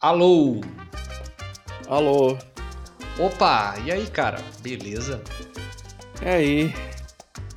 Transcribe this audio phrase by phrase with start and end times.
[0.00, 0.60] Alô!
[1.88, 2.38] Alô!
[3.18, 3.74] Opa!
[3.84, 4.40] E aí, cara?
[4.60, 5.20] Beleza?
[6.22, 6.74] E aí?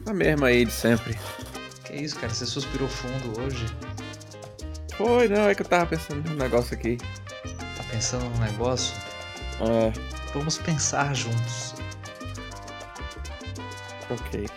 [0.08, 1.16] A mesma aí de sempre.
[1.84, 2.34] Que isso, cara?
[2.34, 3.68] Você suspirou fundo hoje?
[4.98, 6.98] Foi, não, é que eu tava pensando num negócio aqui.
[7.78, 8.96] Tá pensando num negócio?
[9.60, 9.92] É,
[10.34, 11.76] Vamos pensar juntos.
[14.10, 14.48] ok.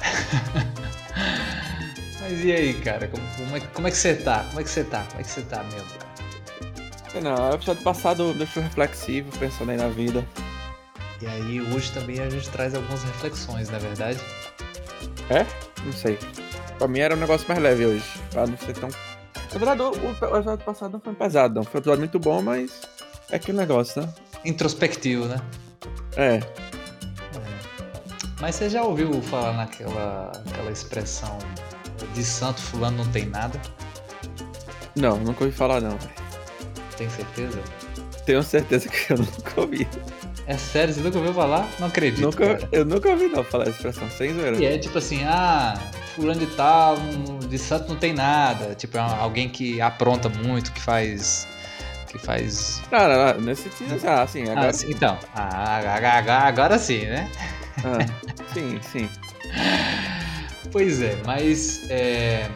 [2.18, 3.08] Mas e aí, cara?
[3.08, 4.42] Como, como é, como é que você tá?
[4.44, 5.04] Como é que você tá?
[5.10, 6.09] Como é que você tá mesmo, cara?
[7.10, 10.24] Sei Não, o episódio passado deixou reflexivo, pensando aí na vida.
[11.20, 14.20] E aí, hoje também a gente traz algumas reflexões, não é verdade?
[15.28, 15.44] É?
[15.84, 16.16] Não sei.
[16.78, 18.88] Pra mim era um negócio mais leve hoje, pra não ser tão...
[19.52, 21.64] Na verdade, o, episódio passado não foi pesado, não.
[21.64, 22.82] Foi um episódio muito bom, mas
[23.28, 24.08] é aquele negócio, né?
[24.44, 25.40] Introspectivo, né?
[26.16, 26.40] É.
[28.40, 31.36] Mas você já ouviu falar naquela aquela expressão
[32.14, 33.60] de santo fulano não tem nada?
[34.94, 35.98] Não, nunca ouvi falar, não.
[37.00, 37.58] Tem certeza?
[38.26, 39.88] Tenho certeza que eu nunca ouvi.
[40.46, 41.66] É sério, você nunca ouviu falar?
[41.78, 42.68] Não acredito, Nunca, cara.
[42.72, 44.58] eu nunca ouvi, não, falar essa expressão, sem zoeira.
[44.58, 45.72] E é tipo assim, ah,
[46.14, 46.96] fulano de tal,
[47.48, 48.74] de santo não tem nada.
[48.74, 51.48] Tipo, é alguém que apronta muito, que faz...
[52.08, 52.82] Que faz...
[52.92, 55.18] Não, não, não, nesse sentido, ah, sim, agora Ah, sim, então.
[55.34, 57.30] Ah, agora, agora- agora sim, né?
[57.78, 59.08] Ah, sim, sim.
[60.70, 61.88] Pois é, mas...
[61.90, 62.46] É...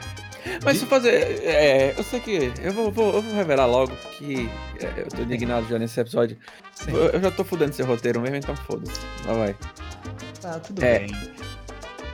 [0.64, 1.42] Mas se fazer.
[1.44, 2.52] É, eu sei que.
[2.62, 4.48] Eu vou, vou- eu vou revelar logo que
[4.80, 6.36] é, eu tô indignado já nesse episódio.
[6.88, 9.00] Eu, eu já tô fudendo esse roteiro mesmo, então foda-se.
[9.26, 9.56] Lá vai.
[10.40, 11.00] Tá, tudo É.
[11.00, 11.08] bem.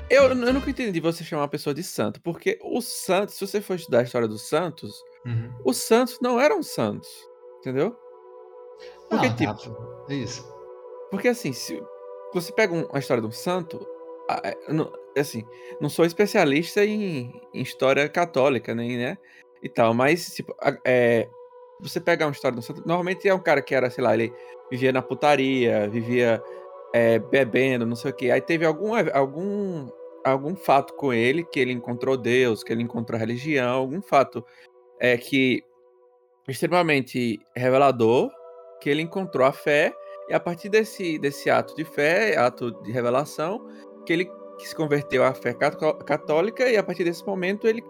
[0.08, 3.60] Eu, eu nunca entendi você chamar uma pessoa de santo, porque os santos, se você
[3.60, 4.92] for estudar a história dos santos,
[5.24, 5.52] Uhum.
[5.64, 7.08] os santos não eram santos.
[7.60, 7.94] Entendeu?
[9.08, 9.74] Porque, Não, tipo,
[10.06, 10.44] tá, Isso.
[11.10, 11.80] Porque assim, se
[12.32, 13.84] você pega um- a história de um santo,
[14.44, 14.56] é,
[15.16, 15.44] assim,
[15.80, 19.18] não sou especialista em, em história católica, nem, né?
[19.62, 21.28] E tal, mas, tipo, é,
[21.80, 24.32] você pega uma história um santo, normalmente é um cara que era, sei lá, ele
[24.70, 26.42] vivia na putaria, vivia
[26.92, 28.30] é, bebendo, não sei o quê.
[28.30, 29.88] Aí teve algum, algum,
[30.24, 34.44] algum fato com ele, que ele encontrou Deus, que ele encontrou a religião, algum fato
[34.98, 35.62] é que
[36.48, 38.30] extremamente revelador,
[38.80, 39.94] que ele encontrou a fé
[40.28, 43.66] e a partir desse, desse ato de fé, ato de revelação,
[44.06, 44.30] que ele
[44.66, 47.82] se converteu à fé cató- católica e a partir desse momento ele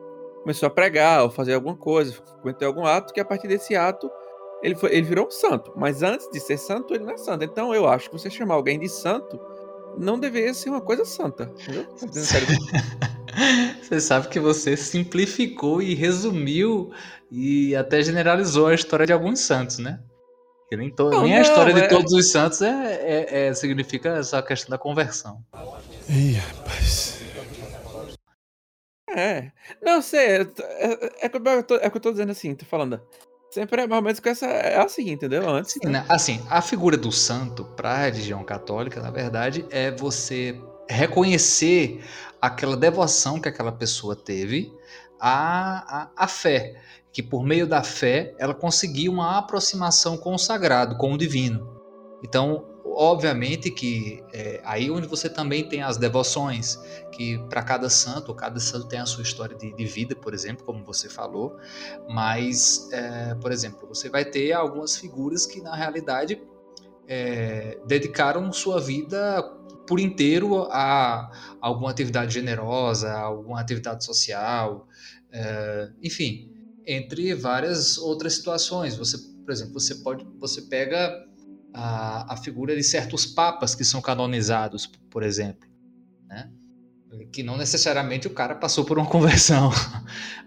[0.43, 4.11] começou a pregar ou fazer alguma coisa, cometeu algum ato que a partir desse ato
[4.63, 5.73] ele, foi, ele virou um santo.
[5.77, 7.45] Mas antes de ser santo, ele não é santo.
[7.45, 9.41] Então eu acho que você chamar alguém de santo
[9.99, 11.45] não deveria ser uma coisa santa.
[11.45, 11.87] Entendeu?
[11.87, 12.07] Que?
[13.83, 16.91] Você sabe que você simplificou e resumiu
[17.31, 20.01] e até generalizou a história de alguns santos, né?
[20.71, 23.47] Que nem, to- Não, nem a não, história de é- todos os santos é, é-
[23.49, 25.45] é- significa essa questão da conversão.
[26.09, 27.21] Ih, rapaz.
[29.09, 29.51] É.
[29.83, 30.21] Não, sei.
[30.21, 33.01] É, é, é que eu tô, é que eu tô dizendo assim, tô falando.
[33.51, 34.47] Sempre é mais ou menos com essa.
[34.47, 35.49] É assim, entendeu?
[35.51, 35.73] Antes.
[35.73, 36.05] Sim, né?
[36.09, 40.57] Assim, a figura do santo para a religião católica, na verdade, é você
[40.89, 42.01] reconhecer
[42.41, 44.73] aquela devoção que aquela pessoa teve
[45.19, 46.81] à, à, à fé.
[47.13, 51.81] Que por meio da fé ela conseguiu uma aproximação com o sagrado, com o divino.
[52.23, 56.77] Então, obviamente que é, aí onde você também tem as devoções,
[57.13, 60.65] que para cada santo, cada santo tem a sua história de, de vida, por exemplo,
[60.65, 61.57] como você falou,
[62.09, 66.41] mas, é, por exemplo, você vai ter algumas figuras que na realidade
[67.09, 69.43] é, dedicaram sua vida
[69.87, 74.87] por inteiro a alguma atividade generosa, a alguma atividade social,
[75.33, 76.50] é, enfim,
[76.91, 78.97] entre várias outras situações.
[78.97, 81.25] Você, por exemplo, você pode, você pega
[81.73, 85.69] a, a figura de certos papas que são canonizados, por exemplo,
[86.27, 86.51] né?
[87.33, 89.71] Que não necessariamente o cara passou por uma conversão.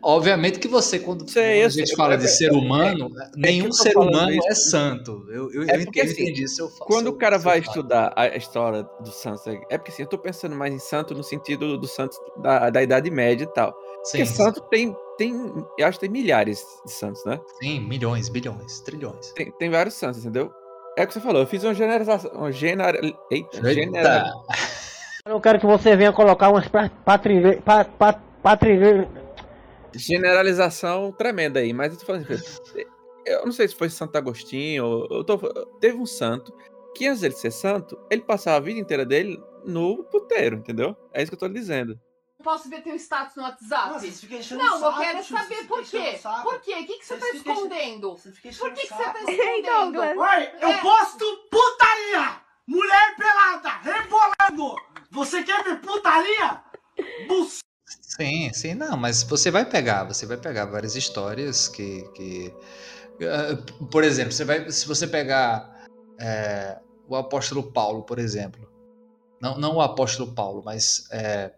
[0.02, 3.76] Obviamente que você, quando, eu a gente fala é- de ser humano, nenhum eu tô
[3.76, 4.48] ser humano isso.
[4.48, 5.26] é santo.
[5.30, 7.60] Eu, eu, É eu porque, entendi, assim, entendi se eu fa- Quando o cara vai
[7.60, 11.14] estudar a história dos santos, é é porque assim, eu tô pensando mais em santo
[11.14, 13.72] no sentido do santos da, da Idade Média e tal.
[14.04, 15.34] Porque Sim, santo tem, tem,
[15.78, 17.40] eu acho que tem milhares de santos, né?
[17.62, 19.32] sim, milhões, bilhões, trilhões.
[19.34, 20.52] Tem, tem vários santos, entendeu?
[20.98, 22.96] É o que você falou, eu fiz uma generalização, uma gener...
[23.32, 23.74] Eita, Eita.
[23.74, 24.46] general...
[25.26, 29.08] Eu quero que você venha colocar umas pra- patrilhe- pa- pa- patrilhe-
[29.96, 32.84] generalização tremenda aí, mas eu tô falando assim,
[33.26, 35.38] eu não sei se foi Santo Agostinho, ou- eu tô,
[35.80, 36.54] teve um santo
[36.94, 40.94] que antes dele ser santo, ele passava a vida inteira dele no puteiro, entendeu?
[41.14, 41.98] É isso que eu tô lhe dizendo.
[42.44, 43.92] Posso ver teu status no WhatsApp?
[43.94, 46.20] Nossa, você não, saco, eu quero tio, saber você por quê.
[46.44, 46.74] Por quê?
[46.74, 48.18] O que, que você Você tá escondendo?
[48.18, 50.02] Você fica Por que, que você tá escondendo?
[50.02, 50.82] Oi, eu É.
[50.82, 52.43] posto putaria!
[52.68, 54.76] Mulher pelada, rebolando!
[55.12, 56.64] Você quer ver putaria?
[57.28, 62.54] Bus Sim, sim, não, mas você vai pegar, você vai pegar várias histórias que, que
[63.20, 63.56] eh,
[63.92, 65.86] por exemplo, você vai, se você pegar
[66.20, 68.70] é, o apóstolo Paulo, por exemplo,
[69.42, 71.54] não, não o apóstolo Paulo, mas é,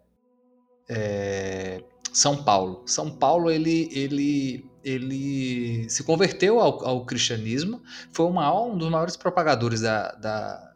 [0.90, 2.84] é, São Paulo.
[2.86, 7.81] São Paulo ele, ele, ele se converteu ao, ao cristianismo,
[8.12, 10.75] foi uma, um dos maiores propagadores da, da,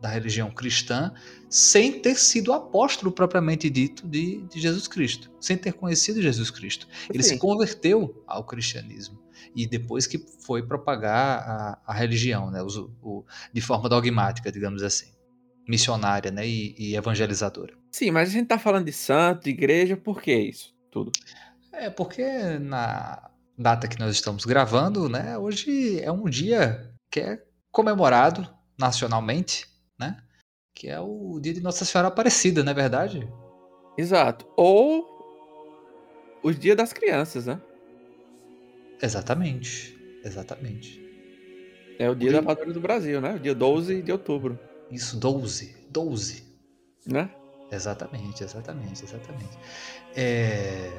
[0.00, 1.12] da religião cristã,
[1.48, 6.88] sem ter sido apóstolo propriamente dito de, de Jesus Cristo, sem ter conhecido Jesus Cristo.
[7.12, 7.34] Ele Sim.
[7.34, 9.20] se converteu ao cristianismo
[9.54, 14.82] e depois que foi propagar a, a religião, né, o, o, de forma dogmática, digamos
[14.82, 15.08] assim,
[15.68, 17.74] missionária, né, e, e evangelizadora.
[17.90, 20.74] Sim, mas a gente tá falando de santo, de igreja, por que isso?
[20.90, 21.12] Tudo.
[21.72, 22.24] É porque
[22.58, 28.48] na data que nós estamos gravando, né, hoje é um dia que é comemorado
[28.78, 29.66] nacionalmente,
[30.80, 33.28] que é o dia de Nossa Senhora Aparecida, não é verdade?
[33.98, 34.46] Exato.
[34.56, 35.06] Ou
[36.42, 37.60] os dias das crianças, né?
[39.02, 39.94] Exatamente,
[40.24, 40.98] exatamente.
[41.98, 43.34] É o dia dia- da padroeira do Brasil, né?
[43.34, 44.58] O dia 12 de outubro,
[44.90, 46.44] Isso, 12, 12.
[47.06, 47.30] né?
[47.70, 49.58] Exatamente, exatamente, exatamente.
[50.16, 50.90] É,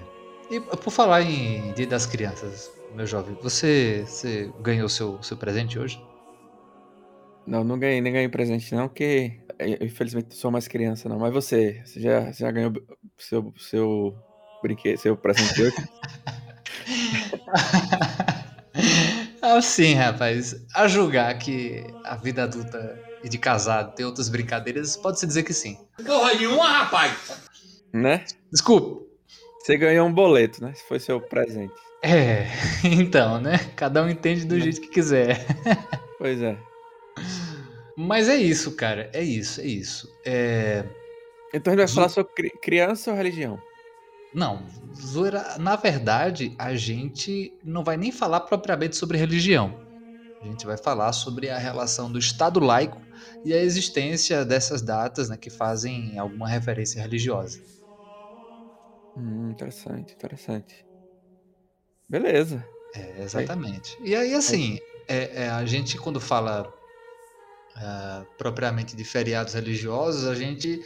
[0.52, 5.80] E por falar em Dia das Crianças, meu jovem, você, você ganhou seu, seu presente
[5.80, 6.00] hoje?
[7.46, 11.20] Não, não ganhei, nem ganhei presente não, porque eu, infelizmente sou mais criança não.
[11.20, 12.72] Mas você, você já, você já ganhou
[13.18, 14.16] seu, seu
[14.62, 15.76] brinquedo, seu presente hoje?
[19.42, 20.56] ah, sim, rapaz.
[20.76, 25.54] A julgar que a vida adulta e de casado tem outras brincadeiras, pode-se dizer que
[25.54, 25.78] sim.
[26.06, 27.42] Porra nenhuma, rapaz!
[27.94, 28.24] né?
[28.52, 29.02] Desculpa.
[29.60, 30.72] Você ganhou um boleto, né?
[30.72, 31.74] Esse foi seu presente.
[32.02, 32.48] É,
[32.84, 33.60] então, né?
[33.76, 35.46] Cada um entende do jeito que quiser.
[36.18, 36.58] Pois é.
[37.98, 39.10] Mas é isso, cara.
[39.14, 40.08] É isso, é isso.
[40.26, 40.84] É...
[41.54, 43.60] Então a gente vai falar sobre cri- criança ou religião?
[44.34, 44.66] Não,
[44.96, 49.76] zoeira, na verdade, a gente não vai nem falar propriamente sobre religião.
[50.42, 53.00] A gente vai falar sobre a relação do Estado laico
[53.44, 57.60] e a existência dessas datas né, que fazem alguma referência religiosa.
[59.18, 60.86] Hum, interessante, interessante.
[62.10, 62.66] Beleza.
[62.96, 63.98] É, exatamente.
[64.02, 66.74] E aí, assim, é, é, a gente, quando fala
[67.76, 70.84] ah, propriamente de feriados religiosos, a gente,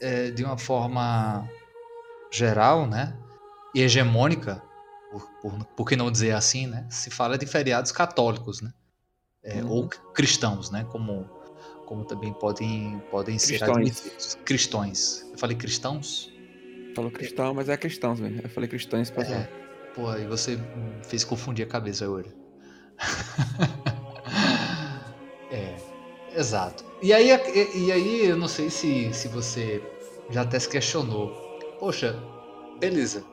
[0.00, 1.48] é, de uma forma
[2.30, 3.16] geral, né,
[3.74, 4.62] e hegemônica,
[5.10, 8.72] por, por, por que não dizer assim, né, se fala de feriados católicos, né,
[9.42, 9.70] é, Uhum.
[9.70, 11.28] ou cristãos, né, como,
[11.86, 14.38] como também podem, podem ser Cristões.
[14.44, 15.26] Cristões.
[15.32, 16.32] Eu falei cristãos?
[16.94, 18.40] Falou cristão, mas é cristãos mesmo.
[18.42, 19.48] Eu falei cristãos pra É.
[19.94, 20.58] Pô, aí você
[21.04, 22.26] fez confundir a cabeça agora.
[25.50, 25.76] é,
[26.36, 26.84] exato.
[27.02, 29.82] E aí, e, e aí eu não sei se, se você
[30.30, 31.30] já até se questionou.
[31.78, 32.18] Poxa,
[32.80, 33.24] beleza.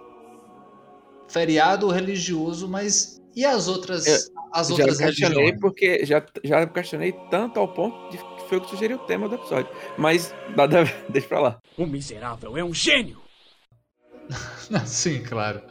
[1.29, 4.17] Feriado religioso, mas e as outras, Eu
[4.51, 5.59] as já outras questionei religiões?
[5.61, 9.29] porque já, já questionei tanto ao ponto de que foi o que sugeriu o tema
[9.29, 9.71] do episódio.
[9.97, 11.59] Mas nada, deixa pra lá.
[11.77, 13.21] O miserável é um gênio!
[14.85, 15.61] Sim, claro.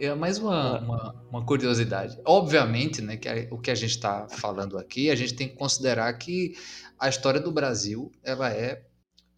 [0.00, 0.80] É mais uma, Ah.
[0.80, 2.18] uma, uma curiosidade.
[2.24, 6.10] Obviamente, né, que o que a gente está falando aqui, a gente tem que considerar
[6.14, 6.54] que
[6.98, 8.82] a história do Brasil, ela é,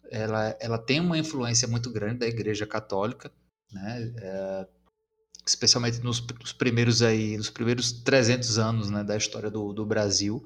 [0.09, 3.29] ela, ela tem uma influência muito grande da Igreja Católica,
[3.73, 4.67] né, é,
[5.45, 10.43] especialmente nos, nos primeiros aí, nos primeiros 300 anos, né, da história do, do Brasil.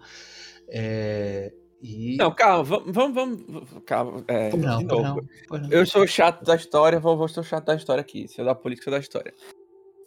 [0.68, 4.24] É, e Não, calma, vamos, vamos, vamos calma.
[4.28, 5.28] é, não, de pois novo.
[5.52, 5.70] não.
[5.70, 8.28] Eu sou chato da história, vou, vou ser chato da história aqui.
[8.28, 9.32] Se eu da política, da história.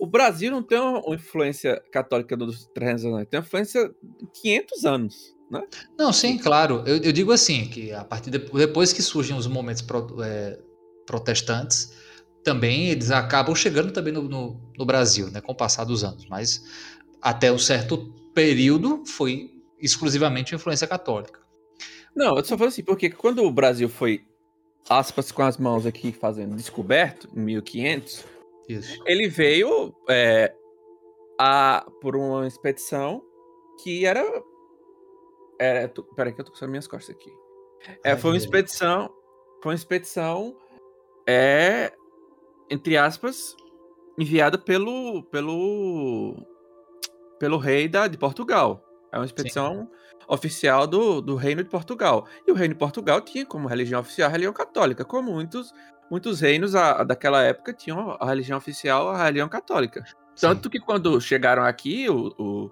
[0.00, 3.88] O Brasil não tem uma influência católica dos 300 anos, tem uma influência
[4.18, 5.62] de 500 anos, né?
[5.98, 6.82] Não, sim, claro.
[6.86, 10.58] Eu, eu digo assim, que a partir de, depois que surgem os momentos pro- é,
[11.06, 11.92] protestantes,
[12.42, 16.26] também eles acabam chegando também no, no, no Brasil, né, com o passar dos anos.
[16.30, 16.64] Mas
[17.20, 17.98] até um certo
[18.34, 21.40] período foi exclusivamente influência católica.
[22.16, 24.24] Não, eu só falo assim, porque quando o Brasil foi,
[24.88, 28.24] aspas com as mãos aqui, fazendo descoberto, em 1500,
[28.72, 29.02] Isso.
[29.06, 30.54] ele veio é,
[31.38, 33.22] a, por uma expedição
[33.82, 34.22] que era.
[35.58, 37.32] era tu, peraí, que eu tô com as minhas costas aqui.
[38.04, 39.10] É, Ai, foi uma expedição.
[39.62, 40.56] Foi uma expedição.
[41.26, 41.92] É,
[42.70, 43.56] entre aspas,
[44.18, 45.22] enviada pelo.
[45.24, 46.36] pelo.
[47.38, 48.84] pelo rei da, de Portugal.
[49.12, 49.88] É uma expedição
[50.28, 52.26] oficial do, do Reino de Portugal.
[52.46, 55.72] E o Reino de Portugal tinha como religião oficial a religião católica, como muitos,
[56.10, 60.04] muitos reinos a- daquela época tinham a religião oficial a religião católica.
[60.40, 62.70] Tanto que quando chegaram aqui, o- o-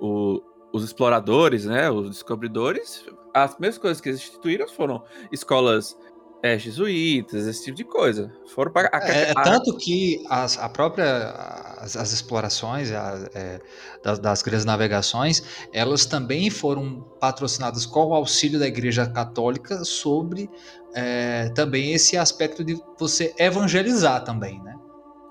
[0.00, 5.96] o- os exploradores, né, os descobridores, as mesmas coisas que eles instituíram foram escolas
[6.44, 8.30] é, jesuítas, esse tipo de coisa.
[8.54, 11.30] Foram para É, é tanto que as, a própria,
[11.78, 13.60] as, as explorações a- é,
[14.02, 20.50] das, das grandes navegações, elas também foram patrocinadas com o auxílio da Igreja Católica sobre
[20.94, 24.74] é, também esse aspecto de você evangelizar também, né?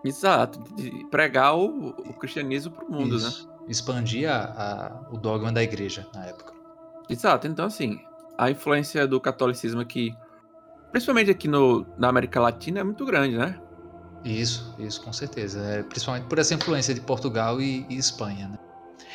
[0.04, 3.28] Exato, de pregar o, o cristianismo pro mundo, né?
[3.28, 3.48] Isso.
[3.70, 6.54] Expandir a- a- o dogma da igreja na época.
[7.08, 8.00] Exato, então assim,
[8.36, 10.12] a influência do catolicismo aqui,
[10.94, 13.60] principalmente aqui no, na América Latina, é muito grande, né?
[14.24, 15.60] Isso, isso, com certeza.
[15.60, 18.60] É, principalmente por essa influência de Portugal e, e Espanha, né?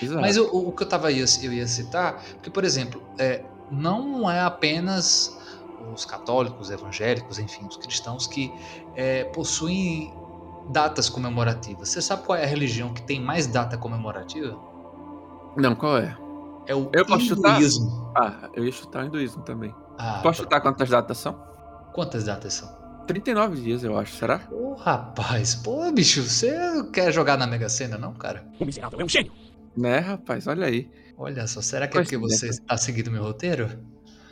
[0.02, 0.20] Exato.
[0.20, 4.40] Mas o, o que eu, tava, eu ia citar, porque, por exemplo, é, não é
[4.40, 5.38] apenas
[5.94, 8.52] os católicos, evangélicos, enfim, os cristãos que
[8.96, 10.12] é, possuem
[10.70, 11.88] datas comemorativas.
[11.88, 14.58] Você sabe qual é a religião que tem mais data comemorativa?
[15.56, 16.16] Não, qual é?
[16.66, 17.54] É o Eu posso chutar?
[17.54, 18.12] hinduísmo.
[18.16, 19.74] Ah, eu ia chutar o hinduísmo também.
[19.96, 21.48] Ah, Posso chutar quantas datas são?
[21.92, 22.76] Quantas datas são?
[23.06, 24.46] 39 dias, eu acho, será?
[24.50, 26.52] Ô, rapaz, pô, bicho, você
[26.92, 28.46] quer jogar na Mega Sena, não, cara?
[28.60, 29.32] O miserável é um gênio.
[29.76, 30.46] Né, rapaz?
[30.46, 30.90] Olha aí.
[31.16, 33.68] Olha só, será que é porque você está seguindo meu roteiro?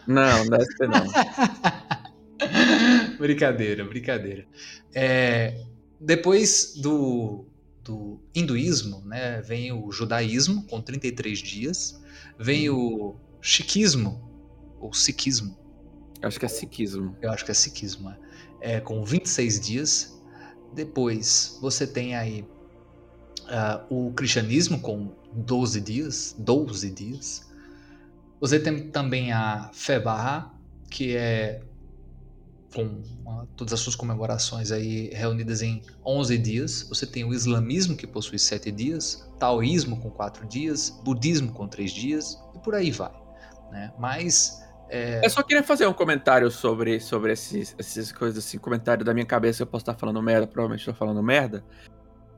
[0.06, 1.06] Não, não deve ser não.
[3.18, 4.46] brincadeira, brincadeira.
[4.94, 5.64] É,
[6.00, 7.46] depois do,
[7.82, 12.02] do hinduísmo, né, vem o judaísmo, com 33 dias.
[12.38, 14.30] Vem o chiquismo,
[14.78, 15.56] ou sikhismo,
[16.26, 17.16] acho que é sikhismo.
[17.20, 18.10] eu acho que é sikhismo,
[18.60, 20.22] é, é, com 26 dias.
[20.74, 22.44] Depois você tem aí
[23.48, 27.46] ah, o cristianismo com 12 dias, 12 dias.
[28.40, 30.50] Você tem também a fé Bahá'í,
[30.90, 31.62] que é
[32.74, 36.86] com ah, todas as suas comemorações aí reunidas em 11 dias.
[36.88, 41.90] Você tem o islamismo, que possui 7 dias, taoísmo com 4 dias, budismo com 3
[41.90, 43.12] dias, e por aí vai.
[43.70, 43.92] Né?
[43.98, 49.12] Mas Eu só queria fazer um comentário sobre, sobre esses, essas coisas assim, comentário da
[49.12, 51.64] minha cabeça, eu posso estar falando merda, provavelmente estou falando merda.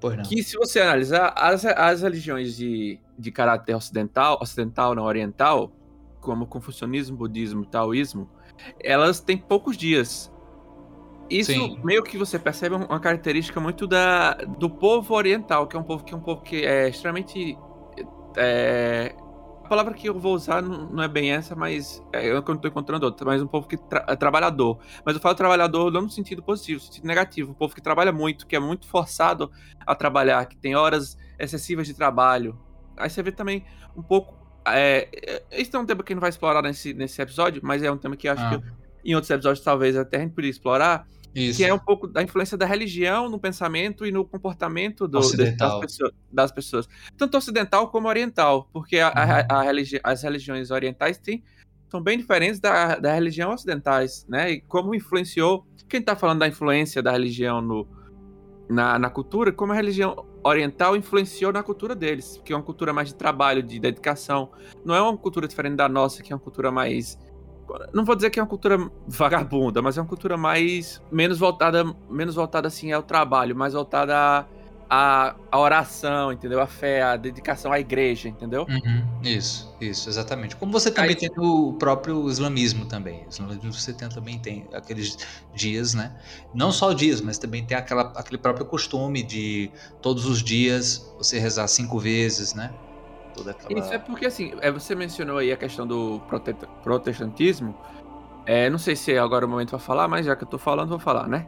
[0.01, 0.25] Pois não.
[0.25, 5.73] Que se você analisar, as, as religiões de, de caráter ocidental, ocidental não oriental,
[6.21, 8.29] como confucionismo, budismo, taoísmo,
[8.83, 10.33] elas têm poucos dias.
[11.31, 11.79] Isso Sim.
[11.85, 16.03] meio que você percebe uma característica muito da, do povo oriental, que é um povo
[16.05, 17.59] que é um povo que é extremamente.
[18.37, 19.15] é,
[19.69, 22.71] a palavra que eu vou usar não, é bem essa, mas é, eu não estou
[22.71, 24.79] encontrando outra, mas um povo que tra- é trabalhador.
[25.05, 27.51] Mas eu falo trabalhador não no sentido positivo, no sentido negativo.
[27.51, 29.51] Um povo que trabalha muito, que é muito forçado
[29.87, 32.59] a trabalhar, que tem horas excessivas de trabalho.
[32.97, 33.65] Aí você vê também
[33.97, 34.37] um pouco.
[34.67, 37.61] É, é, esse é um tema que a gente não vai explorar nesse, nesse episódio,
[37.65, 38.59] mas é um tema que acho Ah.
[38.59, 41.07] que em outros episódios talvez até a gente poderia explorar,
[41.39, 41.59] Isso.
[41.59, 45.19] que é um pouco da influência da religião no pensamento e no comportamento do-
[45.57, 46.89] das, pessoas, das pessoas.
[47.17, 51.43] Tanto ocidental como oriental, porque a- a- a religi- as religiões orientais têm,
[51.89, 54.51] são bem diferentes da, da religião ocidentais, né?
[54.53, 55.67] E como influenciou.
[55.89, 57.89] Quem está falando da influência da religião no,
[58.69, 62.93] na, na cultura, como a religião oriental influenciou na cultura deles, que é uma cultura
[62.93, 64.51] mais de trabalho, de dedicação.
[64.85, 67.19] Não é uma cultura diferente da nossa, que é uma cultura mais
[67.93, 71.85] não vou dizer que é uma cultura vagabunda, mas é uma cultura mais menos voltada,
[72.09, 74.47] menos voltada assim ao trabalho, mais voltada à,
[74.91, 76.61] à, à oração, entendeu?
[76.61, 78.67] A fé, a dedicação à igreja, entendeu?
[78.69, 80.57] Uhum, Isso, isso, exatamente.
[80.57, 83.25] Como você também Aí- tem o próprio islamismo também.
[83.27, 85.19] O islamismo você tem, também tem aqueles
[85.55, 86.17] dias, né?
[86.55, 89.71] Não só dias, mas também tem aquela, aquele próprio costume de
[90.01, 92.73] todos os dias você rezar cinco vezes, né?
[93.39, 93.81] Toda aquela...
[93.81, 97.75] Isso é porque assim, é, você mencionou aí a questão do prote- protestantismo.
[98.45, 100.59] É, não sei se é agora o momento para falar, mas já que eu tô
[100.59, 101.47] falando, vou falar, né?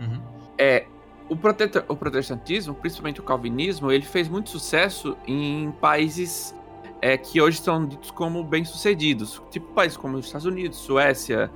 [0.00, 0.20] Uhum.
[0.58, 0.86] É,
[1.28, 6.54] o, prote- o protestantismo, principalmente o calvinismo, ele fez muito sucesso em países
[7.00, 11.50] é, que hoje são ditos como bem-sucedidos, tipo países como os Estados Unidos, Suécia,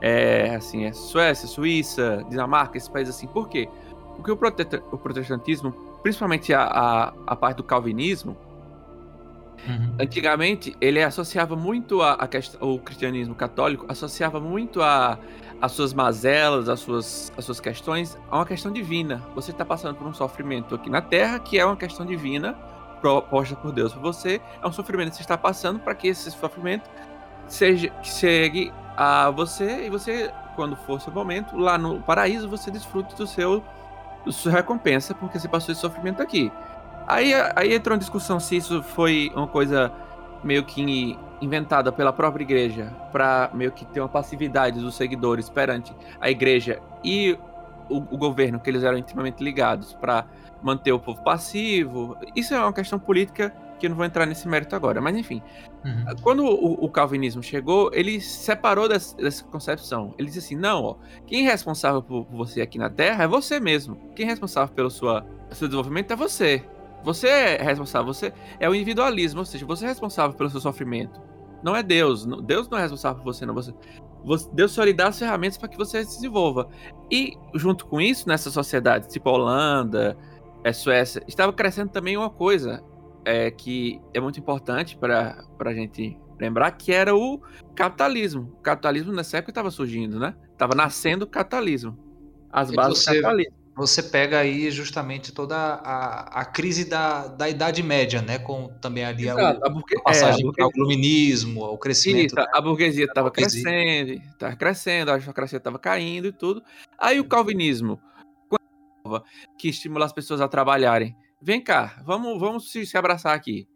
[0.00, 3.26] é, assim, é Suécia, Suíça, Dinamarca, esses países assim.
[3.26, 3.68] Por quê?
[4.16, 5.72] Porque o, prote- o protestantismo,
[6.02, 8.36] principalmente a, a, a parte do calvinismo,
[9.66, 9.94] Uhum.
[10.00, 15.18] Antigamente, ele associava muito a, a o cristianismo católico associava muito a
[15.60, 19.22] as suas mazelas, as suas, as suas questões a uma questão divina.
[19.32, 22.54] Você está passando por um sofrimento aqui na Terra que é uma questão divina
[23.00, 24.40] proposta por Deus para você.
[24.60, 26.90] É um sofrimento que você está passando para que esse sofrimento
[27.46, 33.14] seja chegue a você e você, quando for seu momento, lá no paraíso, você desfrute
[33.14, 33.62] do seu,
[34.24, 36.50] do recompensa porque você passou esse sofrimento aqui.
[37.12, 39.92] Aí, aí entrou uma discussão se isso foi uma coisa
[40.42, 45.92] meio que inventada pela própria igreja para meio que ter uma passividade dos seguidores perante
[46.20, 47.38] a igreja e
[47.88, 50.24] o, o governo, que eles eram intimamente ligados, para
[50.62, 52.16] manter o povo passivo.
[52.34, 55.00] Isso é uma questão política que eu não vou entrar nesse mérito agora.
[55.00, 55.42] Mas enfim,
[55.84, 56.04] Uhum.
[56.22, 60.14] quando o, o calvinismo chegou, ele se separou dessa, dessa concepção.
[60.16, 63.26] Ele disse assim: não, ó, quem é responsável por, por você aqui na Terra é
[63.26, 63.96] você mesmo.
[64.14, 66.64] Quem é responsável pelo sua, seu desenvolvimento é você.
[67.04, 71.20] Você é responsável, você é o individualismo, ou seja, você é responsável pelo seu sofrimento.
[71.62, 72.24] Não é Deus.
[72.44, 73.54] Deus não é responsável por você, não.
[73.54, 73.72] Você,
[74.24, 76.68] você- Deus só lhe dá as ferramentas para que você se desenvolva.
[77.10, 80.16] E junto com isso, nessa sociedade, tipo a Holanda,
[80.64, 82.82] a Suécia, estava crescendo também uma coisa
[83.24, 87.40] é, que é muito importante para a gente lembrar, que era o
[87.74, 88.52] capitalismo.
[88.58, 90.34] O capitalismo nessa época estava surgindo, né?
[90.52, 91.96] Estava nascendo o capitalismo.
[92.50, 93.61] As bases do capitalismo.
[93.74, 98.38] Você pega aí justamente toda a, a crise da, da Idade Média, né?
[98.38, 102.38] Com também ali a, Exato, a burgue- a passagem é, a para o iluminismo, crescimento.
[102.38, 106.62] Isso, a burguesia estava crescendo, estava crescendo, a aristocracia estava caindo e tudo.
[106.98, 107.98] Aí o calvinismo,
[108.46, 109.24] quando
[109.56, 111.16] que estimula as pessoas a trabalharem.
[111.40, 113.66] Vem cá, vamos, vamos se, se abraçar aqui.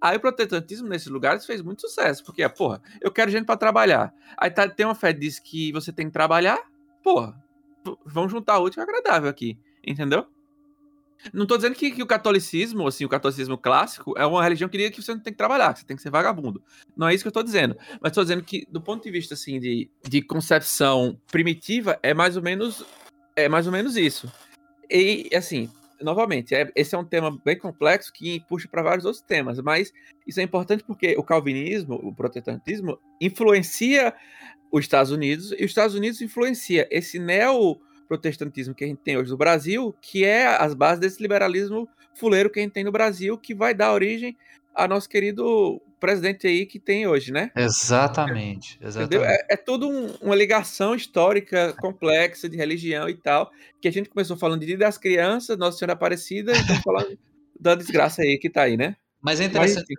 [0.00, 4.12] Aí o protestantismo nesses lugares fez muito sucesso, porque, porra, eu quero gente para trabalhar.
[4.38, 6.58] Aí tá, tem uma fé que diz que você tem que trabalhar,
[7.02, 7.43] porra,
[8.04, 10.26] vamos juntar útil e agradável aqui, entendeu?
[11.32, 14.90] Não tô dizendo que, que o catolicismo, assim, o catolicismo clássico é uma religião que
[14.90, 16.62] que você não tem que trabalhar, que você tem que ser vagabundo.
[16.94, 17.76] Não é isso que eu tô dizendo.
[18.00, 22.36] Mas tô dizendo que, do ponto de vista, assim, de, de concepção primitiva, é mais
[22.36, 22.84] ou menos
[23.36, 24.30] é mais ou menos isso.
[24.90, 25.70] E, assim,
[26.04, 29.92] novamente, é- esse é um tema bem complexo que puxa para vários outros temas, mas
[30.26, 34.14] isso é importante porque o calvinismo, o protestantismo, influencia
[34.70, 39.30] os Estados Unidos e os Estados Unidos influencia esse neo-protestantismo que a gente tem hoje
[39.30, 43.36] no Brasil, que é as bases desse liberalismo fuleiro que a gente tem no Brasil,
[43.38, 44.36] que vai dar origem
[44.74, 47.50] a nosso querido presidente aí que tem hoje, né?
[47.56, 49.24] Exatamente, exatamente.
[49.24, 53.50] É, é tudo um- uma ligação histórica complexa de religião e tal,
[53.80, 57.18] que a gente começou falando de Dia das Crianças, Nossa Senhora Aparecida, e estamos falando
[57.58, 58.96] da desgraça aí que tá aí, né?
[59.22, 59.94] Mas é Mas, interessante.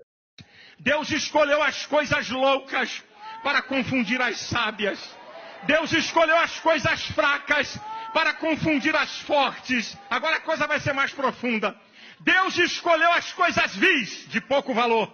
[0.79, 3.01] Deus escolheu as coisas loucas
[3.41, 4.99] para confundir as sábias.
[5.65, 7.79] Deus escolheu as coisas fracas
[8.13, 9.97] para confundir as fortes.
[10.09, 11.75] Agora a coisa vai ser mais profunda.
[12.19, 15.11] Deus escolheu as coisas vis, de pouco valor.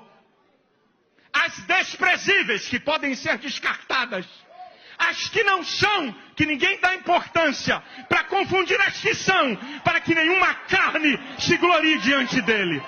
[1.33, 4.25] As desprezíveis, que podem ser descartadas.
[4.97, 10.13] As que não são, que ninguém dá importância, para confundir as que são, para que
[10.13, 12.81] nenhuma carne se glorie diante dele.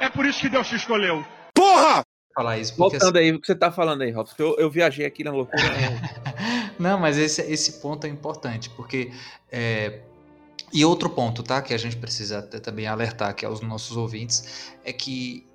[0.00, 1.24] É por isso que Deus te escolheu.
[2.34, 4.70] falar isso porque voltando aí, o que você tá falando aí, Robson, que eu, eu
[4.70, 5.62] viajei aqui na loucura.
[5.62, 9.12] assim, não, mas esse, esse ponto é importante porque
[9.52, 10.00] é,
[10.72, 14.92] e outro ponto, tá, que a gente precisa também alertar aqui aos nossos ouvintes é
[14.92, 15.46] que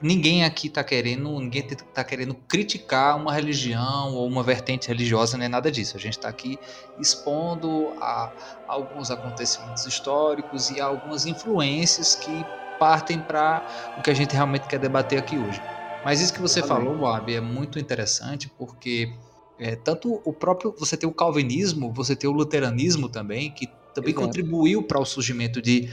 [0.00, 5.48] ninguém aqui tá querendo, ninguém tá querendo criticar uma religião ou uma vertente religiosa, nem
[5.48, 5.96] nada disso.
[5.96, 6.58] A gente tá aqui
[6.98, 8.32] expondo a,
[8.66, 12.44] alguns acontecimentos históricos e algumas influências que
[12.78, 15.60] partem para o que a gente realmente quer debater aqui hoje.
[16.04, 19.12] Mas isso que você falou, Boab, é muito interessante porque
[19.58, 24.12] é, tanto o próprio você tem o calvinismo, você tem o luteranismo também, que também
[24.12, 24.26] Exato.
[24.26, 25.90] contribuiu para o surgimento de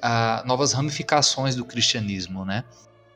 [0.00, 2.64] ah, novas ramificações do cristianismo, né?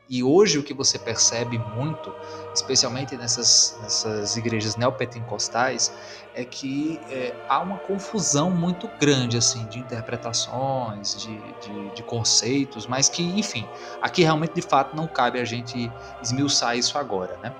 [0.09, 2.15] E hoje o que você percebe muito,
[2.53, 5.91] especialmente nessas, nessas igrejas neopentecostais,
[6.33, 12.87] é que é, há uma confusão muito grande assim de interpretações, de, de, de conceitos,
[12.87, 13.69] mas que, enfim,
[13.99, 17.53] aqui realmente de fato não cabe a gente esmiuçar isso agora, né?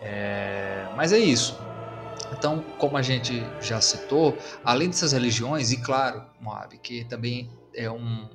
[0.00, 1.73] É, mas é isso.
[2.36, 7.90] Então, como a gente já citou, além dessas religiões, e claro, Moab, que também é
[7.90, 8.28] um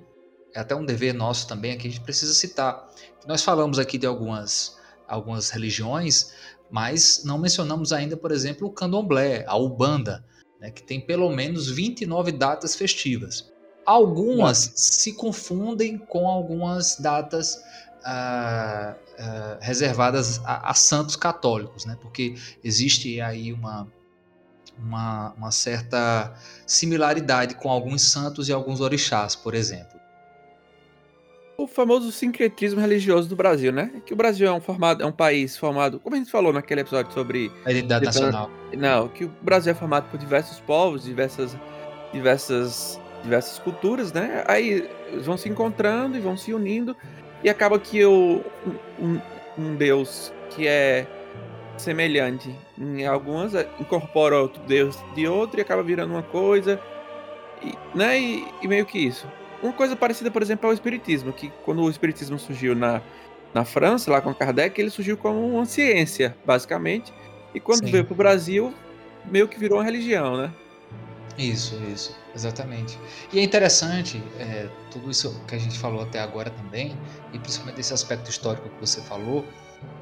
[0.53, 2.89] é até um dever nosso também aqui, a gente precisa citar.
[3.27, 6.33] Nós falamos aqui de algumas, algumas religiões,
[6.71, 10.25] mas não mencionamos ainda, por exemplo, o candomblé, a Ubanda,
[10.59, 13.51] né, que tem pelo menos 29 datas festivas.
[13.85, 17.59] Algumas se confundem com algumas datas
[18.05, 23.87] ah, ah, reservadas a, a santos católicos, né, porque existe aí uma,
[24.77, 26.33] uma, uma certa
[26.65, 29.99] similaridade com alguns santos e alguns orixás, por exemplo.
[31.57, 34.01] o famoso sincretismo religioso do Brasil, né?
[34.05, 36.81] Que o Brasil é um, formado, é um país formado, como a gente falou naquele
[36.81, 38.49] episódio sobre A identidade nacional.
[38.77, 41.57] Não, que o Brasil é formado por diversos povos, diversas,
[42.13, 44.45] diversas, diversas culturas, né?
[44.47, 44.89] Aí
[45.21, 46.95] vão se encontrando e vão se unindo
[47.43, 48.43] e acaba que o,
[48.99, 49.19] um,
[49.57, 51.07] um Deus que é
[51.77, 56.79] semelhante em algumas eh, incorpora outro Deus de outro e acaba virando uma coisa,
[57.61, 58.19] e, né?
[58.19, 59.27] E, e meio que isso.
[59.61, 63.01] Uma coisa parecida, por exemplo, ao Espiritismo, que quando o Espiritismo surgiu na,
[63.53, 67.13] na França, lá com Kardec, ele surgiu como uma ciência, basicamente.
[67.53, 67.91] E quando Sim.
[67.91, 68.73] veio pro Brasil,
[69.25, 70.51] meio que virou uma religião, né?
[71.39, 72.99] Isso, isso, exatamente.
[73.31, 76.97] E é interessante é, tudo isso que a gente falou até agora também,
[77.31, 79.45] e principalmente esse aspecto histórico que você falou,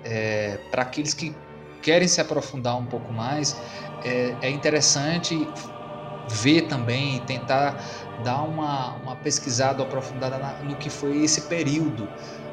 [0.04, 1.36] é, para aqueles que
[1.84, 3.56] querem se aprofundar um pouco mais,
[4.04, 5.47] é, é interessante
[6.28, 7.84] ver também, tentar
[8.23, 12.10] dar uma, uma pesquisada aprofundada na, no que foi esse período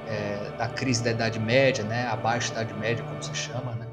[0.07, 3.89] é, da crise da Idade Média, né, a Baixa Idade Média, como se chama, né,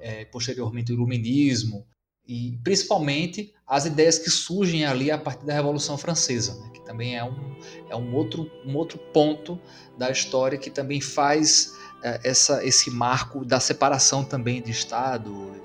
[0.00, 1.84] é, posteriormente o Iluminismo,
[2.28, 7.16] e principalmente as ideias que surgem ali a partir da Revolução Francesa, né, que também
[7.16, 7.56] é um,
[7.88, 9.58] é um, outro, um outro ponto
[9.96, 15.56] da história que também faz é, essa, esse marco da separação também de Estado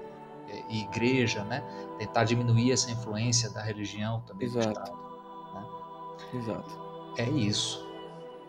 [0.70, 1.62] e igreja, né,
[2.00, 4.68] tentar diminuir essa influência da religião também Exato.
[4.68, 4.98] do Estado.
[5.54, 6.40] Né?
[6.40, 6.84] Exato.
[7.18, 7.86] É isso.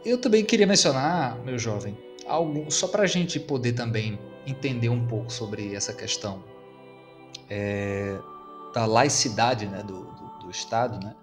[0.05, 5.07] Eu também queria mencionar, meu jovem, algo só para a gente poder também entender um
[5.07, 6.54] pouco sobre essa questão
[7.49, 8.19] é,
[8.75, 11.15] da laicidade né, do, do, do Estado, né,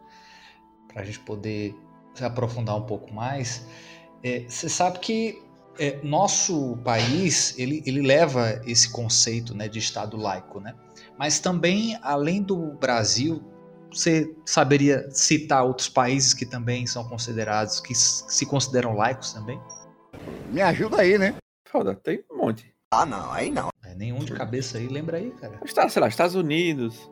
[0.87, 1.75] para a gente poder
[2.13, 3.65] se aprofundar um pouco mais.
[4.23, 5.41] É, você sabe que
[5.79, 10.75] é, nosso país ele, ele leva esse conceito né, de Estado laico, né?
[11.17, 13.43] mas também, além do Brasil,
[13.91, 19.61] você saberia citar outros países que também são considerados, que se consideram laicos também?
[20.51, 21.35] Me ajuda aí, né?
[21.69, 22.73] Foda, tem um monte.
[22.89, 23.69] Ah, não, aí não.
[23.91, 25.59] É, nenhum de cabeça aí, lembra aí, cara.
[25.65, 27.09] Está, sei lá, Estados Unidos,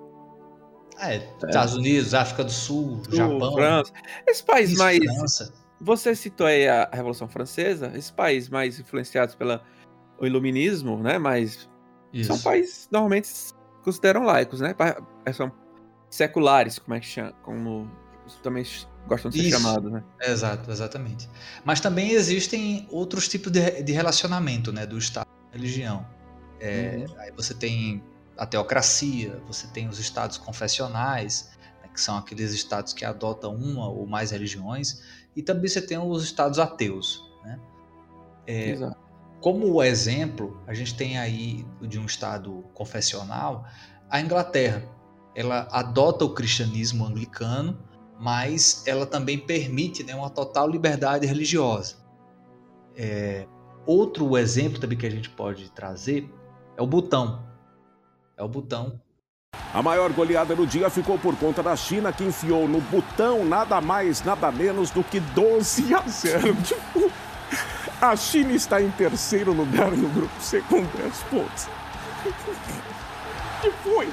[0.98, 3.92] Ah, é, Estados Unidos, África do Sul, Sul, Japão, França.
[4.28, 5.00] Esse país isso, mais.
[5.04, 5.54] França.
[5.82, 9.60] Você citou aí a Revolução Francesa, esses países mais influenciados pelo
[10.22, 11.18] iluminismo, né?
[11.18, 11.70] Mas
[12.12, 12.28] Isso.
[12.34, 13.30] são países normalmente
[13.84, 14.74] consideram laicos, né?
[14.74, 15.02] Pa-
[15.34, 15.52] São
[16.10, 17.32] seculares, como é que chama?
[17.44, 17.90] Como
[18.44, 18.66] também
[19.08, 19.58] gostam de ser Isso.
[19.58, 20.04] chamados, né?
[20.22, 21.30] Exato, exatamente.
[21.64, 26.06] Mas também existem outros tipos de, de relacionamento né, do Estado religião.
[26.60, 28.04] É, Aí você tem
[28.38, 33.88] a teocracia, você tem os estados confessionais, né, que são aqueles estados que adotam uma
[33.90, 35.02] ou mais religiões,
[35.36, 37.24] e também você tem os estados ateus.
[37.44, 37.60] Né?
[38.48, 38.78] É,
[39.42, 43.66] como exemplo, a gente tem aí de um estado confessional
[44.10, 44.84] a Inglaterra.
[45.36, 47.78] Ela adota o cristianismo anglicano,
[48.20, 51.98] mas ela também permite né, uma total liberdade religiosa.
[52.96, 53.48] É,
[53.86, 56.30] outro exemplo também que a gente pode trazer
[56.80, 57.44] é o Butão.
[58.38, 59.02] É o Butão.
[59.74, 63.82] A maior goleada do dia ficou por conta da China, que enfiou no botão nada
[63.82, 66.56] mais, nada menos do que 12 a 0.
[66.64, 67.12] Tipo,
[68.02, 71.68] a China está em terceiro lugar no grupo C com 10 pontos.
[73.66, 74.08] E foi.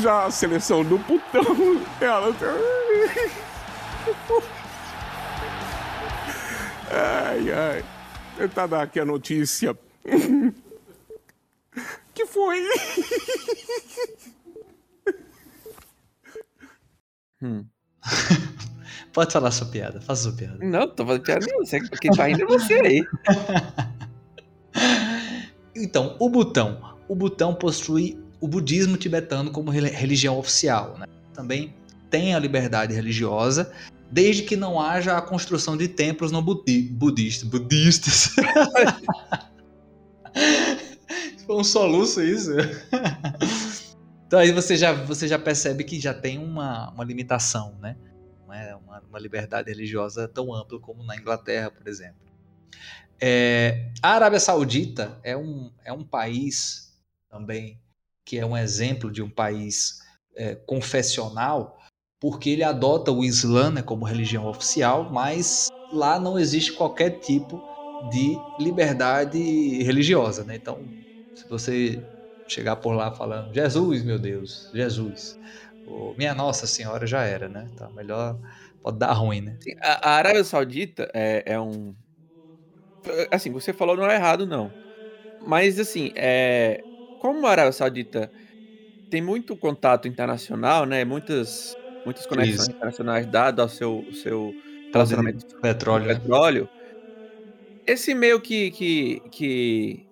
[0.00, 1.44] Já a seleção do botão,
[2.00, 2.34] ela.
[6.88, 7.84] Ai, ai.
[8.38, 9.76] Tentar dar aqui a notícia.
[12.14, 12.62] Que foi?
[17.42, 17.64] Hum.
[19.12, 20.58] Pode falar sua piada, faz sua piada.
[20.64, 21.64] Não, tô fazendo piada nenhuma.
[21.66, 23.04] Você- Quem tá indo é você aí.
[25.78, 26.96] Então, o Butão.
[27.06, 30.96] O Butão possui o budismo tibetano como reli- religião oficial.
[30.98, 31.04] Né?
[31.34, 31.74] Também
[32.08, 33.70] tem a liberdade religiosa,
[34.10, 37.46] desde que não haja a construção de templos não budi budistas.
[37.48, 38.30] Budistas.
[41.46, 42.50] Foi um soluço isso.
[44.26, 47.96] então aí você já, você já percebe que já tem uma, uma limitação, né?
[48.44, 52.26] Não é uma, uma liberdade religiosa tão ampla como na Inglaterra, por exemplo.
[53.20, 56.92] É, a Arábia Saudita é um, é um país
[57.30, 57.80] também
[58.24, 60.00] que é um exemplo de um país
[60.34, 61.78] é, confessional,
[62.20, 67.62] porque ele adota o Islã né, como religião oficial, mas lá não existe qualquer tipo
[68.10, 69.38] de liberdade
[69.84, 70.42] religiosa.
[70.42, 70.56] Né?
[70.56, 70.80] Então,
[71.36, 72.08] se você
[72.48, 75.38] chegar por lá falando Jesus, meu Deus, Jesus,
[75.84, 77.70] ou minha Nossa Senhora, já era, né?
[77.76, 78.40] Tá melhor,
[78.82, 79.58] pode dar ruim, né?
[79.62, 81.94] Sim, A, a Arábia Saudita é, é um.
[83.30, 84.74] Assim, você falou não é errado, não.
[85.40, 86.84] Mas, assim, é,
[87.18, 88.32] como a Arábia Saudita
[89.10, 91.04] tem muito contato internacional, né?
[91.04, 92.70] Muitas, muitas conexões Isso.
[92.70, 94.56] internacionais dado ao seu, seu
[94.92, 96.14] relacionamento Petróleo, né?
[96.14, 96.70] petróleo.
[97.86, 100.06] Esse meio que, que, que,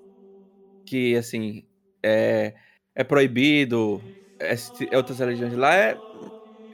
[0.86, 1.66] que assim,
[2.04, 2.54] é,
[2.94, 4.02] é proibido,
[4.40, 6.00] esse- outras religiões lá, é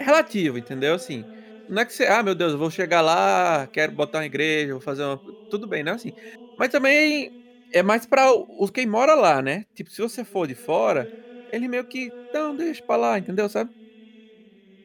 [0.01, 0.95] relativo, entendeu?
[0.95, 1.29] Assim,
[1.69, 4.73] não é que você, ah, meu Deus, eu vou chegar lá, quero botar uma igreja,
[4.73, 5.21] vou fazer uma.
[5.49, 5.93] Tudo bem, né?
[5.93, 6.13] Assim.
[6.57, 7.33] Mas também
[7.73, 9.65] é mais para os quem mora lá, né?
[9.75, 11.11] Tipo, se você for de fora,
[11.53, 13.49] ele meio que, não, deixa pra lá, entendeu?
[13.49, 13.71] Sabe?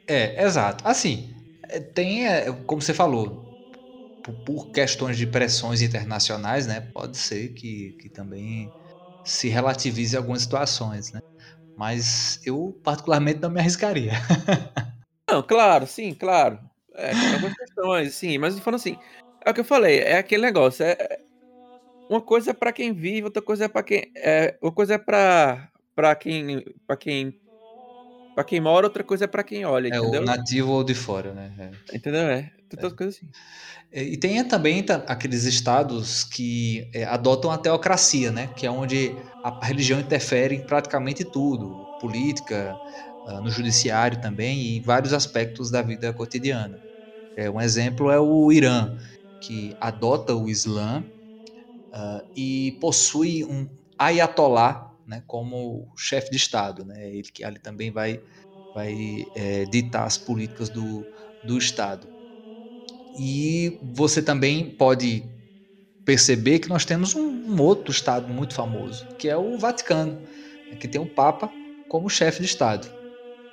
[0.07, 0.87] É, exato.
[0.87, 1.35] Assim,
[1.69, 3.51] é, tem, é, como você falou,
[4.45, 6.81] por questões de pressões internacionais, né?
[6.93, 8.73] Pode ser que, que também
[9.25, 11.19] se relativize algumas situações, né?
[11.77, 14.13] Mas eu particularmente não me arriscaria.
[15.29, 16.59] Não, claro, sim, claro.
[16.93, 18.99] É, algumas questões, sim, mas falando assim,
[19.45, 21.19] é o que eu falei, é aquele negócio, é é-
[22.09, 24.97] uma coisa é pra quem vive, outra coisa é pra quem é, uma coisa é
[24.97, 27.39] pra para quem para quem
[28.35, 30.21] para quem mora, outra coisa é pra quem olha, É entendeu?
[30.21, 31.53] o nativo ou de fora, né?
[31.57, 31.95] É.
[31.97, 32.21] Entendeu?
[32.27, 33.27] É, tem todas as coisas assim.
[33.91, 38.47] É, E tem também tá, aqueles estados que é, adotam a teocracia, né?
[38.47, 42.79] Que é onde a religião interfere em praticamente tudo, política,
[43.25, 46.81] ah, no judiciário também e em vários aspectos da vida cotidiana.
[47.35, 48.97] É, um exemplo é o Irã,
[49.39, 51.05] que adota o Islã
[51.93, 55.23] ah, e possui um ayatollah, né?
[55.27, 57.09] Como chefe de estado, né?
[57.09, 58.21] Ele que ali também vai
[58.73, 61.07] vai é, ditar as políticas do,
[61.41, 62.09] do estado.
[63.17, 65.29] E você também pode
[66.03, 67.21] perceber que nós temos um,
[67.53, 70.21] um outro estado muito famoso, que é o Vaticano,
[70.69, 71.53] né, que tem o Papa
[71.87, 72.87] como chefe de estado.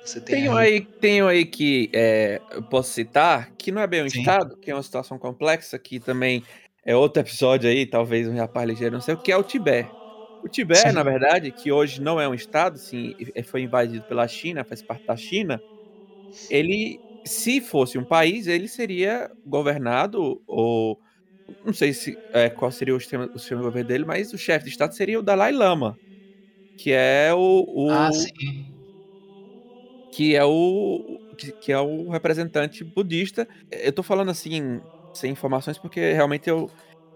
[0.03, 3.87] Você tem Tenho aí- aí, tenho aí que é, eu posso citar, que não é
[3.87, 4.19] bem um Sim.
[4.19, 6.43] estado, que é uma situação complexa, que também
[6.83, 9.95] é outro episódio aí, talvez um rapaz ligeiro, não sei o que é o Tibete.
[10.43, 14.27] O Tibete, na verdade, que hoje não é um estado, sim, e- foi invadido pela
[14.27, 15.63] China, faz parte da China.
[16.49, 20.99] Ele, se fosse um país, ele seria governado ou
[21.63, 24.37] não sei se é, qual seria o sistema, o sistema de governo dele, mas o
[24.37, 25.99] chefe de estado seria o Dalai Lama,
[26.77, 28.83] que é o, o Ah, sim.
[30.11, 33.47] que é o que, que é o representante budista.
[33.71, 34.81] Eu tô falando assim
[35.15, 36.71] sem informações porque realmente eu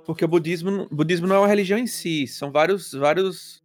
[0.08, 3.64] porque o budismo, não- budismo não é uma religião em si, são vários vários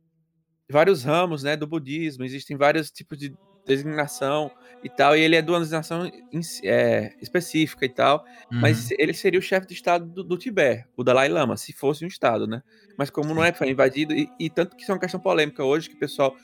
[0.71, 3.35] vários ramos, né, do budismo, existem vários tipos de
[3.67, 4.51] designação
[4.83, 8.25] e tal, e ele é de uma designação em é, específica e tal,
[8.61, 8.97] mas Uhum.
[8.99, 12.09] ele seria o chefe de estado do, do Tibete, o Dalai Lama, se fosse um
[12.09, 12.63] estado, né?
[12.97, 15.65] Mas como não é, foi invadido, e, e tanto que isso é uma questão polêmica
[15.65, 16.35] hoje, que o pessoal,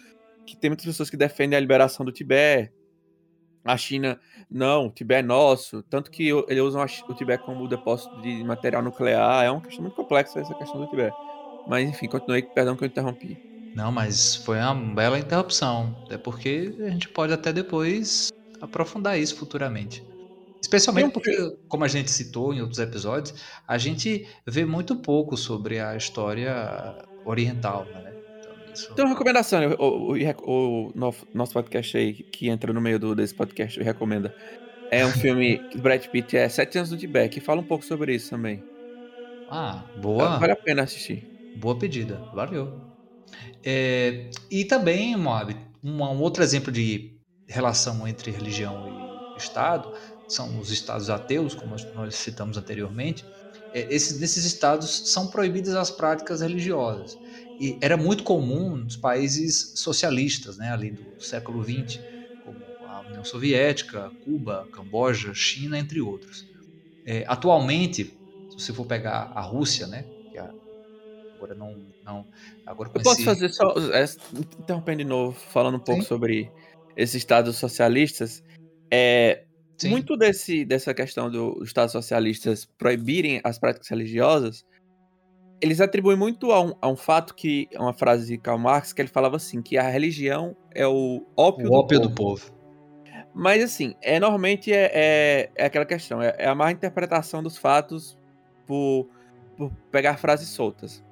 [0.46, 2.72] que tem muitas pessoas que defendem a liberação do Tibete,
[3.68, 4.18] a China,
[4.50, 8.82] não, o Tibete é nosso, tanto que eles usam o Tibete como depósito de material
[8.82, 11.18] nuclear, é uma questão muito complexa essa questão do Tibete.
[11.66, 13.38] Mas enfim, continuei, perdão que eu interrompi.
[13.74, 15.94] Não, mas foi uma bela interrupção.
[16.06, 18.28] Até porque a gente pode até depois
[18.60, 20.02] aprofundar isso futuramente.
[20.62, 21.30] Especialmente porque,
[21.68, 26.96] como a gente citou em outros episódios, a gente vê muito pouco sobre a história
[27.24, 28.17] oriental, né?
[28.68, 28.94] Então, isso...
[28.94, 30.92] Tem uma recomendação, o, o, o- o
[31.34, 34.34] nosso- podcast aí, que entra no meio do, desse podcast, recomenda.
[34.90, 38.14] É um filme que Brad Pitt é Sete Anos do Tibete, fala um pouco sobre
[38.14, 38.62] isso também.
[39.50, 40.38] Ah, boa.
[40.38, 41.26] Vale a pena assistir.
[41.56, 42.80] Boa pedida, valeu.
[43.64, 47.12] É, e também, Moab, um, um outro exemplo de
[47.46, 48.86] relação entre religião
[49.36, 49.92] e Estado
[50.26, 53.24] são os estados ateus, como nós- nós citamos anteriormente.
[53.72, 57.16] É, esses, nesses estados são proibidas as práticas religiosas.
[57.58, 62.04] E era muito comum nos países socialistas, né, ali do século XX,
[62.40, 66.46] como a União Soviética, Cuba, Camboja, China, entre outros.
[67.04, 70.54] É, atualmente, se você for pegar a Rússia, né, que a-
[71.34, 72.28] agora não, não
[72.66, 73.64] agora com Eu posso fazer só.
[73.92, 74.04] é,
[74.58, 76.08] interrompendo de novo, falando um pouco Sim.
[76.08, 76.52] sobre
[76.96, 78.42] esses estados socialistas.
[78.92, 79.44] É,
[79.80, 79.90] Sim.
[79.90, 84.64] muito desse, dessa questão do- dos estados socialistas proibirem as práticas religiosas,
[85.60, 87.68] eles atribuem muito a um, a um fato que.
[87.72, 91.24] é uma frase de Karl Marx, que ele falava assim: que a religião é o
[91.36, 92.40] ópio, o ópio do do povo.
[92.40, 92.58] povo.
[93.34, 97.56] Mas assim, é normalmente é, é, é aquela questão, é, é a má interpretação dos
[97.56, 98.18] fatos
[98.66, 99.08] por,
[99.56, 101.04] por pegar frases soltas.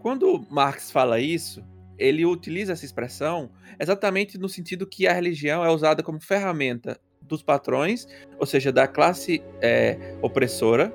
[0.00, 1.62] Quando Marx fala isso,
[1.98, 7.42] ele utiliza essa expressão exatamente no sentido que a religião é usada como ferramenta dos
[7.42, 8.06] patrões,
[8.38, 10.94] ou seja, da classe é, opressora,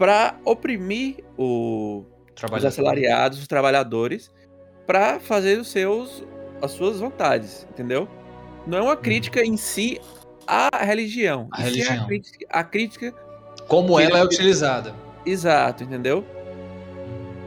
[0.00, 2.06] para oprimir o,
[2.56, 4.32] os assalariados, os trabalhadores,
[4.86, 6.24] para fazer os seus,
[6.62, 8.08] as suas vontades, entendeu?
[8.66, 10.00] Não é uma crítica em si
[10.46, 11.42] à religião.
[11.42, 11.48] Uhum.
[11.52, 12.02] A religião.
[12.02, 13.14] A crítica, a crítica
[13.68, 14.94] Como ela é utilizada.
[15.26, 16.24] Exato, entendeu?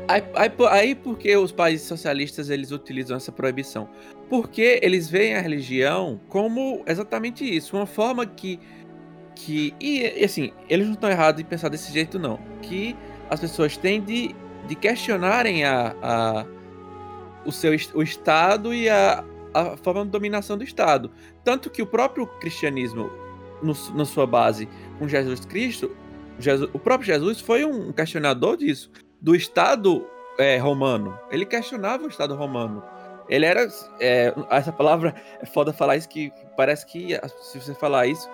[0.08, 3.90] Aí, aí, aí por que os países socialistas eles utilizam essa proibição?
[4.30, 8.60] Porque eles veem a religião como exatamente isso, uma forma que
[9.36, 12.96] que e, e, assim, eles não estão errados em pensar desse jeito não, que
[13.30, 14.36] as pessoas têm de,
[14.68, 16.46] de questionarem a, a
[17.46, 21.12] o seu o estado e a, a forma de dominação do estado,
[21.44, 23.12] tanto que o próprio cristianismo
[23.62, 24.68] no, na sua base
[24.98, 25.92] com Jesus Cristo
[26.40, 28.92] Jesus- o próprio Jesus foi um questionador disso,
[29.22, 30.06] do Estado
[30.38, 31.18] é, romano.
[31.30, 32.84] Ele questionava o Estado romano.
[33.30, 33.68] Ele era.
[34.00, 38.30] é, essa palavra é foda falar isso, que parece que se você falar isso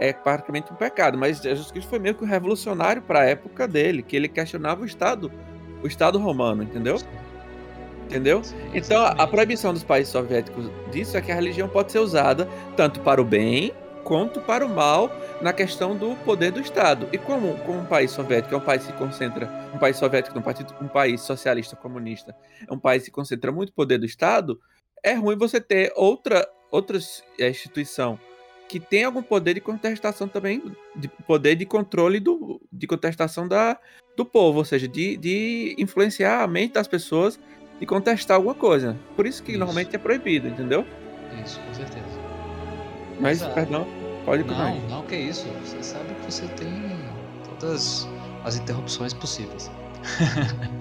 [0.00, 1.16] é praticamente um pecado.
[1.16, 4.82] Mas Jesus Cristo foi meio que um revolucionário para a época dele, que ele questionava
[4.82, 5.30] o Estado,
[5.82, 6.96] o Estado romano, entendeu?
[8.06, 8.42] Entendeu?
[8.74, 12.98] Então, a- proibição dos países soviéticos disso é que a religião pode ser usada tanto
[13.00, 15.10] para o bem conto para o mal
[15.42, 17.06] na questão do poder do Estado.
[17.12, 20.36] E como, como um país soviético é um país que se concentra, um país soviético,
[20.36, 22.34] um, partido, um país socialista comunista,
[22.68, 24.58] é um país que concentra muito poder do Estado,
[25.04, 26.98] é ruim você ter outra, outra
[27.38, 28.18] instituição
[28.70, 30.62] que tem algum poder de contestação também,
[30.94, 33.76] de poder de controle do, de contestação da,
[34.16, 37.40] do povo, ou seja, de, de influenciar a mente das pessoas
[37.80, 38.96] de contestar alguma coisa.
[39.16, 39.58] Por isso que Isso.
[39.58, 40.86] normalmente é proibido, entendeu?
[41.44, 42.06] Isso, com certeza.
[43.18, 43.54] Mas, Exato.
[43.56, 43.88] perdão,
[44.24, 44.72] pode continuar.
[44.72, 45.48] Não, não, que isso.
[45.64, 46.70] Você sabe que você tem
[47.58, 48.06] todas
[48.44, 49.68] as interrupções possíveis.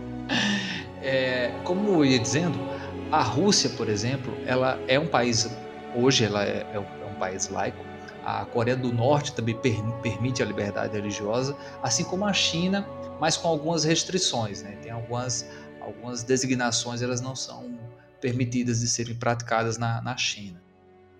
[1.01, 2.59] É, como eu ia dizendo,
[3.09, 5.49] a Rússia, por exemplo, ela é um país
[5.95, 7.77] hoje ela é, é é um país laico.
[8.25, 12.87] A Coreia do Norte também per- permite a liberdade religiosa, assim como a China,
[13.19, 14.77] mas com algumas restrições, né?
[14.81, 15.49] Tem algumas
[15.81, 17.79] algumas designações, elas não são
[18.21, 20.61] permitidas de serem praticadas na, na China.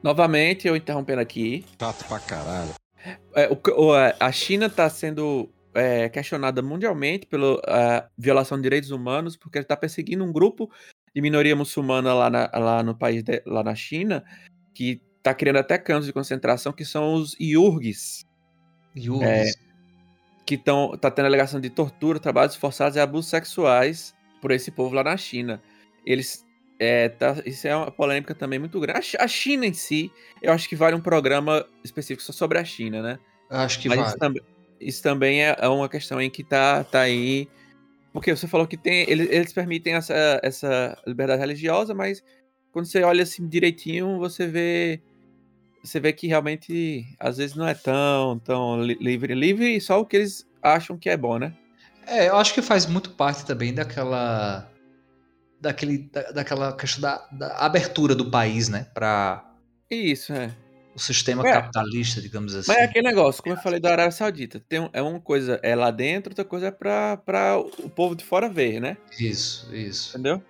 [0.04, 1.66] Novamente, eu interrompendo aqui.
[1.80, 2.72] Chato pra caralho.
[3.34, 8.92] É, o o, a- a China está sendo é, questionada mundialmente pela violação de direitos
[8.92, 10.70] humanos, porque ele está perseguindo um grupo
[11.16, 14.24] de minoria muçulmana lá, na- lá no país, de- lá na China,
[14.76, 18.26] que está criando até campos de concentração, que são os iurgues,
[18.98, 19.70] Yurgs, É,
[20.46, 24.96] que estão tá tendo alegação de tortura, trabalhos forçados e abusos sexuais por esse povo
[24.96, 25.62] lá na China.
[26.06, 26.44] Eles
[26.80, 28.98] é, tá- isso é uma polêmica também muito grande.
[28.98, 32.58] A Chi- A China em si, eu acho que vale um programa específico só sobre
[32.58, 33.20] a China, né?
[33.50, 34.10] acho que Mas vale.
[34.10, 34.42] isso, também,
[34.80, 37.48] isso também é é uma questão em que tá, tá aí.
[38.14, 39.08] Porque você falou que tem.
[39.10, 42.24] Eles, eles permitem essa, essa liberdade religiosa, mas
[42.72, 45.02] quando você olha assim direitinho, você vê.
[45.84, 49.34] Você vê que realmente às vezes não é tão, tão li- livre.
[49.34, 51.54] Livre só o que eles acham que é bom, né?
[52.06, 54.70] É, eu acho que faz muito parte também daquela.
[55.62, 58.88] Daquele, da, daquela questão da, da abertura do país, né?
[58.94, 59.44] Para
[59.92, 60.56] Isso, é.
[60.96, 61.52] o sistema É.
[61.52, 62.68] capitalista, digamos assim.
[62.72, 65.76] Mas é aquele negócio, como eu falei da Arábia Saudita, tem, é uma coisa é
[65.76, 68.96] lá dentro, outra coisa é pra, pra o povo de fora ver, né?
[69.20, 70.12] Isso, isso.
[70.18, 70.42] Entendeu?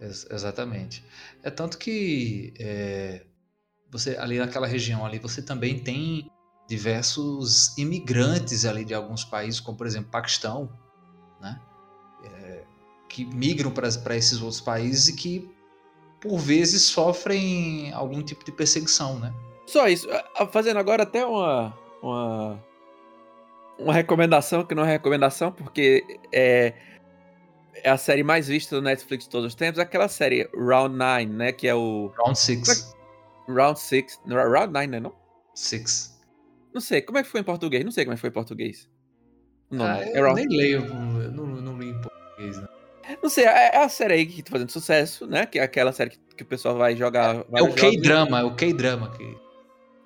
[0.00, 1.04] Ex- exatamente.
[1.42, 3.22] É tanto que é,
[3.90, 6.30] você ali naquela região ali você também tem
[6.68, 10.70] diversos imigrantes ali de alguns países, como por exemplo Paquistão,
[11.40, 11.58] né?
[12.24, 12.64] É,
[13.08, 15.50] que migram para esses outros países e que
[16.20, 19.32] por vezes sofrem algum tipo de perseguição, né?
[19.66, 20.08] Só isso.
[20.36, 22.64] Ah, Fazendo agora até uma, uma,
[23.78, 26.74] uma recomendação, que não é recomendação, porque é,
[27.74, 31.26] é a série mais vista do Netflix de todos os tempos, aquela série Round 9,
[31.26, 31.52] né?
[31.52, 32.97] Que é o Round Six.
[33.48, 34.20] Round 6.
[34.26, 35.00] Round 9, né?
[35.00, 35.14] Não?
[35.54, 36.16] Six.
[36.72, 37.02] Não sei.
[37.02, 37.84] Como é que foi em português?
[37.84, 38.88] Não sei como é que foi em português.
[39.70, 39.90] O nome.
[39.90, 42.68] Ah, é eu Round nem leio, eu não, não li em português, né?
[43.22, 45.46] Não sei, é é a série aí que tá fazendo sucesso, né?
[45.46, 47.36] Que é aquela série que, que o pessoal vai jogar.
[47.36, 49.36] É o vários jogos, K-drama, é o K-drama que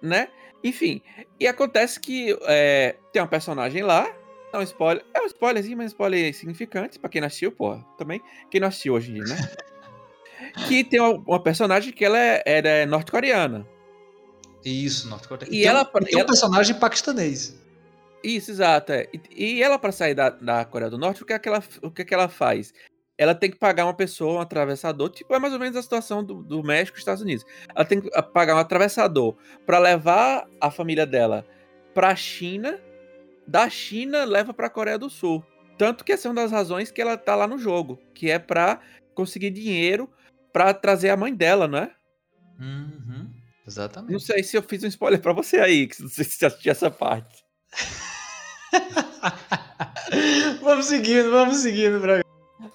[0.00, 0.28] Né?
[0.62, 1.02] Enfim,
[1.40, 4.09] e acontece que é, tem uma personagem lá.
[4.52, 5.05] É um spoiler.
[5.14, 7.76] É um spoilerzinho, mas um spoiler significante pra quem não assistiu, pô.
[7.98, 8.20] Também.
[8.50, 9.37] Quem não assistiu hoje em dia, né?
[10.68, 13.66] que tem uma, uma personagem que ela é, é norte-coreana.
[14.64, 15.52] Isso, norte-coreano.
[15.52, 17.60] E tem ela- tem um ela- personagem paquistanês.
[18.22, 18.92] Isso, exato.
[18.92, 19.08] é.
[19.34, 21.62] E, e ela, pra sair da, da Coreia do Norte, o que, é que ela,
[21.82, 22.72] o que, é que ela faz?
[23.18, 26.22] Ela tem que pagar uma pessoa, um atravessador, tipo, é mais ou menos a situação
[26.24, 27.44] do, do México e Estados Unidos.
[27.74, 29.34] Ela tem que ah, pagar um atravessador
[29.66, 31.44] pra levar a família dela
[31.92, 32.78] pra China,
[33.46, 35.44] da China leva pra Coreia do Sul.
[35.76, 38.38] Tanto que essa é uma das razões que ela tá lá no jogo, que é
[38.38, 38.80] pra
[39.14, 40.08] conseguir dinheiro
[40.52, 41.90] pra trazer a mãe dela, né?
[42.60, 43.30] Uhum, Não
[43.66, 44.22] exatamente.
[44.24, 46.72] sei se eu fiz um spoiler pra você aí, que não sei se você assistiu
[46.72, 47.42] essa parte.
[50.62, 52.22] vamos seguindo, vamos seguindo pra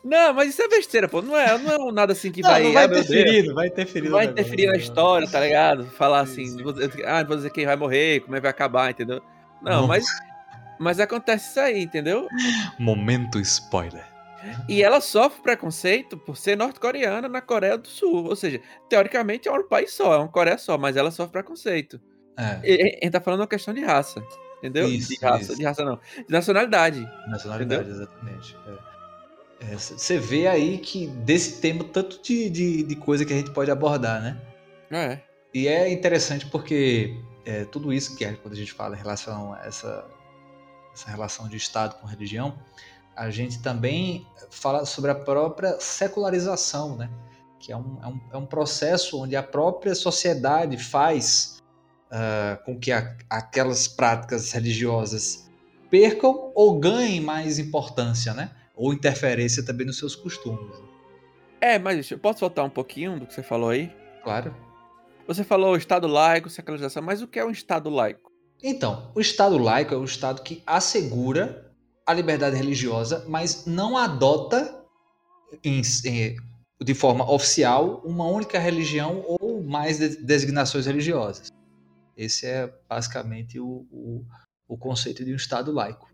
[0.04, 1.22] Não, mas isso é besteira, pô.
[1.22, 2.64] Não é, não é um nada assim que Não, vai.
[2.64, 4.10] não vai ah, interferir, não vai interferir.
[4.10, 4.78] Não vai interferir na né?
[4.80, 5.86] história, tá ligado?
[5.92, 6.64] Falar Sim, assim, sim.
[6.64, 9.22] vou dizer- ah, não vou dizer quem vai morrer, como é que vai acabar, entendeu?
[9.62, 9.88] Não, Não.
[9.88, 10.06] mas.
[10.80, 12.28] Mas acontece isso aí, entendeu?
[12.78, 14.06] Momento spoiler.
[14.68, 18.26] E ela sofre preconceito por ser norte-coreana na Coreia do Sul.
[18.26, 22.00] Ou seja, teoricamente é um país só, é uma Coreia só, mas ela sofre preconceito.
[22.38, 24.24] É, E- e- tá falando uma questão de raça.
[24.60, 24.88] Entendeu?
[24.88, 25.56] Isso, de raça, isso.
[25.56, 26.00] de raça não.
[26.16, 27.08] De nacionalidade.
[27.28, 28.56] nacionalidade, exatamente.
[29.72, 33.72] Você vê aí que desse tema, tanto de, de, de coisa que a gente pode
[33.72, 34.40] abordar, né?
[34.92, 35.20] É.
[35.54, 39.54] E é interessante porque é, tudo isso que é quando a gente fala em relação
[39.54, 40.06] a essa,
[40.94, 42.58] essa relação de Estado com religião,
[43.18, 47.10] a gente também fala sobre a própria secularização, né?
[47.60, 51.58] Que é um, é um, é um processo onde a própria sociedade faz
[52.12, 55.50] ah, com que a- aquelas práticas religiosas
[55.90, 58.52] percam ou ganhem mais importância, né?
[58.76, 60.76] Ou interferência também nos seus costumes.
[61.60, 63.92] É, mas eu posso voltar um pouquinho do que você falou aí?
[64.24, 64.56] Claro.
[65.28, 68.32] Você falou Estado laico, secularização, mas o que é um Estado laico?
[68.64, 71.67] Então, o Estado laico é o Estado que assegura
[72.08, 74.84] a liberdade religiosa, mas não adota
[75.64, 76.38] em- em-
[76.82, 81.50] de forma oficial uma única religião ou mais de- designações religiosas.
[82.16, 84.26] Esse é basicamente o, o,
[84.68, 86.10] o conceito de um Estado laico.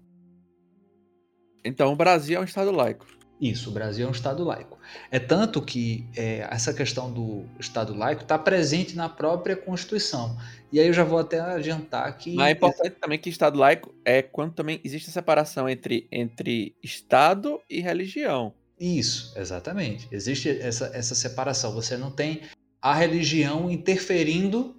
[1.63, 3.05] Então, o Brasil é um Estado laico.
[3.43, 4.79] Isso, o Brasil é um Estado laico.
[5.11, 10.37] É tanto que é, essa questão do Estado laico está presente na própria Constituição.
[10.71, 12.35] E aí eu já vou até adiantar que.
[12.35, 16.73] Mas é importante também que Estado laico é quando também existe a separação entre, entre
[16.81, 18.53] Estado e religião.
[18.79, 20.07] Isso, exatamente.
[20.09, 21.73] Existe essa, essa separação.
[21.73, 22.43] Você não tem
[22.81, 24.73] a religião interferindo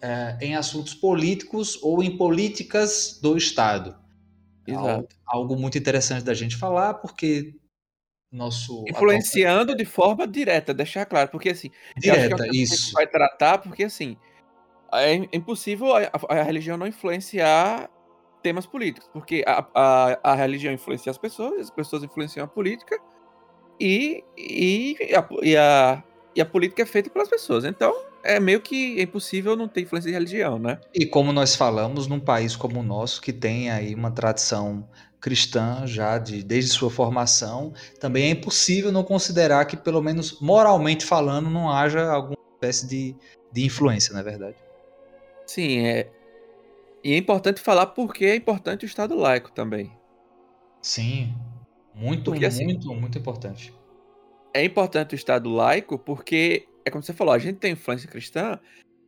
[0.00, 3.94] é, em assuntos políticos ou em políticas do Estado.
[4.66, 4.88] Exato.
[4.88, 7.54] Algo, algo muito interessante da gente falar, porque
[8.32, 8.84] nosso.
[8.88, 11.28] Influenciando de forma direta, deixar claro.
[11.30, 11.70] Porque assim.
[11.96, 12.92] é Direta, gente isso.
[12.92, 14.16] vai tratar, porque assim.
[14.94, 17.88] É impossível a, a- a religião não influenciar
[18.42, 19.08] temas políticos.
[19.12, 22.98] Porque a, a, a religião influencia as pessoas, as pessoas influenciam a política.
[23.80, 26.02] E, e, a, e, a,
[26.36, 27.64] e a política é feita pelas pessoas.
[27.64, 30.78] Então, é meio que impossível não ter influência de religião, né?
[30.94, 34.86] E como nós falamos, num país como o nosso, que tem aí uma tradição
[35.22, 41.06] cristã já de, desde sua formação, também é impossível não considerar que, pelo menos moralmente
[41.06, 43.16] falando, não haja alguma espécie de,
[43.52, 44.56] de influência, não é verdade?
[45.46, 46.10] Sim, é.
[47.04, 49.92] E é importante falar porque é importante o Estado laico também.
[50.82, 51.32] Sim.
[51.94, 53.72] Muito, Porque, assim, muito, muito importante.
[54.52, 58.58] É importante o Estado laico porque, é como você falou, a gente tem influência cristã,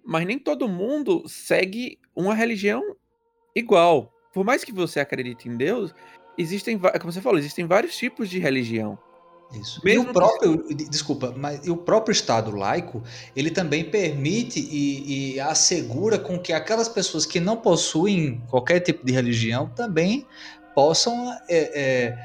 [0.04, 2.82] mas nem todo mundo segue uma religião
[3.54, 4.13] igual.
[4.34, 5.94] Por mais que você acredite em Deus,
[6.36, 8.98] existem, como você falou, existem vários tipos de religião.
[9.52, 9.80] Isso.
[9.84, 13.02] Mesmo e que- o próprio, de- desculpa, mas o próprio Estado laico,
[13.36, 19.06] ele também permite e, e assegura com que aquelas pessoas que não possuem qualquer tipo
[19.06, 20.26] de religião também
[20.74, 22.18] possam é, é,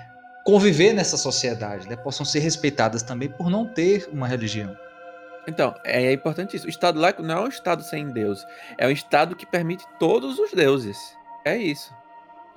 [0.44, 1.96] conviver nessa sociedade, né?
[1.96, 4.76] possam ser respeitadas também por não ter uma religião.
[5.48, 6.66] Então, é importante isso.
[6.66, 8.44] O Estado laico não é um Estado sem Deus.
[8.78, 10.98] É um Estado que permite todos os deuses.
[11.46, 11.94] É isso.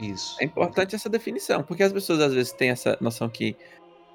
[0.03, 0.36] Isso.
[0.40, 3.57] É importante essa definição, porque as pessoas às vezes têm essa noção que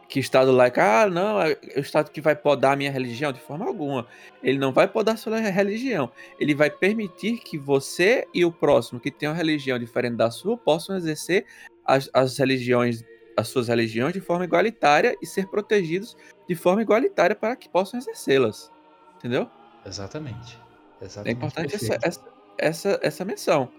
[0.08, 3.40] que Estado laico, ah, não, é o Estado que vai podar a minha religião de
[3.40, 4.08] forma alguma.
[4.42, 6.10] Ele não vai podar a sua religião.
[6.40, 10.58] Ele vai permitir que você e o próximo que tem uma religião diferente da sua
[10.58, 11.46] possam exercer
[11.86, 13.04] as, as religiões,
[13.36, 16.16] as suas religiões de forma igualitária e ser protegidos
[16.48, 18.72] de forma igualitária para que possam exercê-las.
[19.18, 19.50] Entendeu?
[19.86, 20.58] Exatamente.
[21.02, 21.38] É Exatamente.
[21.38, 22.26] importante essa, essa,
[22.58, 23.70] essa, essa menção.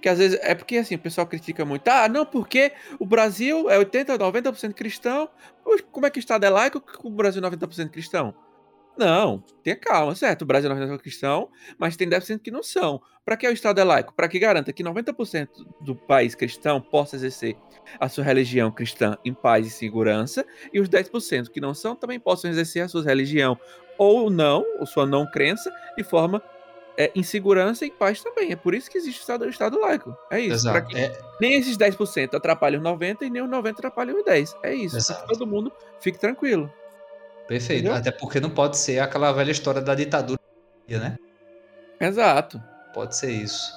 [0.00, 1.88] Que às vezes é porque assim, o pessoal critica muito.
[1.88, 5.28] Ah, não, porque o Brasil é 80, 90% cristão.
[5.90, 8.34] Como é que o Estado é laico que o Brasil é 90% cristão?
[8.96, 10.42] Não, tenha calma, certo?
[10.42, 13.00] O Brasil é 90% cristão, mas tem 10% que não são.
[13.26, 14.14] Para que o Estado é laico?
[14.14, 15.48] Para que garanta que 90%
[15.82, 17.56] do país cristão possa exercer
[18.00, 22.18] a sua religião cristã em paz e segurança, e os 10% que não são também
[22.18, 23.58] possam exercer a sua religião
[23.98, 26.42] ou não, ou sua não crença, de forma
[26.96, 28.52] é, em segurança e paz também.
[28.52, 30.16] É por isso que existe o Estado, o estado laico.
[30.30, 30.68] É isso.
[30.68, 34.56] É, nem esses 10% atrapalham os 90% e nem os 90% atrapalham os 10%.
[34.62, 34.96] É isso.
[34.96, 35.26] Exato.
[35.26, 36.72] Todo mundo fique tranquilo.
[37.46, 37.80] perfeito.
[37.80, 37.94] Entendeu?
[37.94, 40.40] Até porque não pode ser aquela velha história da ditadura,
[40.88, 41.18] né?
[42.00, 42.62] Exato.
[42.94, 43.72] Pode ser isso.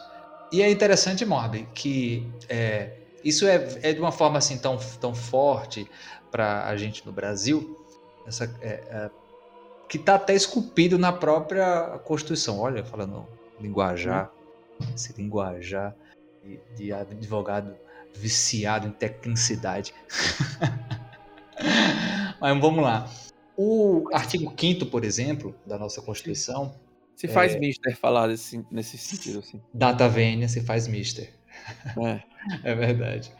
[0.51, 2.91] E é interessante, Morbi, que é,
[3.23, 5.87] isso é, é de uma forma assim tão, tão forte
[6.31, 7.85] para a gente no Brasil,
[8.25, 9.09] essa, é, é,
[9.89, 12.59] que está até esculpido na própria Constituição.
[12.59, 13.27] Olha, falando
[13.59, 14.31] linguajar,
[14.95, 15.95] esse linguajar
[16.43, 17.75] de, de advogado
[18.15, 19.93] viciado em tecnicidade.
[22.39, 23.09] Mas vamos lá.
[23.57, 26.73] O artigo 5 por exemplo, da nossa Constituição,
[27.15, 27.59] Se faz É.
[27.59, 29.61] mister falar desse, nesse sentido, assim.
[29.73, 31.33] data vênia se faz mister.
[32.01, 32.21] É.
[32.63, 33.33] É verdade.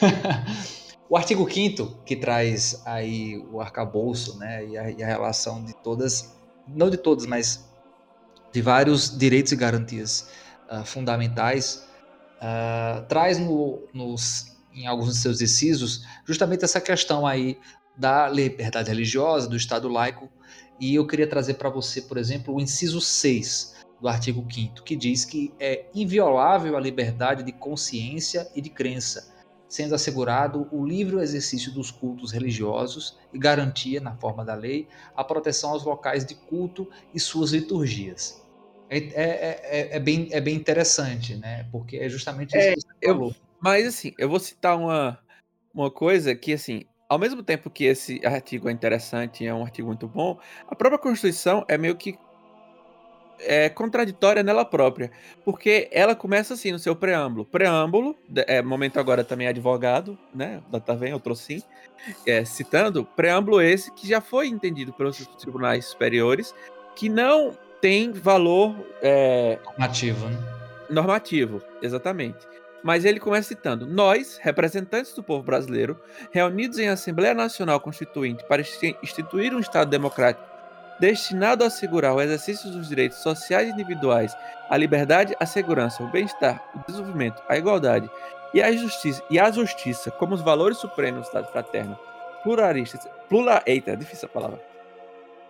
[1.08, 5.74] o artigo 5 que traz aí o arcabouço, né, e a, e a relação de
[5.74, 6.34] todas,
[6.66, 7.64] não de todas, mas
[8.52, 10.28] de vários direitos e garantias
[10.68, 11.86] ah, fundamentais,
[12.40, 17.58] ah, traz no, nos, em alguns de seus incisos justamente essa questão aí
[17.96, 20.28] da liberdade religiosa, do Estado laico,
[20.78, 24.94] e eu queria trazer para você, por exemplo, o inciso 6 do artigo 5 que
[24.94, 29.35] diz que é inviolável a liberdade de consciência e de crença,
[29.68, 35.24] sendo assegurado o livre exercício dos cultos religiosos e garantia, na forma da lei, a
[35.24, 38.42] proteção aos locais de culto e suas liturgias.
[38.88, 41.68] É, é- é- é bem, é bem interessante, né?
[41.72, 43.34] Porque é justamente isso É, que você eu- falou.
[43.60, 45.18] Mas assim, eu vou citar uma,
[45.74, 49.62] uma coisa que, assim, ao mesmo tempo que esse artigo é interessante e é um
[49.64, 50.38] artigo muito bom,
[50.68, 52.16] a própria Constituição é meio que
[53.40, 55.10] é, contraditória nela própria.
[55.44, 57.44] Porque ela começa assim no seu preâmbulo.
[57.44, 60.62] Preâmbulo, é, momento agora também advogado, né?
[60.70, 61.62] Da tá vendo, eu trouxe sim.
[62.26, 66.54] É, citando, preâmbulo esse que já foi entendido pelos tribunais superiores,
[66.94, 70.38] que não tem valor é, Nativa, né?
[70.88, 72.38] normativo, exatamente.
[72.82, 75.98] Mas ele começa citando: Nós, representantes do povo brasileiro,
[76.30, 80.55] reunidos em Assembleia Nacional Constituinte para insti- instituir um Estado democrático
[80.98, 84.36] destinado a assegurar o exercício dos direitos sociais e individuais,
[84.68, 88.10] a liberdade, a segurança, o bem-estar, o desenvolvimento, a igualdade
[88.54, 91.98] e a justiça, e a justiça como os valores supremos do Estado fraterno,
[92.42, 94.60] pluralista, plura, eita, é difícil a palavra.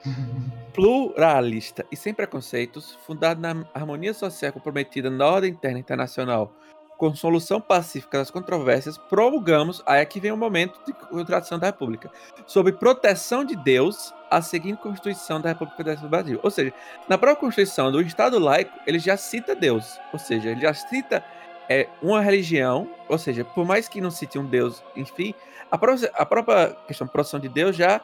[0.73, 6.53] Pluralista e sem preconceitos, fundado na harmonia social comprometida na ordem interna internacional,
[6.97, 12.11] com solução pacífica das controvérsias, promulgamos, aí aqui vem o momento de contradição da República,
[12.47, 16.41] sob proteção de Deus, a seguinte Constituição da República do Brasil.
[16.43, 16.73] Ou seja,
[17.09, 21.23] na própria Constituição do Estado laico, ele já cita Deus, ou seja, ele já cita
[21.69, 25.35] é, uma religião, ou seja, por mais que não cite um Deus, enfim,
[25.71, 28.01] a própria, a própria questão de proteção de Deus já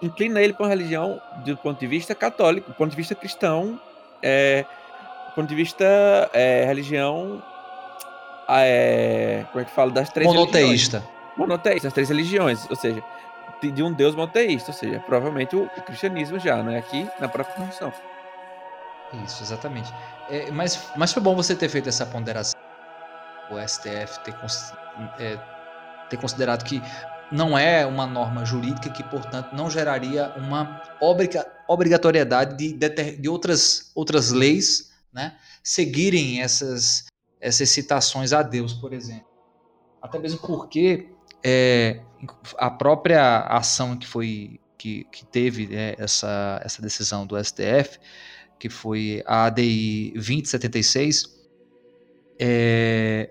[0.00, 3.80] inclina ele para uma religião do ponto de vista católico, do ponto de vista cristão,
[4.22, 4.64] é,
[5.28, 5.84] do ponto de vista
[6.32, 7.42] é, religião,
[8.50, 10.54] é, como é que fala das três religiões?
[10.62, 11.04] Monoteísta.
[11.36, 13.02] monoteísta, as três religiões, ou seja,
[13.60, 17.28] de, de um Deus monoteísta, ou seja, provavelmente o, cristianismo já, não é aqui na
[17.28, 17.92] própria Constituição.
[19.24, 19.92] Isso, exatamente.
[20.28, 22.54] É, mas, mas foi bom você ter feito essa ponderação.
[23.50, 24.72] O STF ter, cons-
[25.18, 25.38] é,
[26.10, 26.82] ter considerado que
[27.32, 33.28] não é uma norma jurídica que, portanto, não geraria uma obriga- obrigatoriedade de, deter- de
[33.28, 37.06] outras, outras leis né, seguirem essas,
[37.40, 39.28] essas citações a Deus, por exemplo.
[40.00, 41.08] Até mesmo porque
[41.42, 42.00] é,
[42.56, 47.98] a própria ação que foi que, que teve né, essa, essa decisão do STF
[48.58, 51.38] que foi a ADI 2076,
[52.40, 53.30] é,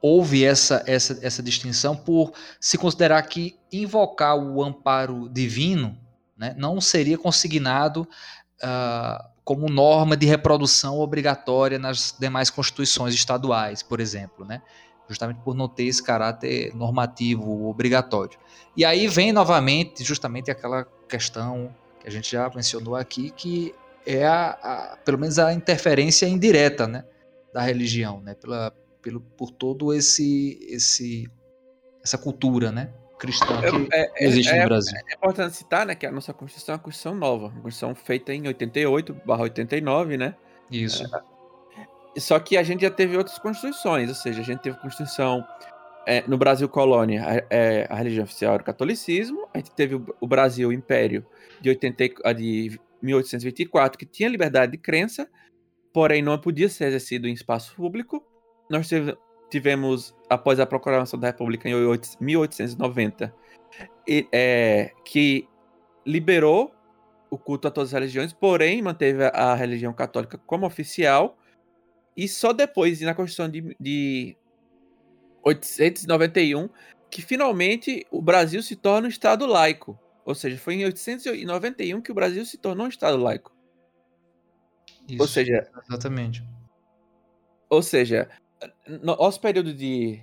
[0.00, 5.98] houve essa, essa, essa distinção por se considerar que invocar o amparo divino
[6.36, 8.06] né, não seria consignado
[8.62, 14.62] ah, como norma de reprodução obrigatória nas demais constituições estaduais, por exemplo, né?
[15.08, 18.38] justamente por não ter esse caráter normativo obrigatório.
[18.74, 23.74] E aí vem novamente justamente aquela questão que a gente já mencionou aqui, que
[24.06, 27.04] é a, a- pelo menos a interferência indireta, né,
[27.52, 28.72] da religião, né, pela,
[29.02, 31.30] pelo, por todo esse, esse,
[32.02, 32.90] essa cultura, né,
[33.24, 34.96] cristã que É, é- existe é- no Brasil.
[35.08, 38.32] É importante citar, né, que a nossa Constituição é uma Constituição nova, uma Constituição feita
[38.34, 40.34] em 88, barra 89, né?
[40.70, 41.04] Isso.
[42.16, 45.44] Só que a gente já teve outras constituições, ou seja, a gente teve Constituição
[46.06, 49.94] é, no Brasil colônia, a, é, a religião oficial era o catolicismo, a gente teve
[49.94, 51.24] o, o Brasil Império
[51.60, 55.26] de, 80, e- a de 1824, que tinha liberdade de crença,
[55.92, 58.22] porém não podia ser exercido em espaço público.
[58.70, 59.16] Nós tive-
[59.50, 63.34] tivemos, após a proclamação da República em 18- 1890,
[64.06, 65.48] e, é, que
[66.06, 66.74] liberou
[67.30, 71.36] o culto a todas as religiões, porém manteve a, religião católica como oficial.
[72.16, 74.36] E só depois, na Constituição de, de
[75.42, 76.68] 891,
[77.10, 79.98] que finalmente o Brasil se torna um Estado laico.
[80.24, 83.52] Ou seja, foi em 891 que o Brasil se tornou um Estado laico.
[85.08, 86.42] Isso, Ou seja, exatamente.
[87.68, 88.30] ou seja,
[89.02, 90.20] nosso período de,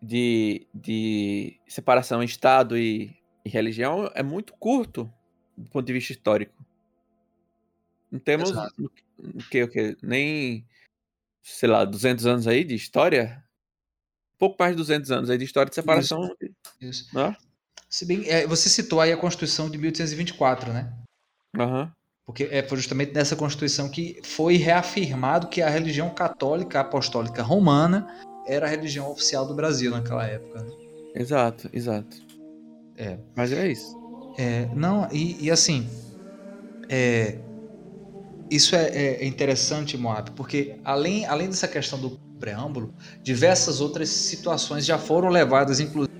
[0.00, 5.12] de, de separação Estado e, e religião é muito curto
[5.56, 6.54] do ponto de vista histórico.
[8.10, 10.66] Não temos o que, o que, nem,
[11.42, 13.44] sei lá, 200 anos aí de história?
[14.38, 16.34] Pouco mais de 200 anos aí de história de separação.
[16.80, 17.14] Isso.
[17.14, 17.36] Né?
[17.90, 20.92] Se bem, é, você citou aí a Constituição de 1824, né?
[21.58, 21.92] Aham.
[22.28, 28.06] Porque é foi justamente nessa Constituição que foi reafirmado que a religião católica apostólica romana
[28.46, 30.62] era a religião oficial do Brasil naquela época.
[30.62, 30.70] né?
[31.14, 32.18] Exato, exato.
[32.98, 33.16] É.
[33.34, 33.96] Mas é isso.
[34.36, 35.88] É, não, e, e assim,
[36.86, 37.38] é,
[38.50, 44.84] isso é, é interessante, Moab, porque além, além dessa questão do preâmbulo, diversas outras situações
[44.84, 46.12] já foram levadas, inclusive,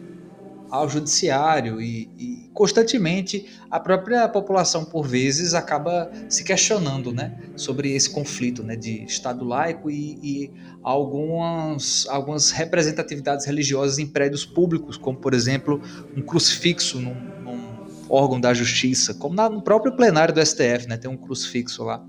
[0.71, 7.93] ao judiciário e, e constantemente a própria população, por vezes, acaba se questionando né, sobre
[7.95, 10.51] esse conflito né, de Estado laico e, e
[10.83, 15.81] algumas, algumas representatividades religiosas em prédios públicos, como, por exemplo,
[16.17, 20.97] um crucifixo num, num órgão da justiça, como na- no próprio plenário do STF, né,
[20.97, 22.05] tem um crucifixo lá.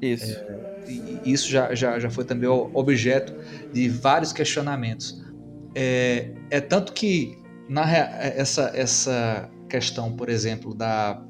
[0.00, 0.36] Isso.
[0.88, 3.32] E e isso já, já, já foi também objeto
[3.72, 5.22] de vários questionamentos.
[5.74, 7.38] É, é tanto que
[7.70, 11.22] na, essa, essa questão, por exemplo, da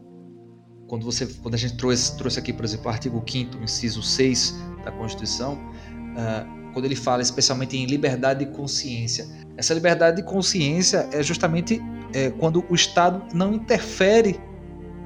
[0.89, 4.57] quando, você, quando a gente trouxe, trouxe aqui, por exemplo, o artigo 5 inciso 6
[4.83, 9.29] da Constituição, uh, quando ele fala especialmente em liberdade de consciência.
[9.57, 11.81] Essa liberdade de consciência é justamente
[12.15, 14.41] é, quando o Estado não interfere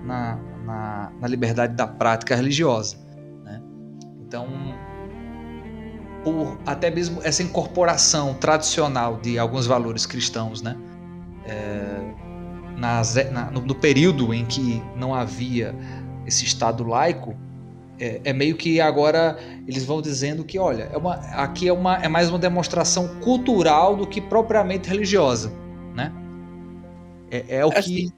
[0.05, 2.97] na, na, na liberdade da prática religiosa.
[3.43, 3.61] Né?
[4.21, 4.47] Então,
[6.23, 10.77] por até mesmo essa incorporação tradicional de alguns valores cristãos, né?
[11.47, 12.25] É,
[12.77, 15.75] nas, na, no, no, período em que não havia
[16.27, 17.37] esse Estado laico,
[17.99, 21.97] é, é, meio que agora eles vão dizendo que, olha, é uma, aqui é, uma,
[21.99, 25.53] é mais uma demonstração cultural do que propriamente religiosa,
[25.95, 26.13] né?
[27.31, 28.11] É, é o que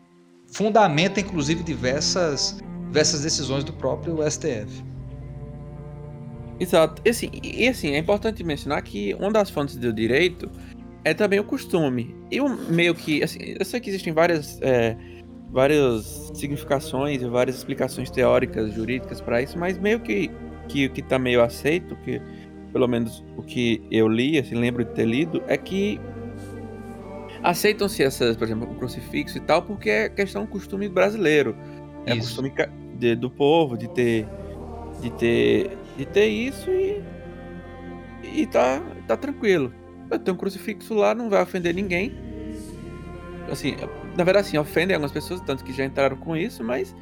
[0.47, 4.85] fundamenta, inclusive, diversas, diversas decisões do próprio STF.
[6.59, 7.03] Exato.
[7.05, 10.51] E assim, e assim, é importante mencionar que uma das fontes do direito
[11.07, 12.17] é também o costume.
[12.33, 14.97] Eu meio que, assim, eu sei que existem várias, é,
[15.53, 20.29] várias significações e várias explicações teóricas, jurídicas para isso, mas meio que
[20.69, 22.21] que que tá meio aceito, que
[22.73, 26.01] pelo menos o que eu li, assim, lembro de ter lido, é que
[27.41, 31.57] aceitam-se essas, por exemplo, o crucifixo e tal, porque é questão costume brasileiro.
[32.05, 32.43] É isso.
[32.43, 32.53] costume
[32.99, 34.27] de, do povo de ter
[35.01, 37.01] de ter de ter isso e
[38.25, 39.73] e tá tá tranquilo.
[40.11, 42.13] Eu tenho um crucifixo lá, não vai ofender ninguém.
[43.51, 43.77] Assim,
[44.17, 46.95] na verdade, assim, ofendem algumas pessoas, tanto que já entraram com isso, mas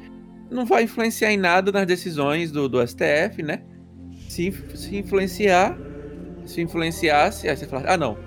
[0.49, 3.61] não vai influenciar em nada nas decisões do, do STF, né?
[4.29, 5.77] Se, se influenciar,
[6.45, 8.17] se influenciasse, aí você fala, ah, não,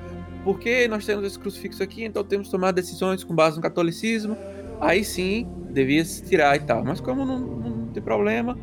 [0.45, 4.37] porque nós temos esse crucifixo aqui, então temos que tomar decisões com base no catolicismo,
[4.81, 6.85] aí sim, devia se tirar e tal.
[6.85, 8.59] Mas como não, não tem problema,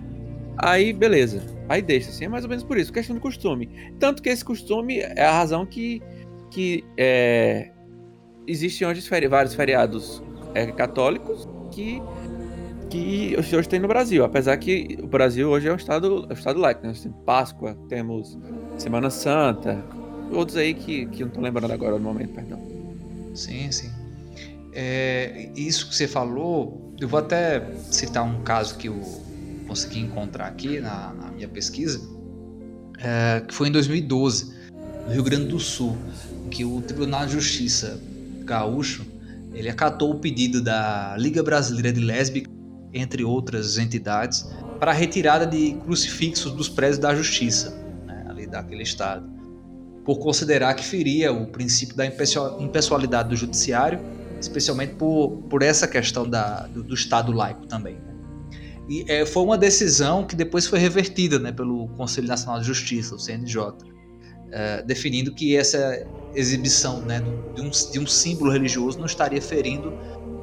[0.58, 1.42] aí beleza.
[1.68, 3.70] Aí deixa, assim, é mais ou menos por isso, questão de costume.
[4.00, 6.02] Tanto que esse costume é a razão que,
[6.52, 7.72] que é,
[8.48, 10.22] existem hoje feri vários feriados
[10.54, 12.02] é, católicos que,
[12.90, 14.24] que hoje tem no Brasil.
[14.24, 16.82] Apesar que o Brasil hoje é um estado, é um estado laico.
[16.84, 16.90] Né?
[16.90, 18.38] Nós temos Páscoa, temos
[18.78, 19.84] Semana Santa,
[20.32, 22.62] outros aí que, que não estou lembrando agora no momento, perdão.
[23.34, 23.92] Sim, sim.
[24.72, 29.25] É, isso que você falou, eu vou até citar um caso que eu
[29.76, 32.00] consegui encontrar aqui na, na minha pesquisa,
[32.98, 34.54] é, que foi em 2012,
[35.06, 35.98] no Rio Grande do Sul,
[36.50, 38.00] que o Tribunal de Justiça
[38.46, 39.06] gaúcho
[39.54, 42.50] ele acatou o pedido da Liga Brasileira de Lésbica,
[42.94, 44.50] entre outras entidades,
[44.80, 47.72] para a retirada de crucifixos dos prédios da Justiça,
[48.06, 49.30] né, ali daquele estado,
[50.06, 54.00] por considerar que feria o princípio da impessoalidade do judiciário,
[54.40, 57.96] especialmente por, por essa questão da, do, do Estado laico também.
[57.96, 58.15] Né.
[58.88, 63.16] E é, foi uma decisão que depois foi revertida né, pelo Conselho Nacional de Justiça,
[63.16, 63.74] o CNJ,
[64.52, 66.06] é, definindo que essa
[66.36, 67.22] exibição né,
[67.56, 69.94] de, um, de um símbolo religioso não estaria ferindo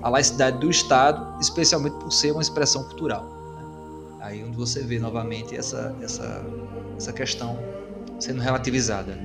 [0.03, 3.25] a laicidade do Estado, especialmente por ser uma expressão cultural.
[3.25, 4.17] Né?
[4.21, 6.45] Aí onde você vê novamente essa, essa,
[6.97, 7.59] essa questão
[8.19, 9.17] sendo relativizada.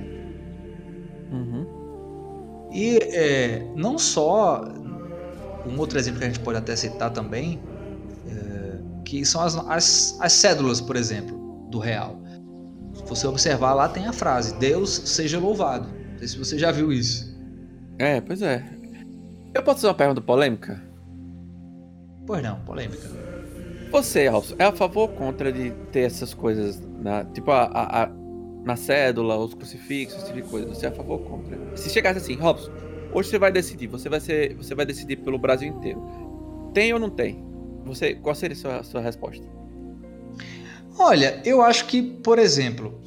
[1.32, 2.68] Uhum.
[2.72, 4.64] E é, não só,
[5.66, 7.60] um outro exemplo que a gente pode até citar também,
[9.08, 12.20] que são as, as, as cédulas, por exemplo, do real.
[12.92, 15.88] Se você observar lá tem a frase Deus seja louvado.
[16.10, 17.34] Não sei se você já viu isso.
[17.98, 18.62] É, pois é.
[19.54, 20.82] Eu posso fazer uma pergunta polêmica?
[22.26, 23.08] Pois não, polêmica.
[23.90, 28.02] Você, Robson, é a favor ou contra de ter essas coisas, na, tipo a, a,
[28.02, 28.10] a,
[28.62, 30.68] na cédula, os crucifixos, esse tipo de coisa?
[30.68, 31.58] Você é a favor ou contra?
[31.78, 32.70] Se chegasse assim, Robson,
[33.10, 36.02] hoje você vai decidir, você vai ser, você vai decidir pelo Brasil inteiro.
[36.74, 37.47] Tem ou não tem?
[37.88, 39.44] Você, qual seria a sua, sua resposta?
[40.98, 43.00] Olha, eu acho que, por exemplo,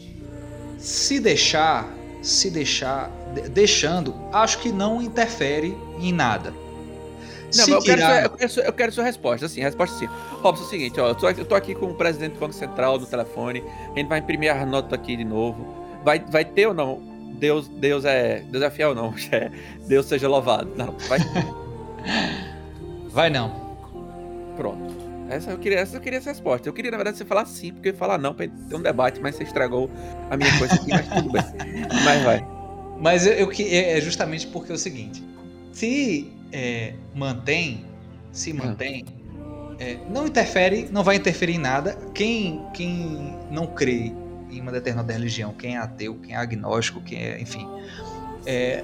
[0.77, 1.87] se deixar,
[2.21, 3.11] se deixar,
[3.51, 6.53] deixando, acho que não interfere em nada.
[7.55, 7.97] Não, eu, tirar...
[7.97, 9.45] quero sua, eu, quero sua, eu, quero sua, resposta.
[9.45, 10.07] Assim, resposta sim.
[10.41, 12.53] Robson, é o seguinte, ó, eu tô, eu tô aqui com o presidente do Banco
[12.53, 13.63] Central no telefone.
[13.93, 15.67] A gente vai imprimir a nota aqui de novo.
[16.03, 17.01] Vai, vai ter ou não?
[17.33, 19.13] Deus, Deus é, Deus é fiel ou não?
[19.31, 19.51] É,
[19.87, 20.71] Deus seja louvado.
[20.77, 21.19] Não, vai.
[23.09, 23.60] vai não.
[24.55, 25.11] Pronto.
[25.29, 26.67] Essa eu queria, essa eu queria essa resposta.
[26.67, 28.81] Eu queria, na verdade, você falar sim, porque eu ia falar não, pra ter um
[28.81, 29.89] debate, mas você estragou
[30.29, 31.43] a minha coisa aqui, mas tudo bem.
[32.03, 32.47] Mas vai.
[32.99, 35.23] Mas eu, eu é, é justamente porque é o seguinte:
[35.71, 37.85] se é, mantém,
[38.31, 38.55] se ah.
[38.55, 39.05] mantém,
[39.79, 41.97] é, não interfere, não vai interferir em nada.
[42.13, 44.11] Quem, quem não crê
[44.51, 47.65] em uma determinada religião, quem é ateu, quem é agnóstico, quem é, enfim,
[48.45, 48.83] é,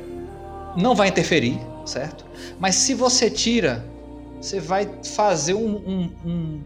[0.78, 2.26] não vai interferir, certo?
[2.60, 3.86] Mas se você tira
[4.42, 6.62] você vai fazer um, um, um,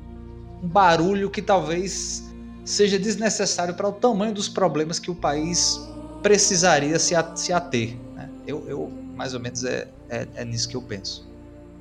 [0.63, 2.23] um barulho que talvez
[2.65, 5.79] seja desnecessário para o tamanho dos problemas que o país
[6.21, 7.95] precisaria se, se ater.
[8.15, 8.29] Né?
[8.45, 11.27] Eu, eu, mais ou menos, é, é, é, nisso que eu penso.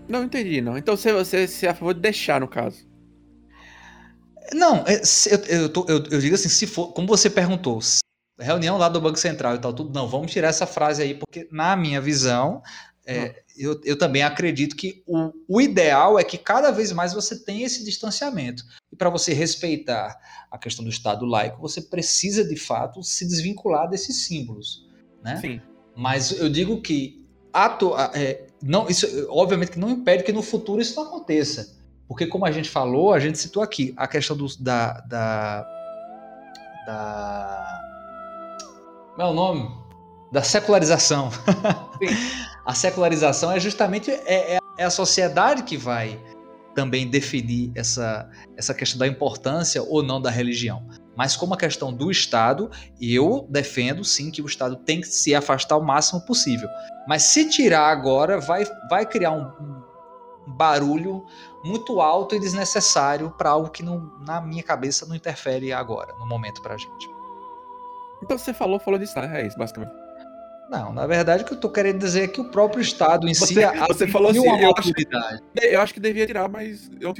[0.08, 0.76] Não entendi, não.
[0.78, 2.78] Então você, você, você é a favor de deixar, no caso.
[4.52, 7.80] Não, é, se- eu, eu, tô- eu- eu digo assim, se for, como você perguntou,
[7.80, 8.00] se-
[8.38, 11.46] reunião lá do Banco Central e tal, tudo, não, vamos tirar essa frase aí, porque
[11.52, 12.62] na minha visão,
[13.06, 17.38] é, eu, eu também acredito que o, o ideal é que cada vez mais você
[17.38, 18.64] tenha esse distanciamento.
[18.90, 20.18] E para você respeitar
[20.50, 24.88] a questão do Estado laico, você precisa de fato se desvincular desses símbolos,
[25.22, 25.36] né?
[25.40, 25.60] Sim.
[25.94, 30.80] Mas eu digo que ato, é, não, isso obviamente que não impede que no futuro
[30.80, 31.78] isso não aconteça.
[32.08, 35.66] Porque como a gente falou, a gente citou aqui a questão do, da, da,
[36.86, 37.80] da.
[39.10, 39.70] Como é o nome?
[40.32, 41.30] Da secularização.
[42.70, 46.20] a secularização é justamente é, é- é a sociedade que vai
[46.72, 50.86] também definir essa, essa questão da importância ou não da religião.
[51.16, 55.34] Mas como a questão do Estado, eu defendo sim que o Estado tem que se
[55.34, 56.68] afastar o máximo possível.
[57.08, 59.50] Mas se tirar agora, vai, vai criar um,
[60.46, 61.26] um barulho
[61.64, 66.26] muito alto e desnecessário para algo que não, na minha cabeça não interfere agora, no
[66.26, 67.10] momento para a gente.
[68.22, 69.42] Então você falou, falou disso, né?
[69.42, 69.99] É isso, basicamente.
[70.70, 73.34] Não, na verdade o que eu estou querendo dizer é que o próprio Estado em
[73.34, 75.42] si Você- você falou assim, eu acho- maturidade.
[75.60, 77.12] Eu acho que devia tirar, mas eu,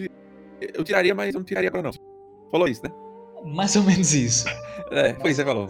[0.75, 1.91] eu tiraria, mas eu não tiraria agora não.
[2.51, 2.91] Falou isso, né?
[3.45, 4.47] Mais ou menos isso.
[4.93, 5.69] É, foi isso que você falou.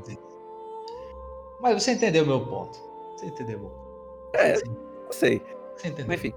[1.60, 2.78] Mas você entendeu o meu ponto.
[3.16, 4.34] Você entendeu o meu ponto.
[4.34, 4.64] É, Sim,
[5.04, 5.42] não sei.
[5.76, 6.06] Você entendeu.
[6.08, 6.34] Mas enfim.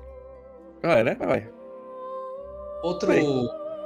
[0.81, 1.15] Vai, né?
[1.15, 1.49] Vai.
[2.83, 3.25] Outro Bem.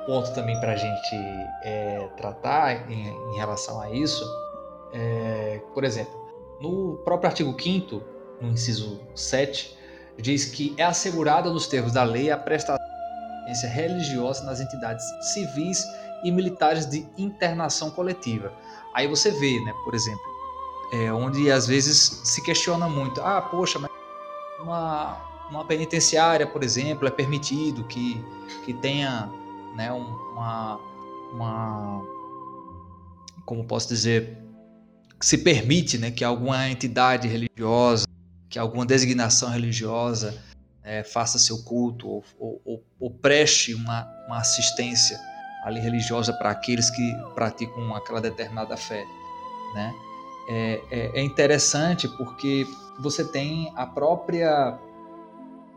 [0.08, 1.16] ponto também para a gente
[1.64, 4.26] é, tratar em, em relação a isso,
[4.94, 6.27] é, por exemplo,
[6.62, 8.02] no próprio artigo 5
[8.42, 9.76] no inciso 7,
[10.18, 12.78] diz que é assegurada nos termos da lei a prestação
[13.46, 15.86] de religiosa nas entidades civis
[16.24, 18.52] e militares de internação coletiva.
[18.94, 20.22] Aí você vê, né, por exemplo,
[20.92, 23.90] é, onde às vezes se questiona muito, ah, poxa, mas
[24.60, 25.18] uma,
[25.50, 28.24] uma penitenciária, por exemplo, é permitido que,
[28.66, 29.30] que tenha
[29.76, 30.80] né, um- uma,
[31.34, 32.02] uma.
[33.46, 34.38] Como posso dizer?
[35.20, 38.06] Se permite né, que alguma entidade religiosa,
[38.50, 40.38] que alguma designação religiosa
[40.84, 45.20] eh, faça seu culto ou, ou- ou- ou preste uma, uma assistência
[45.64, 49.04] ali religiosa para aqueles que praticam aquela determinada fé.
[49.74, 49.94] Né?
[50.50, 52.66] É, é- é interessante porque
[53.00, 54.78] você tem a própria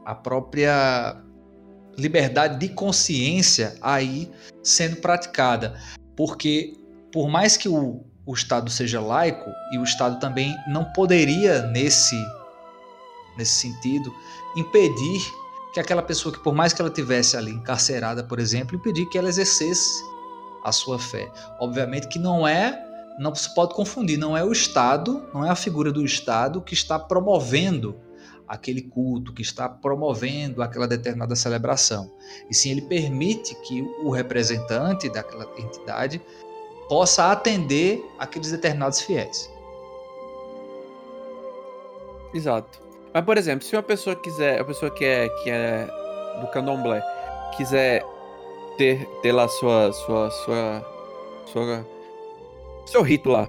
[0.04, 1.16] a própria
[1.96, 4.30] liberdade de consciência aí
[4.62, 5.78] sendo praticada.
[6.16, 6.74] Porque,
[7.12, 12.16] por mais que o, o Estado seja laico, e o Estado também não poderia, nesse,
[13.36, 14.14] nesse sentido,
[14.56, 15.20] impedir
[15.74, 19.18] que aquela pessoa que, por mais que ela tivesse ali encarcerada, por exemplo, impedir que
[19.18, 20.00] ela exercesse
[20.62, 21.28] a sua fé.
[21.58, 22.80] Obviamente que não é,
[23.18, 26.74] não se pode confundir, não é o Estado, não é a figura do Estado que
[26.74, 27.96] está promovendo
[28.46, 32.12] aquele culto, que está promovendo aquela determinada celebração.
[32.48, 36.22] E sim, ele permite que o representante daquela entidade
[36.90, 39.48] possa atender aqueles determinados fiéis.
[42.34, 42.80] Exato.
[43.14, 45.88] Mas, por exemplo, se uma pessoa quiser, a pessoa que é, que é
[46.40, 47.00] do candomblé,
[47.56, 48.04] quiser
[48.76, 50.86] ter, ter lá sua, sua, sua,
[51.46, 51.86] sua,
[52.86, 53.48] seu rito lá,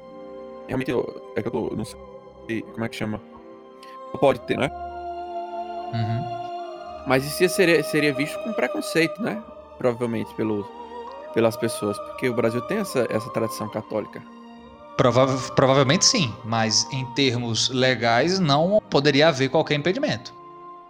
[0.68, 3.20] realmente, eu, é que eu tô- não sei como é que chama.
[4.20, 4.70] Pode ter, né?
[5.94, 7.04] Uhum.
[7.08, 9.42] Mas isso seria, seria visto com preconceito, né?
[9.80, 10.64] Provavelmente pelo,
[11.34, 14.22] pelas pessoas, porque o Brasil tem essa, essa tradição católica.
[14.98, 20.34] Prova- provavelmente sim, mas em termos legais não poderia haver qualquer impedimento.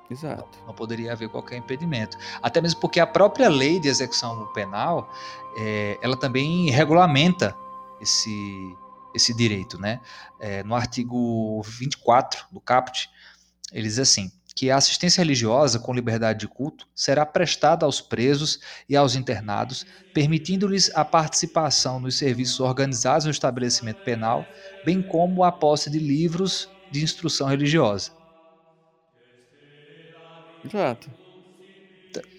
[0.09, 0.59] Exato.
[0.67, 2.17] Não poderia haver qualquer impedimento.
[2.41, 5.09] Até mesmo porque a própria lei de execução penal,
[5.57, 7.55] eh, ela também regulamenta
[8.01, 8.75] esse,
[9.15, 9.79] esse direito.
[9.79, 10.01] Né?
[10.37, 13.09] Eh, no artigo 24 do CAPT,
[13.71, 14.29] ele diz assim,
[14.61, 19.87] que a assistência religiosa com liberdade de culto será prestada aos presos e aos internados,
[20.13, 24.45] permitindo-lhes a participação nos serviços organizados no estabelecimento penal,
[24.85, 28.11] bem como a posse de livros de instrução religiosa.
[30.63, 31.09] Exato.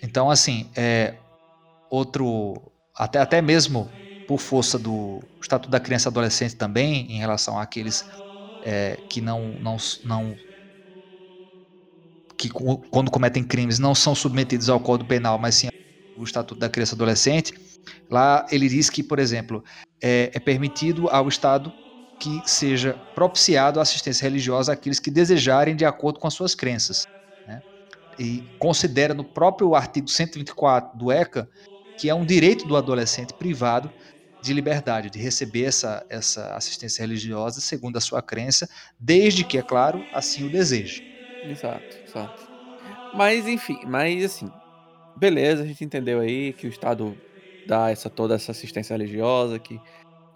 [0.00, 1.16] Então, assim, é
[1.90, 2.54] outro.
[2.94, 3.90] Até, até mesmo
[4.28, 8.08] por força do Estatuto da Criança e Adolescente também, em relação àqueles
[8.62, 10.36] é, que não, não, não.
[12.48, 12.50] Que
[12.90, 15.68] quando cometem crimes não são submetidos ao Código Penal, mas sim
[16.16, 17.54] ao Estatuto da Criança e Adolescente.
[18.10, 19.64] Lá ele diz que, por exemplo,
[20.02, 21.72] é, é permitido ao Estado
[22.18, 27.06] que seja propiciado a assistência religiosa àqueles que desejarem de acordo com as suas crenças
[28.18, 31.48] e considera no próprio artigo 124 do ECA
[31.98, 33.90] que é um direito do adolescente privado
[34.42, 38.68] de liberdade, de receber essa, essa assistência religiosa segundo a sua crença,
[38.98, 41.00] desde que, é claro, assim o deseje.
[41.44, 42.42] Exato, exato.
[43.12, 44.52] Mas enfim, mas assim,
[45.16, 47.22] beleza, a gente entendeu aí que o Estado
[47.66, 49.82] dar essa, toda essa assistência religiosa, que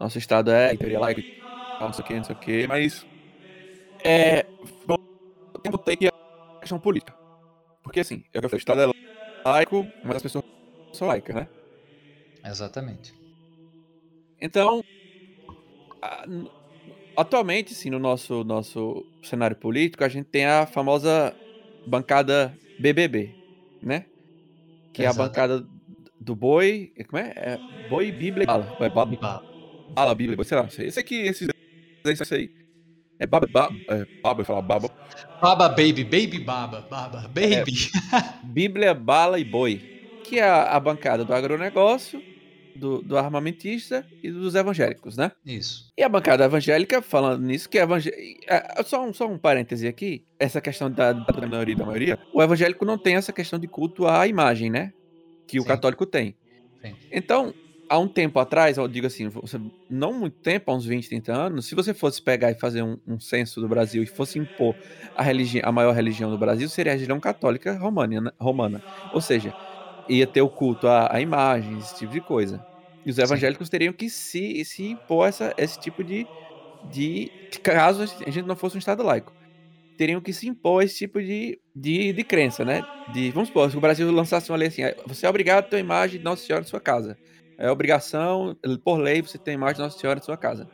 [0.01, 1.23] nosso Estado é imperial, laico,
[1.81, 3.07] não sei o que, não sei o que, mas
[4.05, 4.43] é,
[4.87, 4.97] bom,
[5.63, 6.11] tem que ter a
[6.63, 7.15] questão política.
[7.83, 8.91] Porque assim, é eu falei, o Estado é
[9.49, 10.45] laico, mas as pessoas
[10.95, 11.49] são laicas, né?
[12.45, 13.15] Exatamente.
[14.41, 14.83] Então,
[17.17, 21.37] atualmente, sim, no nosso, nosso cenário político, a gente tem a famosa
[21.87, 23.31] bancada BBB,
[23.83, 24.07] né?
[24.93, 25.29] Que é a Exato.
[25.29, 25.67] bancada
[26.21, 26.93] do boi.
[27.09, 27.33] Como é?
[27.37, 27.59] é
[27.89, 28.77] boi, Bíblia e bala.
[28.81, 29.43] É bala, Ba-
[29.95, 30.69] bala, Bíblia, sei lá.
[30.79, 31.47] Esse aqui, esse,
[32.05, 32.51] esse aí.
[33.19, 34.91] É baba, baba, é, baba, eu falar baba.
[35.41, 37.73] Baba Baby, Baby Baba, Baba, Baby.
[38.45, 39.97] Bíblia, bala e boi.
[40.25, 42.23] Que é a, a bancada do agronegócio,
[42.77, 45.33] do, do armamentista e dos evangélicos, né?
[45.45, 45.91] Isso.
[45.97, 48.11] E a bancada evangélica, falando nisso, que é evangé...
[48.85, 52.85] só, um, só um parêntese aqui, essa questão da, da maioria da maioria, o evangélico
[52.85, 54.93] não tem essa questão de culto à imagem, né?
[55.47, 55.69] Que o Sim.
[55.69, 56.37] católico tem.
[56.83, 56.95] Sim.
[57.11, 57.55] Então,
[57.89, 59.31] há um tempo atrás, eu digo assim,
[59.89, 62.99] não muito tempo, há uns 20, 30 anos, se você fosse pegar e fazer um,
[63.07, 64.75] um censo do Brasil e fosse impor
[65.15, 68.31] a, religi a maior religião do Brasil, seria a religião católica romana, né?
[68.39, 68.83] romana.
[69.13, 69.55] Ou seja,
[70.09, 72.65] ia ter o culto à, à imagem, esse tipo de coisa.
[73.05, 76.29] E os evangélicos teriam que se, se impor essa, esse tipo de,
[76.83, 77.33] de.
[77.63, 79.35] Caso a gente não fosse um Estado laico.
[79.97, 82.87] Teriam que se impor esse tipo de, de, de crença, né?
[83.07, 85.69] De, vamos supor, se o Brasil lançasse uma lei assim, "Ah, você é obrigado a
[85.69, 87.19] ter uma imagem de Nossa Senhora em sua casa.
[87.59, 90.69] É obrigação, por lei, você ter uma imagem de Nossa Senhora em sua casa.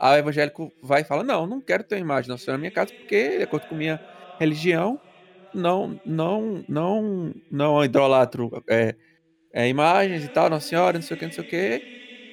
[0.00, 2.58] Aí o evangélico vai e fala: Não, não quero ter uma imagem de Nossa Senhora
[2.58, 4.00] na minha casa, porque, de acordo com minha
[4.40, 5.00] religião,
[5.56, 8.96] não, não, não, não idolatro é,
[9.54, 11.84] é, imagens e tal, Nossa Senhora, não sei o que, não sei o que.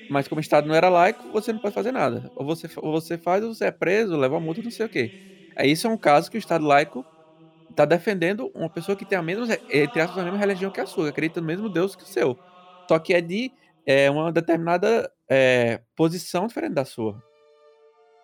[0.10, 2.32] Mas como o Estado não era laico, você não pode fazer nada.
[2.36, 5.14] Ou você, ou você faz, ou você é preso, leva multa, não sei o que.
[5.58, 7.08] Aí isso é um caso que o Estado laico
[7.70, 10.86] está defendendo uma pessoa que tem a mesma, entre aspas, a mesma religião que a
[10.86, 12.40] sua, que acredita no mesmo Deus que o seu.
[12.90, 13.54] Só que é de
[13.86, 17.24] é, uma determinada é, posição diferente da sua.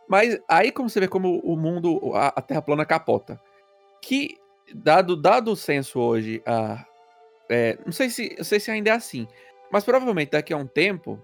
[0.08, 3.40] Mas aí como você vê como o mundo, a, a Terra plana capota.
[4.04, 4.36] Que,
[4.76, 6.86] dado, dado o senso hoje, a,
[7.50, 9.28] é, não, sei se, não sei se ainda é assim,
[9.72, 11.20] mas provavelmente daqui a um tempo,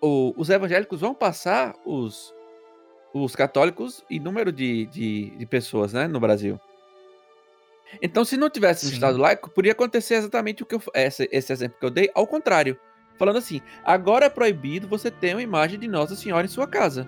[0.00, 2.34] o- os evangélicos vão passar os,
[3.14, 6.60] os católicos em número de, de, de pessoas né, no Brasil.
[8.00, 8.94] Então, se não tivesse um Sim.
[8.94, 12.26] Estado laico, poderia acontecer exatamente o que eu, esse, esse exemplo que eu dei, ao
[12.26, 12.78] contrário.
[13.18, 17.06] Falando assim, agora é proibido você ter uma imagem de Nossa Senhora em sua casa.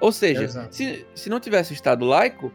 [0.00, 0.74] Ou seja, Exato.
[0.74, 2.52] se, se não tivesse Estado laico,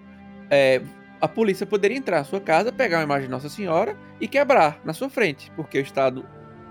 [0.50, 0.82] é,
[1.20, 4.80] a polícia poderia entrar na sua casa, pegar uma imagem de Nossa Senhora e quebrar
[4.86, 6.26] na sua frente, porque o Estado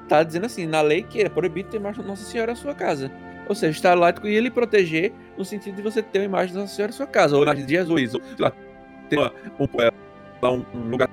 [0.05, 2.75] está dizendo assim, na lei que é proibido ter imagem de Nossa Senhora na sua
[2.75, 3.11] casa.
[3.49, 6.53] Ou seja, o Estado laico ia lhe proteger no sentido de você ter uma imagem
[6.55, 8.53] de Nossa Senhora na sua casa, ou imagem de Jesus, ou sei lá,
[9.09, 9.33] ter uma-
[10.51, 11.09] um, um- lugar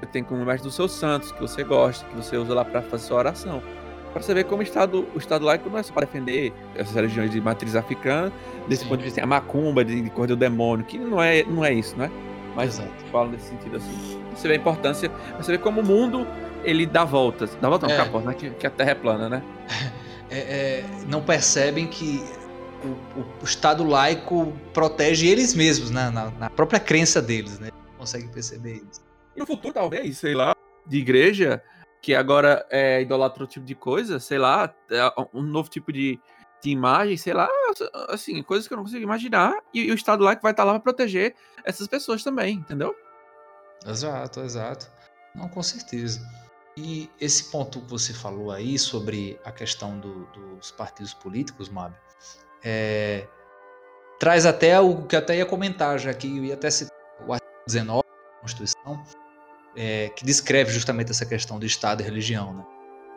[0.00, 2.64] que tem com uma imagem dos seus santos, que você gosta, que você usa lá
[2.64, 3.62] para fazer sua oração.
[4.12, 6.94] Para você ver como o Estado, o Estado laico não é só para defender essas
[6.94, 8.32] religiões de matriz africana,
[8.66, 8.88] desse Sim.
[8.88, 11.72] ponto de vista, a macumba, de, de coisa do demônio, que não é, não é
[11.72, 12.10] isso, né?
[12.54, 12.90] Mas Exato.
[13.12, 14.20] fala nesse sentido assim.
[14.34, 16.26] Você vê a importância, você vê como o mundo
[16.64, 17.56] ele dá voltas.
[17.60, 18.04] Dá voltas, não, É.
[18.04, 18.34] capota, né?
[18.34, 19.42] Que, que a Terra é plana, né?
[20.32, 22.22] É, é, não percebem que
[22.84, 27.70] o, o- o Estado laico protege eles mesmos, né, na, na própria crença deles, né?
[27.90, 29.00] Não conseguem perceber isso.
[29.34, 30.54] E no futuro, talvez, sei lá,
[30.86, 31.60] de igreja,
[32.00, 36.20] que agora é, idolatra outro tipo de coisa, sei lá, é, um novo tipo de,
[36.62, 37.48] de imagem, sei lá,
[38.08, 40.72] assim, coisas que eu não consigo imaginar, e, e o Estado laico vai estar lá
[40.72, 41.34] para proteger
[41.64, 42.94] essas pessoas também, entendeu?
[43.86, 44.90] Exato, exato.
[45.34, 46.20] Não, com certeza.
[46.76, 51.94] E esse ponto que você falou aí sobre a questão do- dos partidos políticos, Mab,
[52.62, 53.26] é,
[54.18, 56.94] traz até o que eu até ia comentar, já que eu ia até citar
[57.26, 59.02] o artigo 19 da Constituição,
[59.76, 62.54] é, que descreve justamente essa questão de Estado e religião.
[62.54, 62.64] Né?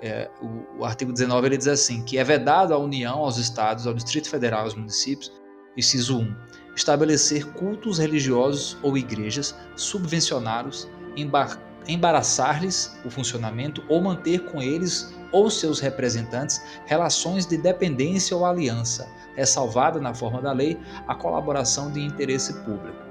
[0.06, 3.88] É, o, o artigo 19 ele diz assim, que é vedado à União, aos Estados,
[3.88, 5.32] ao Distrito Federal aos municípios,
[5.78, 6.36] inciso 1,
[6.76, 15.49] estabelecer cultos religiosos ou igrejas, subvencioná-los, embar- embaraçar-lhes o funcionamento ou manter com eles ou
[15.49, 20.78] seus representantes relações de dependência ou aliança, ressalvada na forma da lei
[21.08, 23.01] a colaboração de interesse público.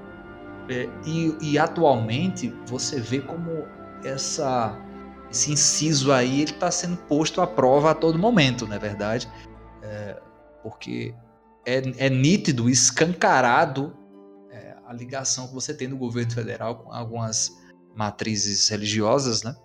[0.69, 3.65] É, e, e atualmente você vê como
[4.05, 4.77] essa,
[5.33, 9.27] esse inciso aí ele está sendo posto à prova a todo momento, não é verdade?
[9.81, 10.21] É,
[10.61, 11.13] porque
[11.65, 13.97] é, é nítido, escancarado
[14.51, 17.51] é, a ligação que você tem no governo federal com algumas
[17.95, 19.55] matrizes religiosas, né?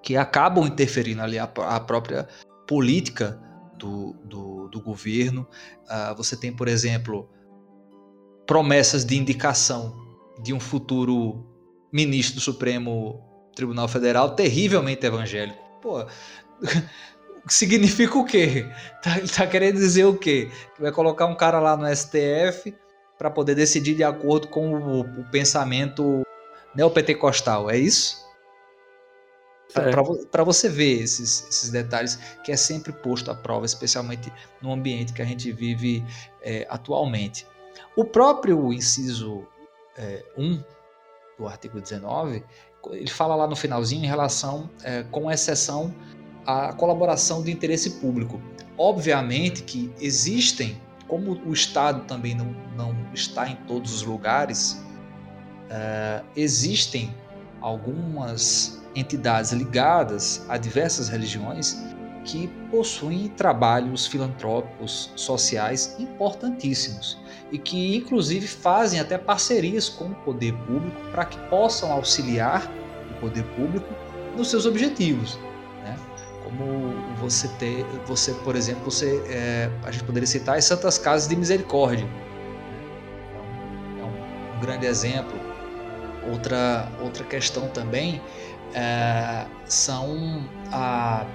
[0.00, 2.28] Que acabam interferindo ali a, a própria
[2.64, 3.40] política
[3.76, 5.44] do, do, do governo.
[5.88, 7.28] Ah, você tem, por exemplo,
[8.46, 9.96] promessas de indicação
[10.40, 11.44] de um futuro
[11.92, 15.58] ministro do Supremo Tribunal Federal terrivelmente evangélico.
[15.80, 16.04] Pô,
[17.48, 18.66] significa o quê?
[19.02, 20.50] Tá, ele tá querendo dizer o quê?
[20.74, 22.74] Que vai colocar um cara lá no STF
[23.18, 26.22] para poder decidir de acordo com o, o pensamento
[26.74, 28.24] neopentecostal, é isso?
[29.76, 29.90] É.
[30.30, 34.32] Para você ver esses, esses detalhes que é sempre posto à prova, especialmente
[34.62, 36.04] no ambiente que a gente vive
[36.42, 37.46] é, atualmente.
[37.96, 39.46] O próprio inciso
[39.96, 40.62] é, 1
[41.38, 42.44] do artigo 19,
[42.92, 45.94] ele fala lá no finalzinho em relação, é, com exceção
[46.46, 48.40] à colaboração de interesse público.
[48.76, 54.82] Obviamente que existem, como o Estado também não, não está em todos os lugares,
[55.70, 57.14] é, existem
[57.60, 61.93] algumas entidades ligadas a diversas religiões
[62.24, 67.18] que possuem trabalhos filantrópicos sociais importantíssimos
[67.52, 72.68] e que, inclusive, fazem até parcerias com o poder público para que possam auxiliar
[73.10, 73.86] o poder público
[74.36, 75.38] nos seus objetivos.
[75.82, 75.96] Né?
[76.42, 81.28] Como você ter, você, por exemplo, você, é, a gente poderia citar as Santas Casas
[81.28, 82.06] de Misericórdia.
[84.00, 85.38] É um, é um grande exemplo.
[86.32, 88.20] Outra, outra questão também
[88.74, 91.26] é, são a,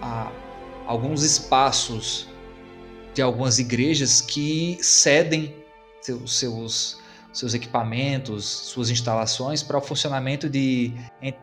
[0.00, 0.30] a,
[0.86, 2.28] alguns espaços
[3.14, 5.54] de algumas igrejas que cedem
[6.00, 6.98] seus, seus,
[7.32, 10.94] seus equipamentos, suas instalações para o funcionamento de,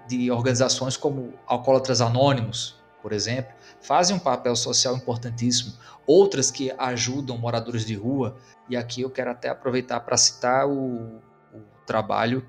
[0.07, 5.73] de organizações como Alcoólatras Anônimos, por exemplo, fazem um papel social importantíssimo.
[6.07, 8.35] Outras que ajudam moradores de rua,
[8.67, 11.21] e aqui eu quero até aproveitar para citar o,
[11.53, 12.43] o trabalho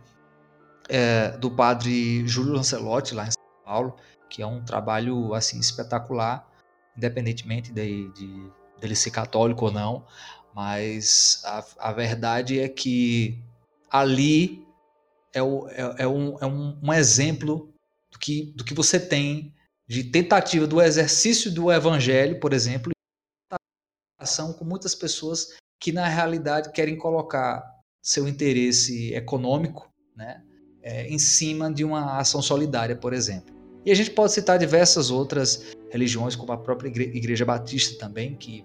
[0.88, 3.96] é, do padre Júlio Lancelotti, lá em São Paulo,
[4.28, 6.48] que é um trabalho assim espetacular,
[6.96, 8.50] independentemente de, de
[8.80, 10.04] dele ser católico ou não,
[10.54, 13.42] mas a, a verdade é que
[13.90, 14.66] ali
[15.32, 17.72] é, o, é, é, um, é um, um exemplo
[18.10, 19.54] do que, do que você tem
[19.88, 22.90] de tentativa do exercício do evangelho, por exemplo,
[24.18, 27.62] ação com muitas pessoas que na realidade querem colocar
[28.02, 30.42] seu interesse econômico, né,
[30.82, 33.55] é, em cima de uma ação solidária, por exemplo.
[33.86, 38.64] E a gente pode citar diversas outras religiões, como a própria Igreja Batista também, que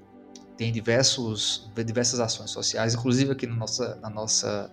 [0.58, 4.72] tem diversos, diversas ações sociais, inclusive aqui na nossa, na nossa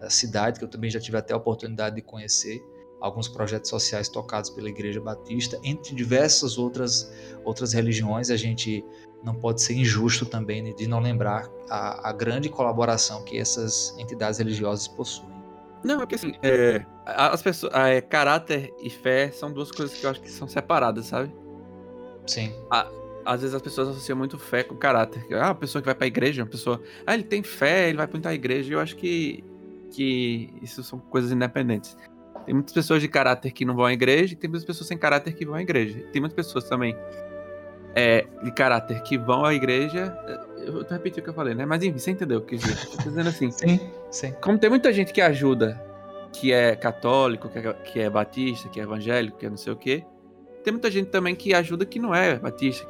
[0.00, 2.62] eh, cidade, que eu também já tive até a oportunidade de conhecer
[2.98, 7.10] alguns projetos sociais tocados pela Igreja Batista, entre diversas outras,
[7.44, 8.84] outras religiões, a gente
[9.22, 14.38] não pode ser injusto também de não lembrar a, a grande colaboração que essas entidades
[14.38, 15.39] religiosas possuem.
[15.82, 20.04] Não, é porque assim, é, as pessoas, é, caráter e fé são duas coisas que
[20.04, 21.32] eu acho que são separadas, sabe?
[22.26, 22.52] Sim.
[22.70, 22.86] A,
[23.24, 25.24] às vezes as pessoas associam muito fé com caráter.
[25.32, 26.80] Ah, a pessoa que vai pra igreja, uma pessoa.
[27.06, 28.74] Ah, ele tem fé, ele vai pra igreja.
[28.74, 29.44] Eu acho que,
[29.90, 31.96] que isso são coisas independentes.
[32.44, 34.98] Tem muitas pessoas de caráter que não vão à igreja e tem muitas pessoas sem
[34.98, 36.00] caráter que vão à igreja.
[36.12, 36.96] Tem muitas pessoas também
[37.94, 40.16] é, de caráter que vão à igreja.
[40.64, 41.64] Eu tô repetindo o que eu falei, né?
[41.64, 43.50] Mas enfim, você entendeu o que eu tô dizendo assim.
[43.52, 43.80] sim,
[44.10, 44.32] sim.
[44.40, 45.80] Como tem muita gente que ajuda,
[46.32, 49.72] que é católico, que é, que é batista, que é evangélico, que é não sei
[49.72, 50.04] o quê.
[50.62, 52.86] Tem muita gente também que ajuda que não é batista.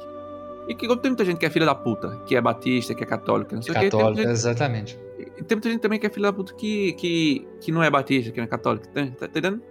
[0.67, 3.07] E que tem muita gente que é filha da puta, que é batista, que é
[3.07, 3.89] católico, que não sei o quê.
[3.89, 4.99] Católico, exatamente.
[5.17, 7.89] E tem muita gente também que é filha da puta que, que, que não é
[7.89, 8.87] batista, que não é católico.
[8.89, 9.61] Tá, tá entendendo?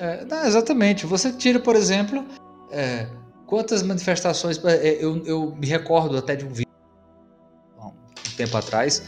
[0.00, 1.06] É, não, exatamente.
[1.06, 2.24] Você tira, por exemplo,
[2.70, 3.06] é,
[3.46, 4.62] quantas manifestações.
[4.64, 6.61] É, eu, eu me recordo até de um vídeo um
[8.44, 9.02] tempo atrás,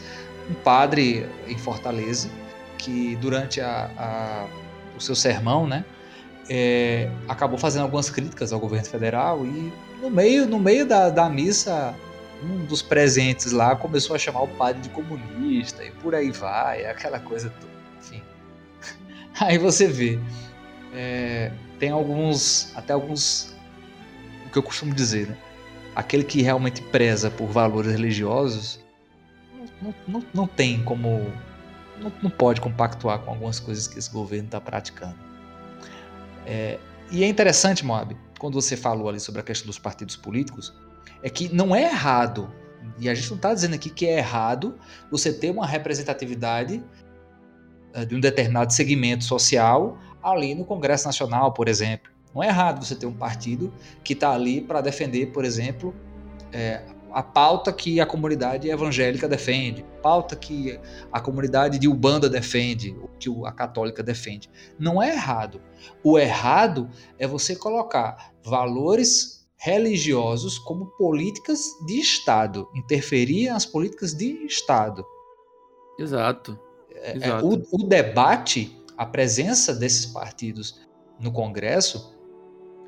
[0.49, 2.29] um padre em Fortaleza,
[2.77, 4.47] que durante a, a
[4.95, 5.83] o seu sermão, né,
[6.49, 11.27] é, acabou fazendo algumas críticas ao governo federal e no meio, no meio da, da
[11.29, 11.93] missa,
[12.43, 16.85] um dos presentes lá começou a chamar o padre de comunista e por aí vai,
[16.85, 17.73] aquela coisa toda.
[17.99, 18.21] Enfim.
[19.39, 20.19] Aí você vê,
[20.93, 23.55] é, tem alguns, até alguns,
[24.45, 25.37] o que eu costumo dizer, né?
[25.95, 28.84] Aquele que realmente preza por valores religiosos
[29.81, 31.31] não, não, não tem como.
[31.99, 35.15] Não, não pode compactuar com algumas coisas que esse governo está praticando.
[36.45, 36.77] É,
[37.09, 40.73] e é interessante, Moab, quando você falou ali sobre a questão dos partidos políticos,
[41.23, 42.51] é que não é errado,
[42.99, 44.77] e a gente não está dizendo aqui que é errado
[45.09, 46.83] você ter uma representatividade
[47.95, 52.11] uh, de um determinado segmento social ali no Congresso Nacional, por exemplo.
[52.33, 53.73] Não é errado você ter um partido
[54.03, 55.95] que está ali para defender, por exemplo,
[56.51, 56.83] é,
[57.15, 60.77] a pauta que a comunidade evangélica defende, a pauta que
[61.09, 64.49] a comunidade de Ubanda defende, que a católica defende.
[64.77, 65.61] Não é errado.
[66.03, 74.45] O errado é você colocar valores religiosos como políticas de Estado, interferir nas políticas de
[74.45, 75.05] Estado.
[75.97, 76.59] Exato.
[76.95, 77.47] É, Exato.
[77.47, 80.81] O, o debate, a presença desses partidos
[81.17, 82.13] no Congresso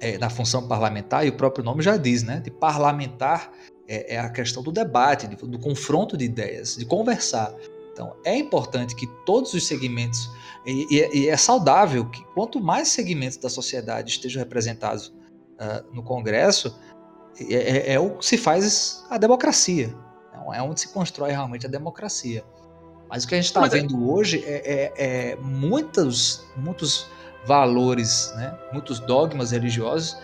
[0.02, 2.42] é, na função parlamentar, e o próprio nome já diz, né?
[2.42, 3.54] De parlamentar
[3.88, 7.54] é, é a questão do debate, do, do confronto de ideias, de conversar.
[7.94, 10.30] Então, é importante que todos os segmentos,
[10.66, 16.04] e, e, e, é saudável que quanto mais segmentos da sociedade estejam representados uh, no
[16.04, 16.78] Congresso,
[17.40, 19.96] é, é, é, o que se faz a democracia.
[20.54, 22.44] É onde se constrói realmente a democracia.
[23.10, 27.08] Mas o que a gente está é vendo hoje é, é, é, muitos, muitos
[27.46, 30.18] valores, né, muitos dogmas religiosos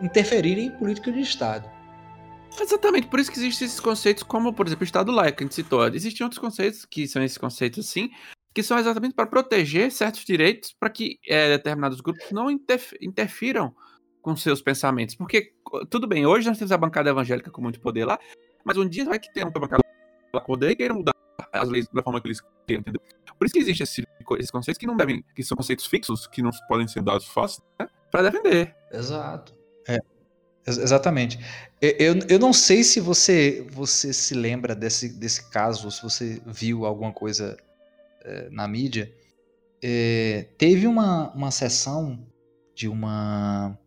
[0.00, 1.68] interferirem em política de Estado.
[2.60, 5.46] Exatamente, por isso que existem esses conceitos como, por exemplo, o Estado laico, que a
[5.46, 5.86] gente citou.
[5.88, 8.10] Existem outros conceitos que são esses conceitos, sim,
[8.54, 13.74] que são exatamente para proteger certos direitos para que é, determinados grupos não interfiram
[14.20, 15.14] com seus pensamentos.
[15.14, 15.52] Porque,
[15.90, 18.18] tudo bem, hoje nós temos a bancada evangélica com muito poder lá,
[18.64, 19.82] mas um dia vai que ter uma bancada
[20.32, 21.14] com poder e queira mudar
[21.52, 23.00] as leis da forma que eles querem, entendeu?
[23.38, 24.04] Por isso que existem esse,
[24.38, 27.62] esses conceitos que não devem, que são conceitos fixos, que não podem ser dados fáceis,
[27.78, 27.88] né?
[28.10, 28.74] para defender.
[28.92, 29.57] Exato.
[30.68, 31.38] Exatamente.
[31.80, 36.84] Eu, eu não sei se você você se lembra desse, desse caso, se você viu
[36.84, 37.56] alguma coisa
[38.24, 39.12] é, na mídia.
[39.82, 42.26] É, teve uma, uma sessão
[42.74, 43.78] de uma.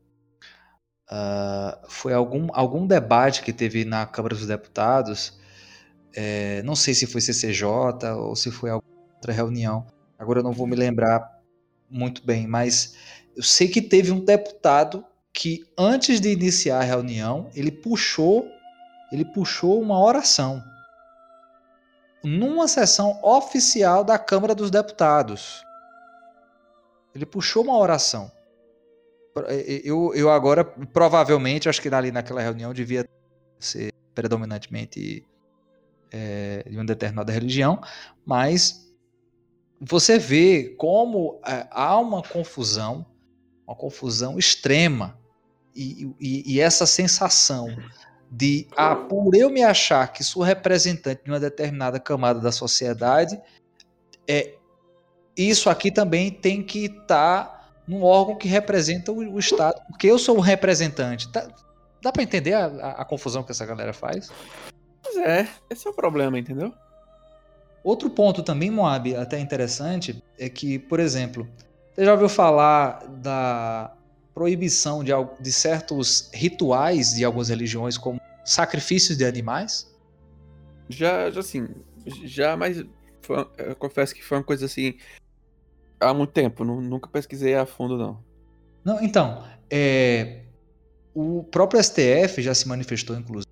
[1.09, 5.41] Uh, foi algum, algum debate que teve na Câmara dos Deputados
[6.13, 7.65] é, não sei se foi CCJ
[8.17, 9.85] ou se foi alguma outra reunião.
[10.17, 11.41] Agora eu não vou me lembrar
[11.89, 12.95] muito bem, mas
[13.35, 18.47] eu sei que teve um deputado que antes de iniciar a reunião, ele puxou,
[19.11, 20.63] ele puxou uma oração
[22.23, 25.63] numa sessão oficial da Câmara dos Deputados.
[27.15, 28.31] Ele puxou uma oração.
[29.83, 33.07] Eu, eu agora, provavelmente, acho que ali naquela reunião devia
[33.57, 35.25] ser predominantemente
[36.11, 37.81] é, de uma determinada religião,
[38.25, 38.91] mas
[39.79, 43.05] você vê como é, há uma confusão,
[43.65, 45.17] uma confusão extrema,
[45.75, 47.67] e, e, e, essa sensação
[48.29, 53.39] de, ah, por eu me achar que sou representante de uma determinada camada da sociedade,
[54.27, 54.55] é,
[55.35, 60.07] isso aqui também tem que estar tá num órgão que representa o, o, Estado, porque
[60.07, 61.29] eu sou um representante.
[61.29, 61.47] Dá,
[62.01, 64.29] dá para entender a, a, a confusão que essa galera faz?
[65.03, 66.73] Pois é, esse é o problema, entendeu?
[67.83, 71.49] Outro ponto também, Moab, até interessante, é que, por exemplo,
[71.93, 73.91] você já ouviu falar da
[74.41, 79.87] proibição de, de certos rituais de algumas religiões, como sacrifícios de animais?
[80.89, 81.67] Já, já assim,
[82.23, 82.83] já, mas
[83.21, 84.97] foi, eu confesso que foi uma coisa assim
[85.99, 88.23] há muito tempo, não, nunca pesquisei a fundo, não.
[88.83, 90.45] Não, então, é,
[91.13, 93.45] o próprio STF já se manifestou, inclusive,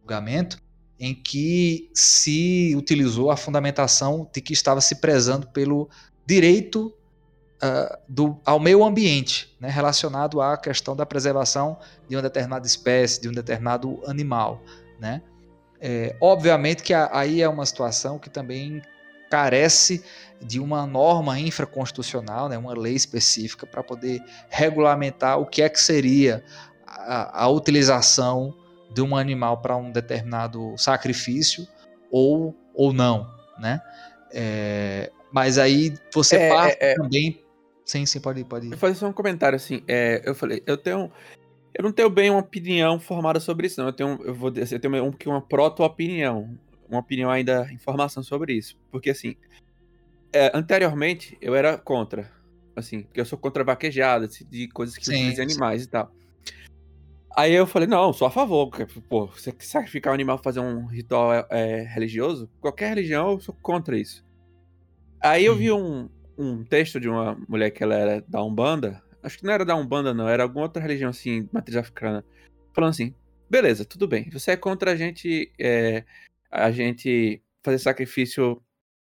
[0.00, 0.60] julgamento
[0.98, 5.88] em que se utilizou a fundamentação de que estava se prezando pelo
[6.26, 6.92] direito
[7.62, 13.20] uh, do, ao meio ambiente, né, relacionado à questão da preservação de uma determinada espécie,
[13.20, 14.60] de um determinado animal.
[14.98, 15.22] Né?
[15.80, 18.82] É, obviamente que a, aí é uma situação que também
[19.30, 20.04] carece
[20.40, 25.80] de uma norma infraconstitucional, né, uma lei específica para poder regulamentar o que é que
[25.80, 26.44] seria
[26.86, 28.54] a, a utilização
[28.92, 31.66] de um animal para um determinado sacrifício
[32.10, 33.26] ou, ou não,
[33.58, 33.80] né?
[34.34, 37.41] É, mas aí você é, parte é, é, também.
[37.92, 38.72] Sim, sim, pode ir, pode ir.
[38.72, 39.82] Eu fazer só um comentário assim.
[39.86, 41.12] É, eu falei, eu tenho.
[41.74, 43.88] Eu não tenho bem uma opinião formada sobre isso, não.
[43.88, 46.58] Eu tenho, eu vou dizer, eu tenho um, uma proto-opinião.
[46.88, 48.78] Uma opinião ainda, informação sobre isso.
[48.90, 49.36] Porque assim,
[50.32, 52.32] é, anteriormente eu era contra.
[52.74, 56.10] Assim, porque eu sou contra vaquejada, de coisas que sim, utilizam animais e tal.
[57.36, 58.70] Aí eu falei, não, sou a favor.
[58.70, 63.32] Porque, pô, você sacrificar um animal pra fazer um ritual é, é, religioso, qualquer religião,
[63.32, 64.24] eu sou contra isso.
[65.20, 69.38] Aí eu vi um, um texto de uma mulher que ela era da Umbanda, acho
[69.38, 72.24] que não era da Umbanda não, era alguma outra religião assim, matriz africana,
[72.72, 73.14] falando assim,
[73.48, 76.04] beleza, tudo bem, você é contra a gente, é,
[76.50, 78.60] a gente fazer sacrifício,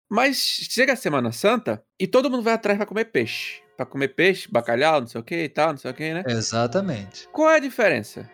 [0.09, 4.09] mas chega a Semana Santa e todo mundo vai atrás pra comer peixe para comer
[4.09, 6.23] peixe, bacalhau, não sei o que e tal, não sei o que, né?
[6.27, 7.27] Exatamente.
[7.33, 8.31] Qual é a diferença?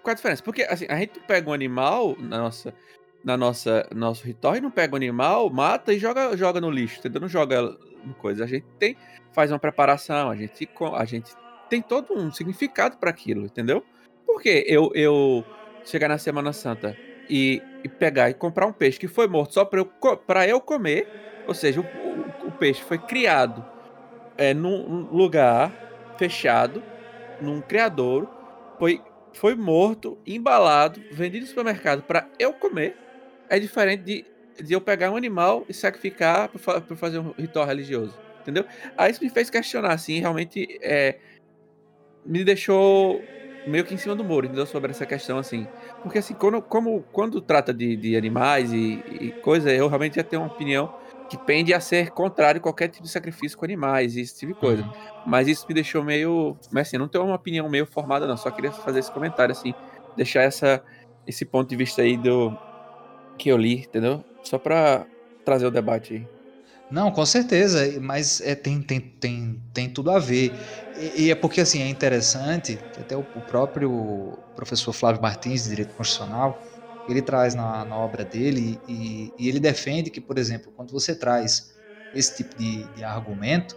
[0.00, 0.44] Qual é a diferença?
[0.44, 2.72] Porque assim, a gente pega um animal nossa,
[3.24, 6.98] na nossa nosso ritual e não pega um animal, mata e joga, joga no lixo,
[6.98, 7.22] entendeu?
[7.22, 7.76] Não joga
[8.18, 8.44] coisa.
[8.44, 8.96] A gente tem,
[9.32, 11.32] faz uma preparação, a gente, a gente
[11.70, 13.82] tem todo um significado para aquilo, entendeu?
[14.26, 15.44] Porque eu, eu
[15.84, 16.96] chegar na Semana Santa
[17.28, 19.86] e, e, pegar e comprar um peixe que foi morto só para eu,
[20.26, 21.08] pra eu comer,
[21.46, 23.64] ou seja, o, o, o peixe foi criado
[24.36, 25.72] é, num lugar
[26.18, 26.82] fechado,
[27.40, 28.28] num criadouro,
[28.78, 29.00] foi,
[29.32, 32.96] foi morto, embalado, vendido no supermercado para eu comer,
[33.56, 34.24] é diferente de,
[34.62, 38.16] de eu pegar um animal e sacrificar para fazer um ritual religioso.
[38.42, 38.64] Entendeu?
[38.96, 41.16] Aí isso me fez questionar, assim, realmente é,
[42.24, 43.22] me deixou
[43.66, 44.66] meio que em cima do muro, entendeu?
[44.66, 45.66] Sobre essa questão, assim.
[46.02, 50.22] Porque, assim, quando, como, quando trata de, de animais e, e coisa, eu realmente já
[50.22, 50.94] tenho uma opinião
[51.28, 54.52] que pende a ser contrário a qualquer tipo de sacrifício com animais e esse tipo
[54.52, 54.82] de coisa.
[54.82, 54.92] Uhum.
[55.26, 56.56] Mas isso me deixou meio.
[56.70, 58.36] Mas assim, não tenho uma opinião meio formada, não.
[58.36, 59.74] Só queria fazer esse comentário, assim.
[60.16, 60.82] Deixar essa,
[61.26, 62.56] esse ponto de vista aí do.
[63.38, 64.24] Que eu li, entendeu?
[64.42, 65.06] Só pra
[65.44, 66.26] trazer o debate aí.
[66.90, 70.52] Não, com certeza, mas é, tem, tem, tem, tem tudo a ver.
[70.96, 75.64] E, e é porque assim é interessante, que até o, o próprio professor Flávio Martins,
[75.64, 76.62] de Direito Constitucional,
[77.08, 81.14] ele traz na, na obra dele e, e ele defende que, por exemplo, quando você
[81.14, 81.74] traz
[82.12, 83.76] esse tipo de, de argumento,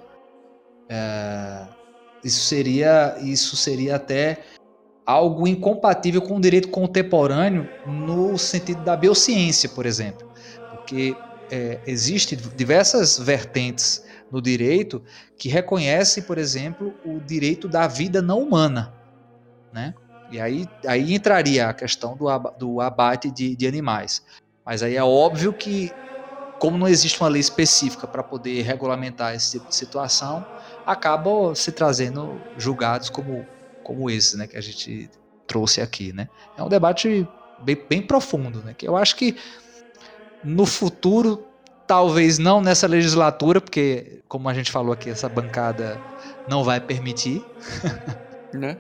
[0.90, 1.68] é,
[2.24, 4.44] isso seria isso seria até
[5.08, 10.30] algo incompatível com o direito contemporâneo no sentido da biociência, por exemplo,
[10.70, 11.16] porque
[11.50, 15.02] é, existem diversas vertentes no direito
[15.38, 18.94] que reconhecem, por exemplo, o direito da vida não humana,
[19.72, 19.94] né?
[20.30, 22.26] E aí, aí entraria a questão do,
[22.60, 24.22] do abate de, de animais.
[24.66, 25.90] Mas aí é óbvio que,
[26.60, 30.46] como não existe uma lei específica para poder regulamentar esse tipo de situação,
[30.86, 33.46] acabam se trazendo julgados como,
[33.88, 35.10] como esse, né, que a gente
[35.48, 36.28] trouxe aqui, né?
[36.58, 37.26] É um debate
[37.64, 38.76] bem, bem profundo, né?
[38.78, 39.38] Que eu acho que
[40.44, 41.46] no futuro,
[41.88, 46.00] talvez não nessa legislatura, porque, como a gente falou aqui, essa bancada
[46.50, 47.44] não vai permitir.
[48.54, 48.78] Né?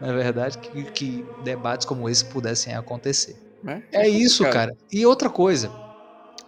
[0.00, 3.36] Na verdade, que, que debates como esse pudessem acontecer.
[3.62, 3.82] Né?
[3.92, 4.74] É isso, cara.
[4.90, 5.70] E outra coisa,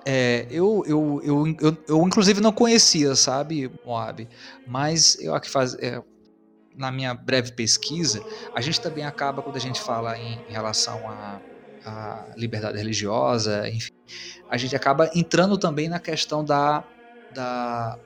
[0.06, 4.27] é, eu, eu, eu, eu, eu inclusive não conhecia, sabe, Moab,
[4.66, 6.02] mas eu aqui faz, é,
[6.78, 8.24] na minha breve pesquisa,
[8.55, 11.42] a gente também acaba quando a gente fala em, relação a,
[11.84, 13.90] a liberdade religiosa, enfim,
[14.48, 16.88] a gente acaba entrando também na questão da,
[17.30, 17.98] da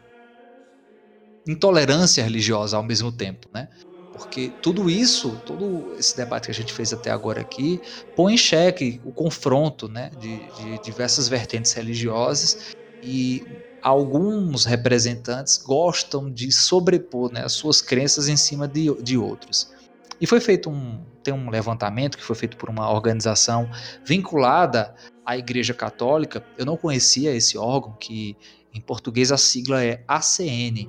[1.47, 3.69] intolerância religiosa ao mesmo tempo, né?
[4.12, 7.81] Porque tudo isso, todo esse debate que a gente fez até agora aqui,
[8.15, 12.73] põe em xeque o confronto né, de, de diversas vertentes religiosas
[13.03, 13.47] e
[13.83, 19.73] alguns representantes gostam de sobrepor né, as suas crenças em cima de, de outros.
[20.21, 23.69] E foi feito um, tem um levantamento que foi feito por uma organização
[24.05, 24.95] vinculada
[25.27, 26.45] à Igreja Católica.
[26.57, 28.37] Eu não conhecia esse órgão, que
[28.73, 30.89] em português a sigla é ACN,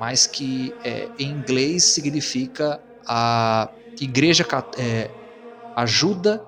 [0.00, 3.70] mas que é, em inglês significa a
[4.00, 4.44] Igreja
[4.78, 5.10] é,
[5.76, 6.44] ajuda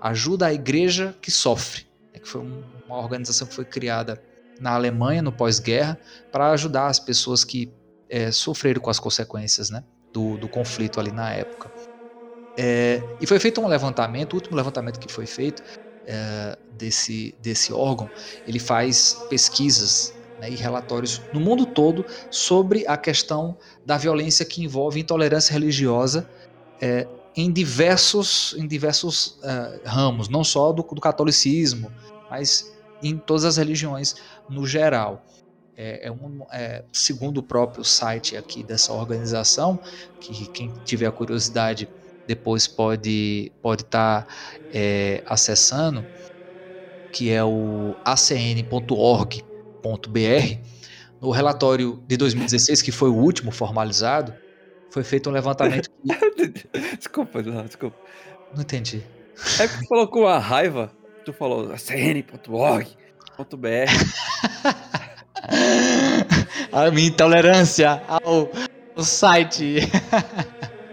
[0.00, 4.22] ajuda a Igreja que sofre, né, que foi um, uma organização que foi criada
[4.64, 5.98] na Alemanha no pós-guerra
[6.32, 7.70] para ajudar as pessoas que
[8.08, 9.84] é, sofreram com as consequências, né?
[10.10, 11.70] do, do conflito ali na época.
[12.56, 15.62] É, e foi feito um levantamento, o último levantamento que foi feito
[16.06, 18.08] é, desse, desse órgão,
[18.46, 24.64] ele faz pesquisas né, e relatórios no mundo todo sobre a questão da violência que
[24.64, 26.26] envolve intolerância religiosa
[26.80, 31.92] é, em diversos, em diversos uh, ramos, não só do, do catolicismo,
[32.30, 32.73] mas
[33.08, 34.16] em todas as religiões
[34.48, 35.24] no geral.
[35.76, 39.78] É, é, um, é, segundo o próprio site aqui dessa organização,
[40.20, 41.88] que quem tiver curiosidade
[42.26, 44.32] depois pode pode estar tá,
[44.72, 46.06] é, acessando,
[47.12, 49.40] que é o acn.org.br,
[51.20, 54.32] no relatório de 2016, que foi o último formalizado,
[54.90, 55.90] foi feito um levantamento.
[56.96, 57.96] desculpa, não, desculpa.
[58.54, 59.02] Não entendi.
[59.58, 60.92] É que tu falou com a raiva,
[61.24, 62.88] tu falou acn.org.br.
[66.72, 68.50] a minha intolerância ao,
[68.96, 69.76] ao site.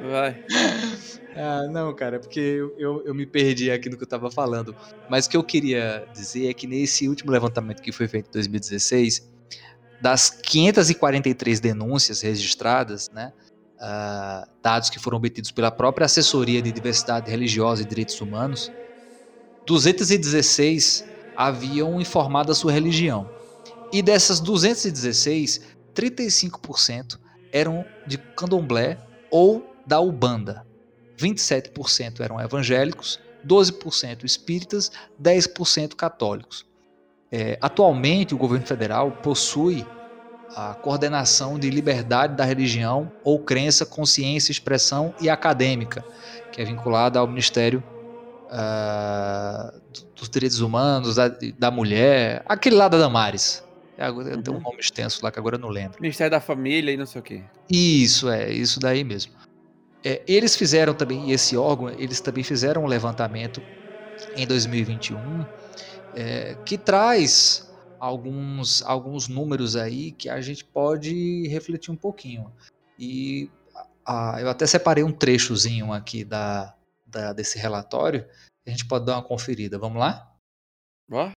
[0.02, 0.44] Vai.
[1.34, 4.76] Ah, não, cara, porque eu, eu, eu, me perdi aqui no que eu tava falando.
[5.10, 8.34] Mas o que eu queria dizer é que nesse último levantamento que foi feito em
[8.34, 9.32] 2016,
[10.02, 13.32] das 543 denúncias registradas, né,
[13.78, 18.70] uh, dados que foram obtidos pela própria Assessoria de Diversidade Religiosa e Direitos Humanos,
[19.66, 21.06] 216
[21.36, 23.30] haviam informado a sua religião.
[23.92, 25.62] E dessas 216,
[25.94, 27.20] 35%
[27.52, 28.98] eram de candomblé
[29.30, 30.66] ou da Ubanda.
[31.18, 36.66] 27% eram evangélicos, 12% espíritas, 10% católicos.
[37.32, 39.86] É, atualmente, o governo federal possui
[40.56, 46.04] a coordenação de liberdade da religião ou crença, consciência, expressão e acadêmica,
[46.52, 47.82] que é vinculada ao Ministério
[48.52, 49.82] uh,
[50.16, 53.64] dos Direitos Humanos, da, da Mulher, aquele lá da Damares,
[54.10, 54.42] Uhum.
[54.42, 56.02] Tem um nome extenso lá que agora eu não lembro.
[56.02, 57.44] Ministério da Família e não sei o quê.
[57.70, 59.34] Isso, é, isso daí mesmo.
[60.04, 63.62] É, eles fizeram também, e esse órgão, eles também fizeram um levantamento
[64.36, 65.46] em 2021
[66.16, 72.52] é, que traz alguns, alguns números aí que a gente pode refletir um pouquinho.
[72.98, 73.50] E
[74.04, 76.74] Ah, eu até separei um trechozinho aqui da,
[77.12, 78.28] da- desse relatório.
[78.66, 79.78] A gente pode dar uma conferida.
[79.78, 80.36] Vamos lá?
[81.12, 81.32] Ó,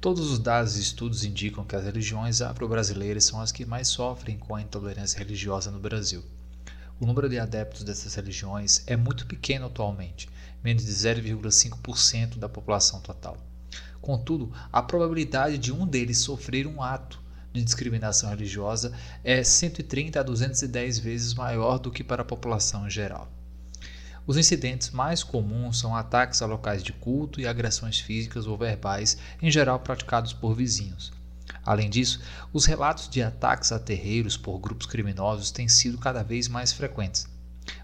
[0.00, 4.38] Todos os dados e estudos indicam que as religiões afro-brasileiras são as que mais sofrem
[4.38, 6.24] com a intolerância religiosa no Brasil.
[7.00, 10.28] O número de adeptos dessas religiões é muito pequeno atualmente,
[10.62, 13.36] menos de 0,5% da população total.
[14.00, 17.20] Contudo, a probabilidade de um deles sofrer um ato
[17.58, 22.90] de discriminação religiosa é 130 a 210 vezes maior do que para a população em
[22.90, 23.30] geral.
[24.26, 29.16] Os incidentes mais comuns são ataques a locais de culto e agressões físicas ou verbais,
[29.40, 31.12] em geral praticados por vizinhos.
[31.64, 32.20] Além disso,
[32.52, 37.26] os relatos de ataques a terreiros por grupos criminosos têm sido cada vez mais frequentes.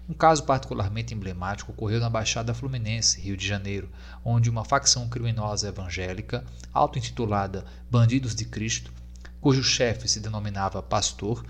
[0.07, 3.89] Um caso particularmente emblemático ocorreu na Baixada Fluminense, Rio de Janeiro,
[4.23, 8.93] onde uma facção criminosa evangélica, auto-intitulada Bandidos de Cristo,
[9.45, 11.45] cujo chefe se denominava Pastor,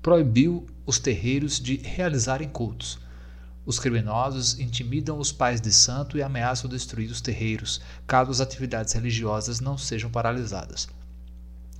[0.00, 2.98] proibiu os terreiros de realizarem cultos.
[3.66, 8.94] Os criminosos intimidam os pais de santo e ameaçam destruir os terreiros, caso as atividades
[8.94, 10.88] religiosas não sejam paralisadas.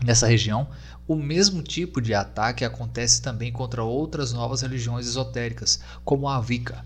[0.05, 0.69] Nessa região,
[1.09, 6.85] o mesmo tipo de ataque acontece também contra outras novas religiões esotéricas, como a Wicca.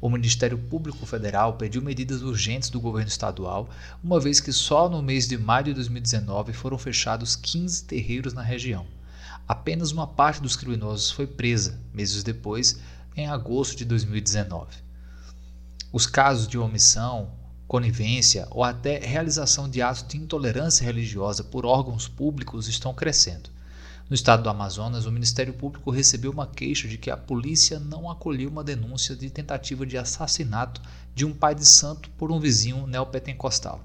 [0.00, 3.68] O Ministério Público Federal pediu medidas urgentes do governo estadual,
[4.02, 8.42] uma vez que só no mês de maio de 2019 foram fechados 15 terreiros na
[8.42, 8.86] região.
[9.48, 12.78] Apenas uma parte dos criminosos foi presa, meses depois,
[13.16, 14.68] em agosto de 2019.
[15.92, 17.32] Os casos de omissão,
[17.66, 23.50] conivência ou até realização de atos de intolerância religiosa por órgãos públicos estão crescendo.
[24.08, 28.10] No estado do Amazonas, o Ministério Público recebeu uma queixa de que a polícia não
[28.10, 30.80] acolheu uma denúncia de tentativa de assassinato
[31.14, 33.84] de um pai de santo por um vizinho neopentecostal.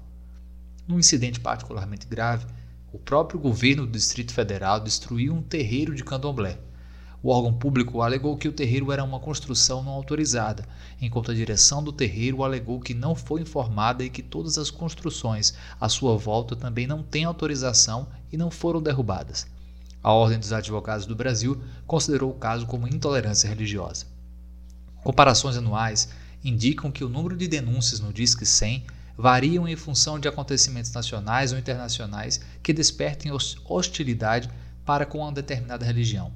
[0.88, 2.46] Num incidente particularmente grave,
[2.90, 6.58] o próprio governo do Distrito Federal destruiu um terreiro de candomblé.
[7.22, 10.66] O órgão público alegou que o terreiro era uma construção não autorizada,
[11.02, 15.52] enquanto a direção do terreiro alegou que não foi informada e que todas as construções
[15.78, 19.52] à sua volta também não têm autorização e não foram derrubadas.
[20.04, 24.04] A Ordem dos Advogados do Brasil considerou o caso como intolerância religiosa.
[25.02, 26.10] Comparações anuais
[26.44, 28.84] indicam que o número de denúncias no Disque 100
[29.16, 33.32] variam em função de acontecimentos nacionais ou internacionais que despertem
[33.66, 34.50] hostilidade
[34.84, 36.30] para com uma determinada religião.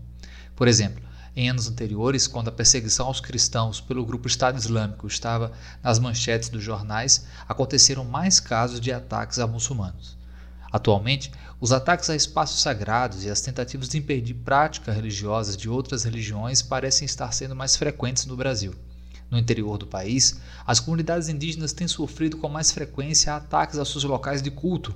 [0.56, 1.04] Por exemplo,
[1.36, 6.48] em anos anteriores, quando a perseguição aos cristãos pelo grupo Estado Islâmico estava nas manchetes
[6.48, 10.17] dos jornais, aconteceram mais casos de ataques a muçulmanos.
[10.70, 16.04] Atualmente, os ataques a espaços sagrados e as tentativas de impedir práticas religiosas de outras
[16.04, 18.74] religiões parecem estar sendo mais frequentes no Brasil.
[19.30, 24.04] No interior do país, as comunidades indígenas têm sofrido com mais frequência ataques aos seus
[24.04, 24.94] locais de culto,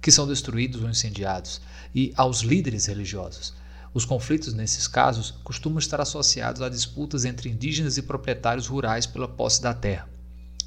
[0.00, 1.60] que são destruídos ou incendiados,
[1.94, 3.54] e aos líderes religiosos.
[3.94, 9.28] Os conflitos nesses casos costumam estar associados a disputas entre indígenas e proprietários rurais pela
[9.28, 10.11] posse da terra.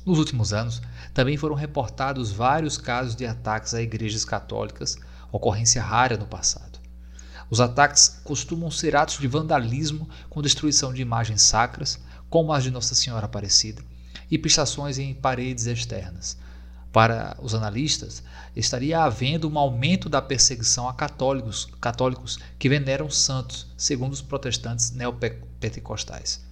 [0.05, 0.83] Nos últimos anos,
[1.15, 4.95] também foram reportados vários casos de ataques a igrejas católicas,
[5.31, 6.79] ocorrência rara no passado.
[7.49, 11.99] Os ataques costumam ser atos de vandalismo com destruição de imagens sacras,
[12.29, 13.81] como as de Nossa Senhora Aparecida,
[14.29, 16.37] e pichações em paredes externas.
[16.91, 18.21] Para os analistas,
[18.55, 24.91] estaria havendo um aumento da perseguição a católicos, católicos que veneram santos, segundo os protestantes
[24.91, 26.44] neopentecostais.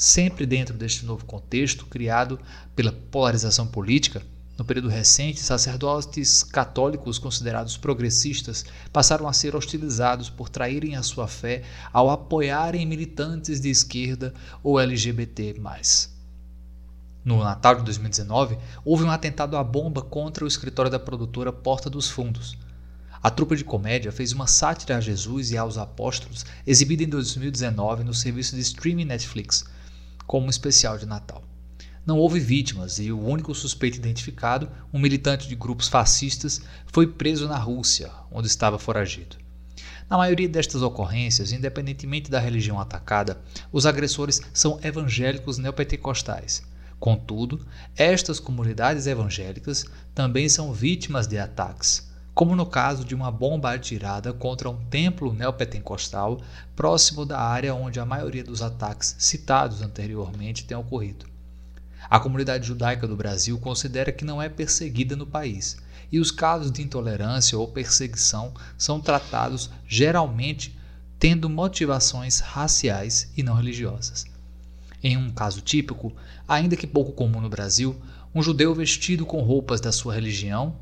[0.00, 2.40] Sempre dentro deste novo contexto criado
[2.74, 4.22] pela polarização política,
[4.56, 11.28] no período recente, sacerdotes católicos considerados progressistas passaram a ser hostilizados por traírem a sua
[11.28, 14.32] fé ao apoiarem militantes de esquerda
[14.62, 15.60] ou LGBT.
[17.22, 21.90] No Natal de 2019, houve um atentado à bomba contra o escritório da produtora Porta
[21.90, 22.56] dos Fundos.
[23.22, 28.02] A trupe de comédia fez uma sátira a Jesus e aos apóstolos, exibida em 2019
[28.02, 29.66] no serviço de streaming Netflix,
[30.30, 31.42] como um especial de Natal.
[32.06, 37.48] Não houve vítimas e o único suspeito identificado, um militante de grupos fascistas, foi preso
[37.48, 39.36] na Rússia, onde estava foragido.
[40.08, 43.40] Na maioria destas ocorrências, independentemente da religião atacada,
[43.72, 46.62] os agressores são evangélicos neopentecostais.
[47.00, 47.66] Contudo,
[47.96, 49.84] estas comunidades evangélicas
[50.14, 55.32] também são vítimas de ataques, como no caso de uma bomba atirada contra um templo
[55.32, 56.40] neopentecostal
[56.74, 61.26] próximo da área onde a maioria dos ataques citados anteriormente tem ocorrido.
[62.08, 65.76] A comunidade judaica do Brasil considera que não é perseguida no país,
[66.10, 70.76] e os casos de intolerância ou perseguição são tratados geralmente
[71.18, 74.24] tendo motivações raciais e não religiosas.
[75.02, 76.12] Em um caso típico,
[76.48, 77.94] ainda que pouco comum no Brasil,
[78.34, 80.76] um judeu vestido com roupas da sua religião,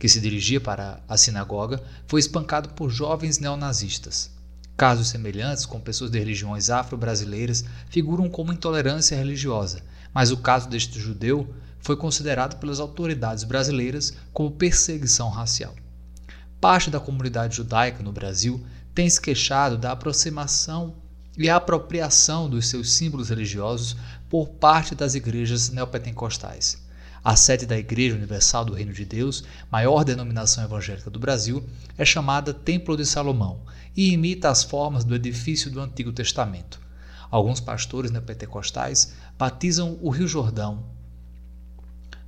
[0.00, 4.30] que se dirigia para a sinagoga, foi espancado por jovens neonazistas.
[4.74, 9.82] Casos semelhantes com pessoas de religiões afro-brasileiras figuram como intolerância religiosa,
[10.14, 15.74] mas o caso deste judeu foi considerado pelas autoridades brasileiras como perseguição racial.
[16.58, 18.64] Parte da comunidade judaica no Brasil
[18.94, 20.94] tem se queixado da aproximação
[21.36, 23.98] e apropriação dos seus símbolos religiosos
[24.30, 26.88] por parte das igrejas neopentecostais.
[27.22, 31.62] A sede da Igreja Universal do Reino de Deus, maior denominação evangélica do Brasil,
[31.98, 33.60] é chamada Templo de Salomão
[33.94, 36.80] e imita as formas do edifício do Antigo Testamento.
[37.30, 40.82] Alguns pastores neopentecostais batizam o Rio Jordão,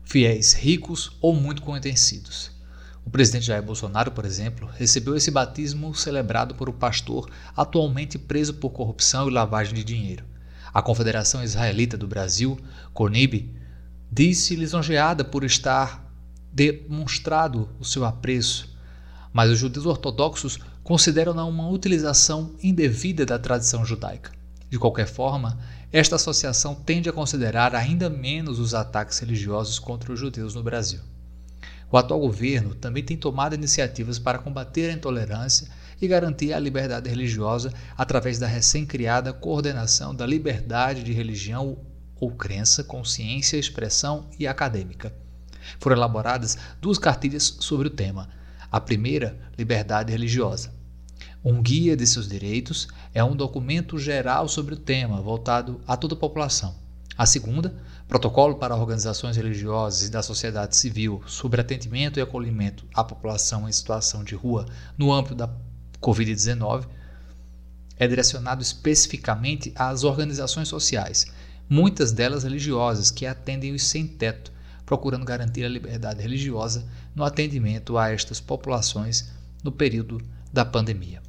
[0.04, 2.50] fiéis ricos ou muito conhecidos.
[3.04, 8.54] O presidente Jair Bolsonaro, por exemplo, recebeu esse batismo celebrado por um pastor atualmente preso
[8.54, 10.24] por corrupção e lavagem de dinheiro.
[10.72, 12.58] A Confederação Israelita do Brasil,
[12.92, 13.61] CONIB,
[14.14, 16.06] disse lisonjeada por estar
[16.52, 18.76] demonstrado o seu apreço,
[19.32, 24.30] mas os judeus ortodoxos consideram-na uma utilização indevida da tradição judaica.
[24.68, 25.58] De qualquer forma,
[25.90, 31.00] esta associação tende a considerar ainda menos os ataques religiosos contra os judeus no Brasil.
[31.90, 35.68] O atual governo também tem tomado iniciativas para combater a intolerância
[36.00, 41.78] e garantir a liberdade religiosa através da recém-criada Coordenação da Liberdade de Religião
[42.22, 45.12] ou crença, consciência, expressão e acadêmica.
[45.80, 48.28] Foram elaboradas duas cartilhas sobre o tema.
[48.70, 50.72] A primeira, Liberdade Religiosa.
[51.44, 56.14] Um guia de seus direitos é um documento geral sobre o tema, voltado a toda
[56.14, 56.76] a população.
[57.18, 57.74] A segunda,
[58.06, 63.72] Protocolo para organizações religiosas e da sociedade civil sobre atendimento e acolhimento à população em
[63.72, 64.66] situação de rua
[64.96, 65.50] no âmbito da
[66.00, 66.86] Covid-19,
[67.96, 71.26] é direcionado especificamente às organizações sociais
[71.72, 74.52] muitas delas religiosas, que atendem os sem-teto,
[74.84, 79.32] procurando garantir a liberdade religiosa no atendimento a estas populações
[79.64, 80.20] no período
[80.52, 81.22] da pandemia.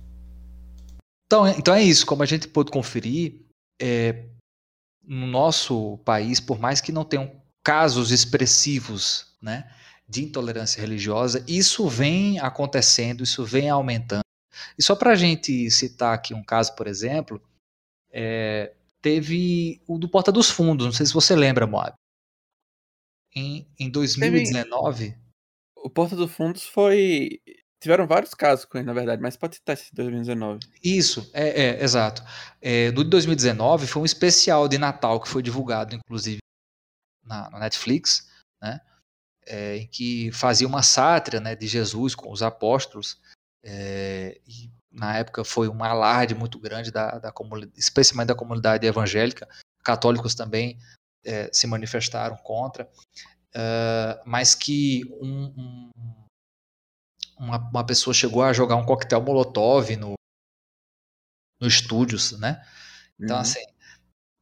[1.25, 3.35] Então, é, então é isso, como a gente pôde conferir,
[3.81, 4.25] é,
[5.01, 7.31] no nosso país, por mais que não tenham
[7.63, 9.71] casos expressivos né,
[10.09, 14.23] de intolerância religiosa, isso vem acontecendo, isso vem aumentando.
[14.77, 17.41] E só para a gente citar aqui um caso, por exemplo,
[18.11, 18.73] é,
[19.03, 21.93] teve o do Porta dos Fundos, não sei se você lembra, Moab.
[23.35, 25.09] Em, em 2019.
[25.09, 25.23] Teve...
[25.77, 27.41] O Porta dos Fundos foi.
[27.81, 30.61] Tiveram vários casos com ele, na verdade, mas pode citar esse 2019.
[30.81, 32.23] Isso, é, é exato.
[32.61, 36.39] É, do de 2019 foi um especial de Natal que foi divulgado, inclusive,
[37.25, 38.29] na, na Netflix,
[38.61, 38.79] né?
[39.45, 43.19] É, em que fazia uma sátira né, de Jesus com os apóstolos.
[43.61, 48.85] É, e na época foi um alarde muito grande da, da comunidade, especialmente da comunidade
[48.85, 49.49] evangélica.
[49.83, 50.77] Católicos também
[51.25, 52.87] é, se manifestaram contra,
[53.55, 55.91] uh, mas que um, um,
[57.39, 60.13] uma, uma, pessoa chegou a jogar um coquetel molotov no,
[61.59, 62.63] no estúdios, né?
[63.19, 63.41] Então, uhum.
[63.41, 63.63] assim,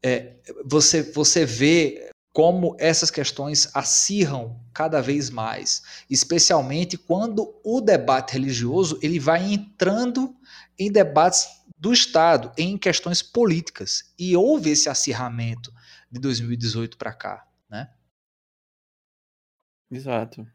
[0.03, 8.33] é, você, você vê como essas questões acirram cada vez mais, especialmente quando o debate
[8.33, 10.35] religioso ele vai entrando
[10.77, 14.13] em debates do Estado, em questões políticas.
[14.17, 15.73] E houve esse acirramento
[16.11, 17.89] de 2018 para cá, né?
[19.91, 20.47] Exato.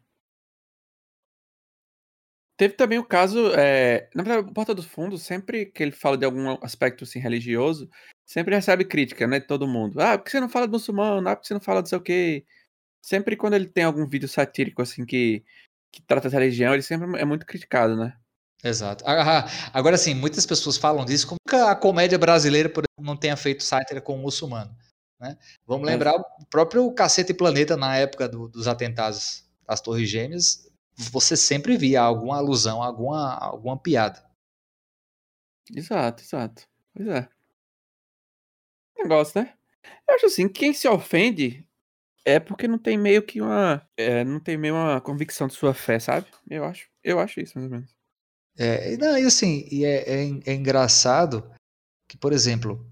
[2.56, 6.16] Teve também o caso, é, na verdade, o Porta dos Fundos, sempre que ele fala
[6.16, 7.90] de algum aspecto assim, religioso,
[8.24, 10.00] sempre recebe crítica, né, de todo mundo.
[10.00, 11.28] Ah, por que você não fala do muçulmano?
[11.28, 12.46] Ah, por que você não fala do sei o quê?
[13.02, 15.44] Sempre quando ele tem algum vídeo satírico, assim, que,
[15.92, 18.16] que trata da religião, ele sempre é muito criticado, né?
[18.64, 19.04] Exato.
[19.72, 23.36] Agora, sim, muitas pessoas falam disso como que a comédia brasileira, por exemplo, não tenha
[23.36, 24.74] feito sátira com o muçulmano.
[25.20, 25.36] Né?
[25.66, 26.18] Vamos lembrar é.
[26.18, 32.00] o próprio Cacete Planeta na época do, dos atentados às Torres Gêmeas, você sempre via
[32.00, 34.24] alguma alusão, alguma, alguma piada.
[35.74, 36.66] Exato, exato.
[36.94, 37.28] Pois é.
[38.98, 39.54] Negócio, né?
[40.08, 41.66] Eu acho assim, quem se ofende
[42.24, 43.86] é porque não tem meio que uma.
[43.96, 46.26] É, não tem meio uma convicção de sua fé, sabe?
[46.48, 46.88] Eu acho.
[47.02, 47.95] Eu acho isso, mais ou menos.
[48.58, 51.48] É, não, e assim, e é, é, é engraçado
[52.08, 52.84] que, por exemplo,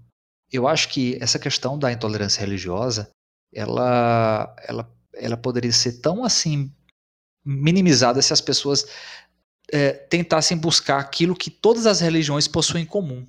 [0.51, 3.09] eu acho que essa questão da intolerância religiosa,
[3.53, 6.71] ela, ela, ela poderia ser tão assim
[7.43, 8.85] minimizada se as pessoas
[9.71, 13.27] é, tentassem buscar aquilo que todas as religiões possuem em comum.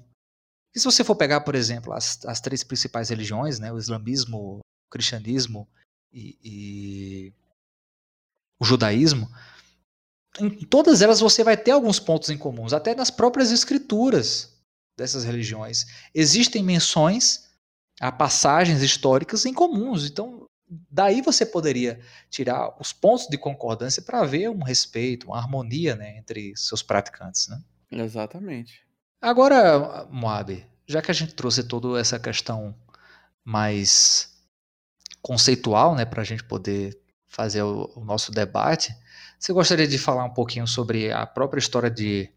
[0.75, 4.59] E se você for pegar, por exemplo, as, as três principais religiões, né, o islamismo,
[4.59, 4.61] o
[4.91, 5.67] cristianismo
[6.13, 7.33] e, e
[8.59, 9.31] o judaísmo,
[10.41, 14.55] em todas elas você vai ter alguns pontos em comuns, até nas próprias escrituras
[14.97, 15.87] dessas religiões.
[16.15, 17.47] Existem menções
[18.01, 20.05] a passagens históricas em comuns.
[20.07, 20.47] Então,
[20.91, 22.01] daí você poderia
[22.31, 27.49] tirar os pontos de concordância para haver um respeito, uma harmonia né, entre seus praticantes.
[27.49, 27.61] Né?
[27.91, 28.85] Exatamente.
[29.21, 32.75] Agora, Moab, já que a gente trouxe toda essa questão
[33.45, 34.35] mais
[35.23, 38.95] conceitual, né, para a gente poder fazer o, o, nosso debate,
[39.39, 42.31] você gostaria de falar um pouquinho sobre a própria história de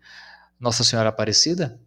[0.60, 1.80] Nossa Senhora Aparecida?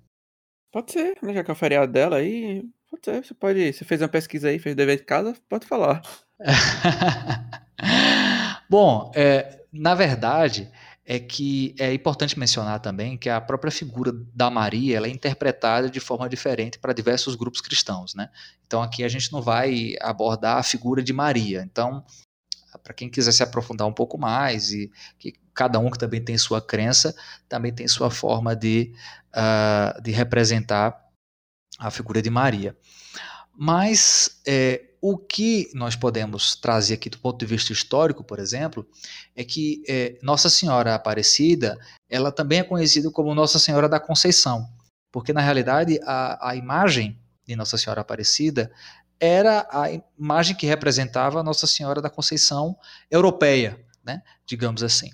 [0.73, 3.85] Pode ser, né, já que é o feriado dela aí, pode ser, você pode, você
[3.85, 6.01] fez uma pesquisa aí, fez dever de casa, pode falar.
[8.71, 10.73] Bom, é, na verdade,
[11.05, 15.91] é que é importante mencionar também que a própria figura da Maria ela é interpretada
[15.91, 18.31] de forma diferente para diversos grupos cristãos, né?
[18.67, 21.63] Então aqui a gente não vai abordar a figura de Maria.
[21.63, 22.05] Então,
[22.83, 26.37] para quem quiser se aprofundar um pouco mais e que cada um que também tem
[26.37, 27.15] sua crença
[27.49, 28.93] também tem sua forma de,
[29.35, 30.99] uh, de representar
[31.79, 32.77] a figura de Maria.
[33.55, 38.87] Mas é, o que nós podemos trazer aqui do ponto de vista histórico, por exemplo,
[39.35, 41.77] é que é, Nossa Senhora Aparecida,
[42.09, 44.69] ela também é conhecida como Nossa Senhora da Conceição,
[45.11, 48.71] porque na realidade a, a imagem de Nossa Senhora Aparecida
[49.23, 49.87] era a
[50.19, 52.77] imagem que representava Nossa Senhora da Conceição
[53.09, 55.11] europeia, né, digamos assim.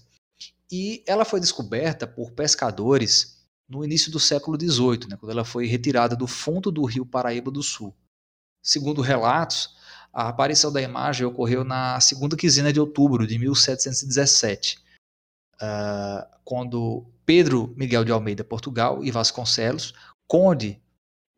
[0.72, 5.66] E ela foi descoberta por pescadores no início do século XVIII, né, quando ela foi
[5.66, 7.94] retirada do fundo do rio Paraíba do Sul.
[8.62, 9.76] Segundo relatos,
[10.10, 14.80] a aparição da imagem ocorreu na segunda quinzena de outubro de 1717, uh,
[15.60, 19.92] ah, quando Pedro Miguel de Almeida Portugal e Vasconcelos,
[20.26, 20.80] conde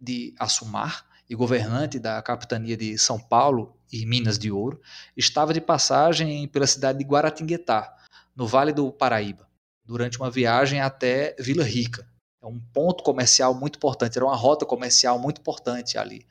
[0.01, 4.81] de Assumar e governante da capitania de São Paulo e Minas de Ouro,
[5.17, 7.97] estava de passagem pela cidade de Guaratinguetá,
[8.35, 9.49] no Vale do Paraíba,
[9.85, 12.05] durante uma viagem até Vila Rica.
[12.43, 16.27] É um ponto comercial muito importante, era uma rota comercial muito importante ali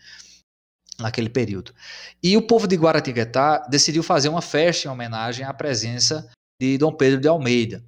[0.99, 1.73] naquele período.
[2.21, 6.91] E o povo de Guaratinguetá decidiu fazer uma festa em homenagem à presença de Dom
[6.91, 7.85] Pedro de Almeida.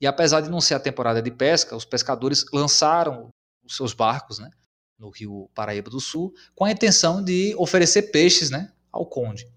[0.00, 3.30] E apesar de não ser a temporada de pesca, os pescadores lançaram
[3.64, 4.48] os seus barcos né,
[5.02, 9.48] no rio Paraíba do Sul com a intenção de oferecer peixes né, ao conde.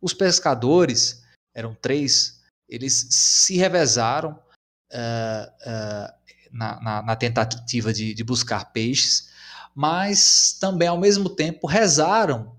[0.00, 4.38] Os pescadores, eram três, eles se revezaram
[4.92, 9.28] uh, uh, na, na, na, tentativa de, de buscar peixes,
[9.74, 12.56] mas também, ao mesmo tempo, rezaram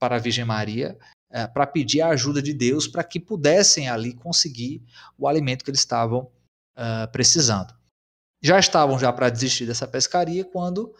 [0.00, 0.98] para a Virgem Maria
[1.30, 4.82] é, para pedir a ajuda de Deus para que pudessem ali conseguir
[5.16, 6.30] o alimento que eles estavam
[6.76, 7.72] uh, precisando.
[8.42, 10.92] Já estavam já para desistir dessa pescaria quando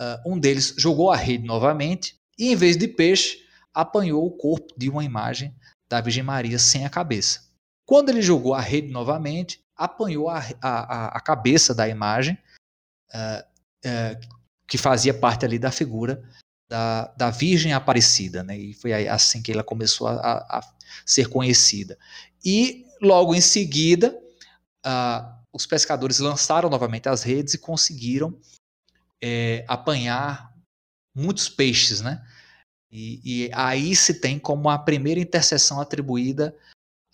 [0.00, 3.44] uh, um deles jogou a rede novamente e, em vez de peixe,
[3.74, 5.54] apanhou o corpo de uma imagem
[5.88, 7.46] da Virgem Maria sem a cabeça.
[7.86, 12.36] Quando ele jogou a rede novamente, apanhou a, a, a cabeça da imagem,
[13.14, 13.42] uh,
[13.86, 14.36] uh,
[14.66, 16.22] que fazia parte ali da figura
[16.68, 18.58] da, da Virgem Aparecida, né?
[18.58, 20.60] E foi assim que ela começou a, a
[21.04, 21.96] ser conhecida.
[22.44, 24.16] E logo em seguida,
[24.84, 28.36] uh, os pescadores lançaram novamente as redes e conseguiram
[29.22, 30.52] é, apanhar
[31.14, 32.24] muitos peixes, né?
[32.90, 36.56] E, e, aí se tem como a primeira intercessão atribuída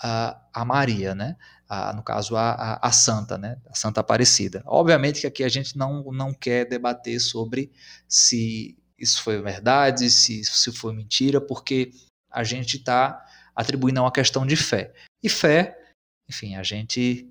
[0.01, 1.37] a, a Maria, né?
[1.73, 3.59] a, no caso, a, a, a, Santa, né?
[3.67, 4.63] A Santa Aparecida.
[4.67, 7.73] Obviamente que aqui a gente não, não quer debater sobre
[8.07, 11.91] se isso foi verdade, se isso foi mentira, porque
[12.31, 13.25] a gente está
[13.57, 14.93] atribuindo uma questão de fé.
[15.23, 15.95] E fé,
[16.29, 17.27] enfim, a gente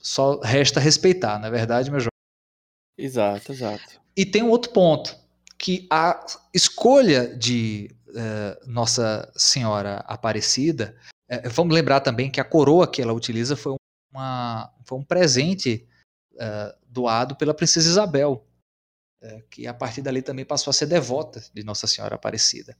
[0.00, 2.10] só resta respeitar, não é verdade, meu João?
[2.96, 4.00] Exato, exato.
[4.16, 5.16] E tem um outro ponto,
[5.58, 10.96] que a escolha de uh, Nossa Senhora Aparecida
[11.28, 13.74] é, vamos lembrar também que a coroa que ela utiliza foi,
[14.12, 15.88] uma, foi um presente
[16.34, 18.46] uh, doado pela princesa Isabel,
[19.48, 22.76] que a partir dali também passou a ser devota de Nossa Senhora Aparecida.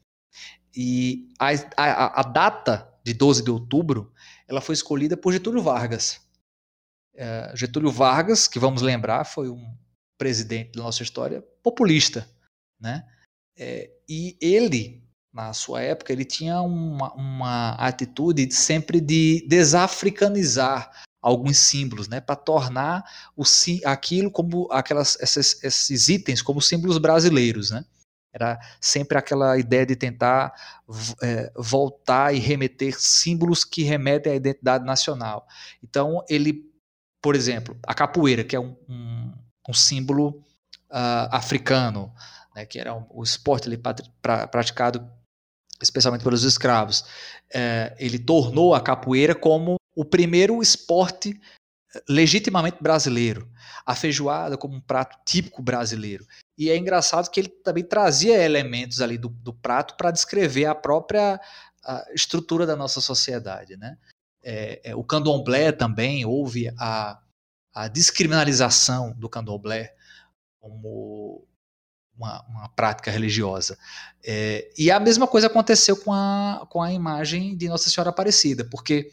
[0.75, 4.13] E a, a, a data de 12 de outubro
[4.49, 6.21] ela foi escolhida por Getúlio Vargas.
[7.55, 9.73] Getúlio Vargas, que vamos lembrar, foi um
[10.23, 12.29] presidente da nossa história populista,
[12.81, 13.05] né?
[13.59, 20.91] É, e ele na sua época, ele tinha uma, uma atitude sempre de desafricanizar
[21.23, 23.03] alguns símbolos, né, para tornar
[23.35, 23.43] o,
[23.87, 27.85] aquilo como aquelas esses, esses itens como símbolos brasileiros, né?
[28.35, 30.53] Era sempre aquela ideia de tentar
[31.23, 35.47] é, voltar e remeter símbolos que remetem à identidade nacional.
[35.83, 36.65] Então, ele,
[37.23, 39.22] por exemplo, a capoeira, que é um, um,
[39.69, 40.45] um símbolo
[40.91, 42.13] uh, africano,
[42.55, 45.09] né, que era um, o esporte ali, pra, praticado
[45.81, 47.05] especialmente pelos escravos,
[47.53, 51.39] é, ele tornou a capoeira como o primeiro esporte
[51.95, 53.51] eh, legitimamente brasileiro,
[53.85, 56.25] a feijoada como um prato típico brasileiro.
[56.57, 60.75] E é engraçado que ele também trazia elementos ali do, do prato para descrever a
[60.75, 61.41] própria
[61.85, 63.77] a estrutura da nossa sociedade.
[63.77, 63.99] Né?
[64.43, 67.21] É, é, o candomblé também houve a,
[67.75, 69.95] a descriminalização do candomblé
[70.61, 71.47] como
[72.17, 73.79] uma, uma prática religiosa.
[74.25, 78.65] É, e a mesma coisa aconteceu com a, com a imagem de Nossa Senhora Aparecida,
[78.65, 79.11] porque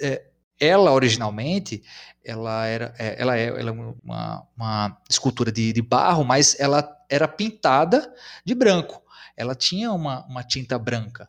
[0.00, 0.26] é,
[0.60, 1.82] ela originalmente
[2.24, 6.88] ela era é, ela é, ela é uma, uma escultura de, de barro, mas ela
[7.08, 8.12] era pintada
[8.44, 9.02] de branco.
[9.36, 11.28] Ela tinha uma, uma tinta branca,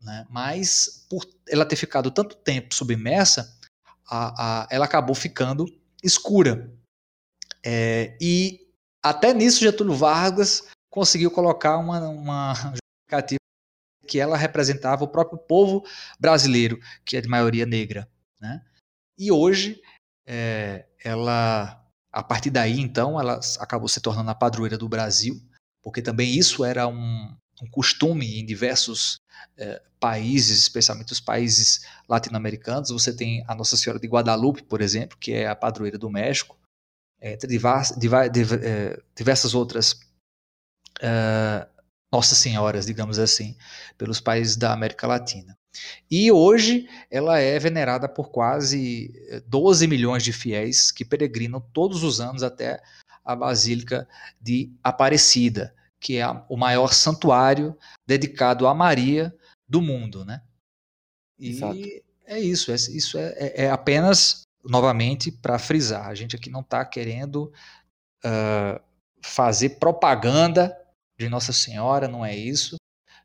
[0.00, 0.26] né?
[0.30, 3.56] mas por ela ter ficado tanto tempo submersa,
[4.08, 5.66] a, a, ela acabou ficando
[6.02, 6.72] escura.
[7.64, 8.68] É, e
[9.02, 13.38] até nisso Getúlio Vargas conseguiu colocar uma, uma justificativa
[14.06, 15.84] que ela representava o próprio povo
[16.18, 18.08] brasileiro, que é de maioria negra.
[18.40, 18.64] Né?
[19.18, 19.80] E hoje,
[20.26, 25.40] é, ela, a partir daí, então, ela acabou se tornando a padroeira do Brasil,
[25.82, 29.16] porque também isso era um, um costume em diversos
[29.56, 32.90] é, países, especialmente os países latino-americanos.
[32.90, 36.58] Você tem a Nossa Senhora de Guadalupe, por exemplo, que é a padroeira do México,
[37.20, 39.92] entre diversas, é, diversas outras
[41.00, 41.66] uh,
[42.12, 43.56] Nossas Senhoras, digamos assim,
[43.96, 45.56] pelos países da América Latina.
[46.10, 49.10] E hoje ela é venerada por quase
[49.46, 52.82] 12 milhões de fiéis que peregrinam todos os anos até
[53.24, 54.06] a Basílica
[54.40, 57.74] de Aparecida, que é o maior santuário
[58.06, 59.34] dedicado a Maria
[59.72, 60.42] do mundo, né?
[61.38, 61.78] E Exato.
[62.26, 66.60] é isso, é, isso é, é, é apenas, novamente, para frisar, a gente aqui não
[66.60, 67.50] está querendo
[68.22, 68.78] uh,
[69.22, 70.76] fazer propaganda
[71.18, 72.76] de Nossa Senhora, não é isso,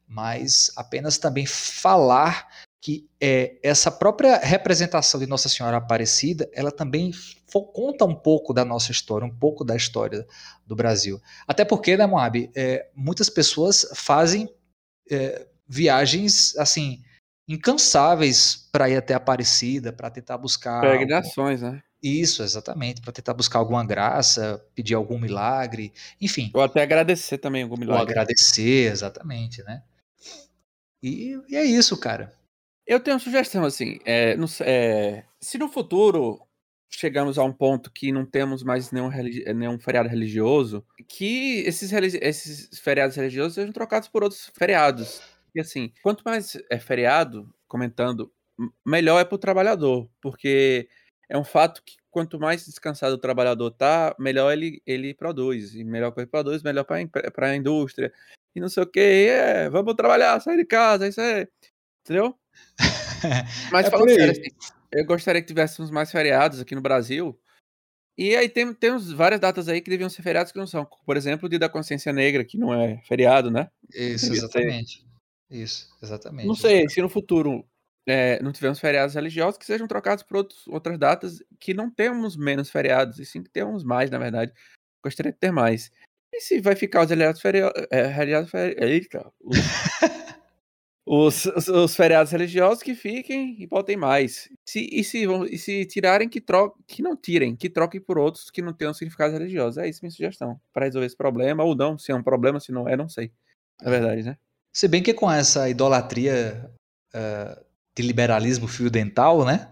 [0.07, 2.48] mas apenas também falar
[2.80, 7.11] que é, essa própria representação de Nossa Senhora Aparecida, ela também
[7.52, 10.26] conta um pouco da nossa história, um pouco da história
[10.65, 11.22] do Brasil.
[11.45, 14.49] Até porque, né, Moab, é, muitas pessoas fazem
[15.11, 17.02] é, viagens, assim,
[17.48, 20.81] incansáveis para ir até Aparecida, para tentar buscar...
[20.81, 21.81] Peregrinações, né?
[22.02, 25.91] Isso, exatamente, para tentar buscar alguma graça, pedir algum milagre,
[26.22, 26.52] enfim.
[26.53, 28.03] Ou até agradecer também algum milagre.
[28.03, 29.81] Ou agradecer, exatamente, né?
[31.02, 32.34] E, e é isso, cara.
[32.85, 36.39] Eu tenho uma sugestão, assim, é, é, se no futuro
[36.89, 39.10] chegamos a um ponto que não temos mais nenhum,
[39.56, 45.22] nenhum feriado religioso, que esses, esses feriados religiosos sejam trocados por outros feriados.
[45.59, 48.31] Assim, quanto mais é feriado, comentando,
[48.85, 50.89] melhor é para o trabalhador, porque
[51.29, 55.75] é um fato que quanto mais descansado o trabalhador tá, melhor ele, ele produz.
[55.75, 58.11] E melhor que ele produz, melhor para a indústria
[58.55, 61.47] e não sei o que, é, vamos trabalhar, sair de casa, é isso aí.
[62.03, 62.35] Entendeu?
[63.71, 64.49] Mas é falando sério, assim,
[64.91, 67.39] eu gostaria que tivéssemos mais feriados aqui no Brasil.
[68.17, 70.88] E aí tem, temos várias datas aí que deviam ser feriados que não são.
[71.05, 73.69] Por exemplo, o Dia da Consciência Negra, que não é feriado, né?
[73.93, 75.06] Isso, exatamente.
[75.49, 76.48] Isso, exatamente.
[76.48, 77.65] Não sei, se no futuro
[78.07, 82.38] é, não tivermos feriados religiosos, que sejam trocados por outros, outras datas, que não temos
[82.38, 84.53] menos feriados, e sim que temos mais, na verdade.
[85.03, 85.91] Gostaria de ter mais.
[86.34, 87.82] E se vai ficar os feriados.
[88.53, 89.32] É, eita!
[91.10, 94.49] Os, os, os, feriados religiosos que fiquem e botem mais.
[94.65, 98.52] Se, e, se, e se tirarem, que, tro, que não tirem, que troquem por outros
[98.52, 99.80] que não tenham significado religioso.
[99.80, 100.60] É isso minha sugestão.
[100.74, 103.32] Para resolver esse problema, ou não, se é um problema, se não é, não sei.
[103.82, 104.38] É verdade, né?
[104.77, 106.69] Se bem que com essa idolatria
[107.11, 107.65] uh,
[107.97, 109.71] de liberalismo fio dental, né?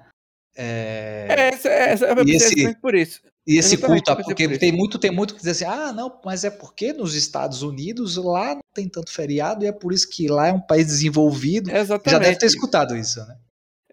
[0.58, 3.22] É, é essa, essa, é esse, por isso.
[3.46, 6.50] E esse culto, porque tem muito, tem muito que dizer assim, ah, não, mas é
[6.50, 10.48] porque nos Estados Unidos lá não tem tanto feriado e é por isso que lá
[10.48, 11.70] é um país desenvolvido.
[11.70, 13.38] É Já deve ter escutado isso, né?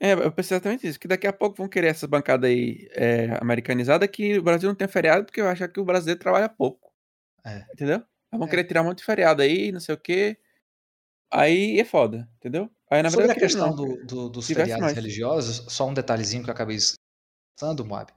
[0.01, 3.36] É, eu pensei exatamente isso, que daqui a pouco vão querer essa bancada aí é,
[3.39, 6.90] americanizada que o Brasil não tem feriado porque eu acho que o brasileiro trabalha pouco.
[7.44, 7.66] É.
[7.70, 8.02] Entendeu?
[8.32, 8.51] Vão é.
[8.51, 10.39] querer tirar muito feriado aí, não sei o quê.
[11.33, 12.71] Aí é foda, entendeu?
[12.91, 14.95] Aí, na Sobre verdade, a questão do, do, dos feriados mais.
[14.95, 16.77] religiosos, só um detalhezinho que eu acabei
[17.57, 18.13] pensando, Moab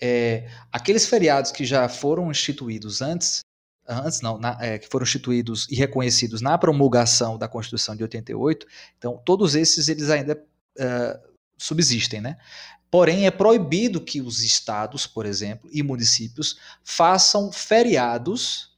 [0.00, 3.40] é, aqueles feriados que já foram instituídos antes,
[3.88, 8.66] antes não, na, é, que foram instituídos e reconhecidos na promulgação da Constituição de 88,
[8.98, 10.42] então todos esses eles ainda
[10.78, 11.20] é,
[11.56, 12.36] subsistem, né?
[12.90, 18.73] Porém, é proibido que os estados, por exemplo, e municípios façam feriados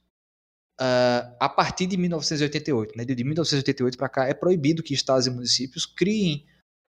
[0.79, 2.97] uh, a partir de 1988.
[2.97, 3.05] Né?
[3.05, 6.45] De 1988 para cá, é proibido que estados e municípios criem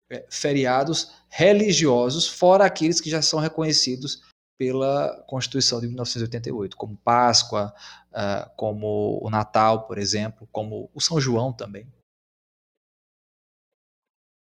[0.10, 4.24] é, feriados religiosos, fora aqueles que já são reconhecidos
[4.58, 7.74] pela Constituição de 1988, como Páscoa,
[8.10, 11.88] uh, como o Natal, por exemplo, como o São João também.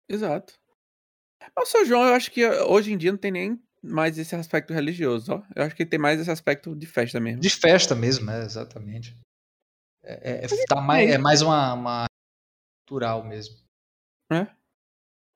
[0.09, 0.53] Exato.
[1.59, 4.73] O São João, eu acho que hoje em dia não tem nem mais esse aspecto
[4.73, 5.43] religioso, ó.
[5.55, 7.41] Eu acho que tem mais esse aspecto de festa mesmo.
[7.41, 9.17] De festa mesmo, é, exatamente.
[10.03, 12.05] É, é, tá mais, é mais uma, uma
[12.87, 13.55] cultural mesmo.
[14.31, 14.47] É.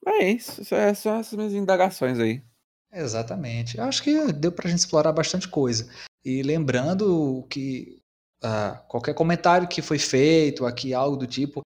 [0.08, 2.44] É isso, é só essas minhas indagações aí.
[2.92, 3.78] Exatamente.
[3.78, 5.90] Eu acho que deu pra gente explorar bastante coisa.
[6.26, 8.02] E lembrando que
[8.44, 11.62] ah, qualquer comentário que foi feito aqui, algo do tipo,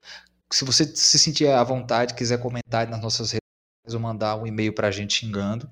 [0.52, 4.74] se você se sentir à vontade, quiser comentar nas nossas redes ou mandar um e-mail
[4.74, 5.70] pra gente xingando,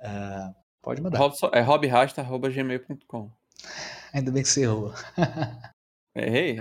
[0.00, 0.52] ah,
[0.82, 1.18] pode mandar.
[1.18, 3.30] Robson- É robrasta.gmail.com.
[4.12, 4.92] Ainda bem que você errou.
[6.16, 6.58] Errei?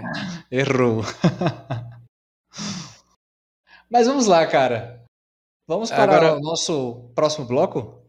[0.52, 1.02] Errou.
[3.90, 5.03] Mas vamos lá, cara.
[5.68, 8.03] Vamos para Agora- o nosso próximo bloco?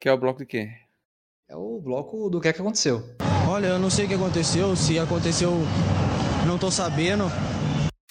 [0.00, 0.70] Que é o bloco de quê?
[1.48, 3.02] É o bloco do que é que aconteceu.
[3.48, 5.52] Olha, eu não sei o que aconteceu, se aconteceu,
[6.46, 7.24] não tô sabendo.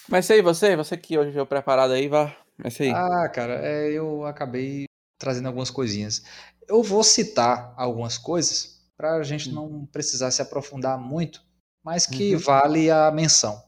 [0.09, 2.33] Mas aí, você, você que hoje veio preparado aí, vá.
[2.57, 2.91] Mas aí.
[2.91, 4.85] Ah, cara, é, eu acabei
[5.25, 6.21] trazendo algumas coisinhas.
[6.67, 11.43] Eu vou citar algumas coisas para a gente não precisar se aprofundar muito,
[11.83, 12.39] mas que Uhum.
[12.39, 13.59] vale a menção.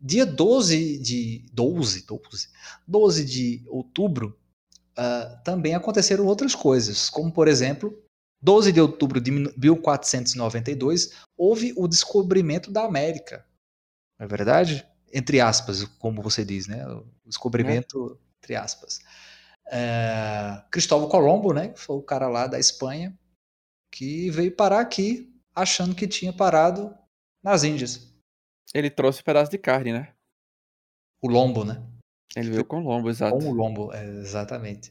[0.00, 2.48] Dia 12 de 12, 12,
[2.86, 4.38] 12 de outubro,
[4.96, 7.92] ah, também aconteceram outras coisas, como por exemplo,
[8.40, 13.44] 12 de outubro de 1492, houve o descobrimento da América.
[14.18, 14.86] Não é verdade?
[15.12, 16.86] Entre aspas, como você diz, né?
[16.86, 19.00] O descobrimento, entre aspas.
[19.74, 21.68] É, Cristóvão Colombo, né?
[21.68, 23.18] que Foi o cara lá da Espanha
[23.90, 26.94] que veio parar aqui achando que tinha parado
[27.42, 28.12] nas Índias.
[28.74, 30.12] Ele trouxe um pedaço de carne, né?
[31.22, 31.82] O lombo, né?
[32.36, 33.38] Ele veio com lombo, exato.
[33.38, 34.90] Com o lombo, é, exatamente.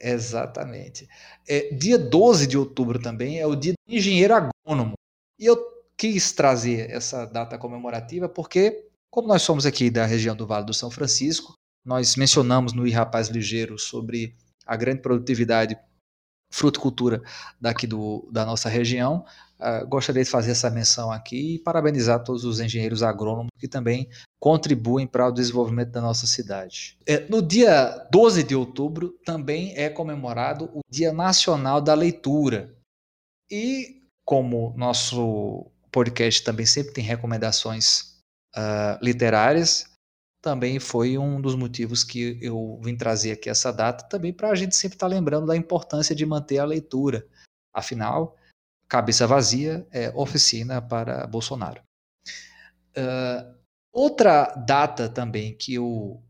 [0.00, 1.08] Exatamente.
[1.48, 4.92] É, dia 12 de outubro também é o dia do engenheiro agrônomo.
[5.38, 10.46] E eu quis trazer essa data comemorativa porque, como nós somos aqui da região do
[10.46, 11.54] Vale do São Francisco,
[11.84, 14.34] nós mencionamos no I Rapaz Ligeiro sobre
[14.66, 15.76] a grande produtividade
[16.50, 17.20] fruticultura
[17.60, 19.24] daqui do, da nossa região.
[19.58, 24.08] Uh, gostaria de fazer essa menção aqui e parabenizar todos os engenheiros agrônomos que também
[24.40, 26.96] contribuem para o desenvolvimento da nossa cidade.
[27.06, 32.74] É, no dia 12 de outubro também é comemorado o Dia Nacional da Leitura.
[33.50, 38.18] E como nosso podcast também sempre tem recomendações
[38.56, 39.86] uh, literárias,
[40.42, 44.54] também foi um dos motivos que eu vim trazer aqui essa data, também para a
[44.56, 47.24] gente sempre estar tá lembrando da importância de manter a leitura.
[47.72, 48.36] Afinal,
[48.88, 51.80] cabeça vazia é oficina para Bolsonaro.
[52.96, 53.54] Uh,
[53.92, 56.20] outra data também que eu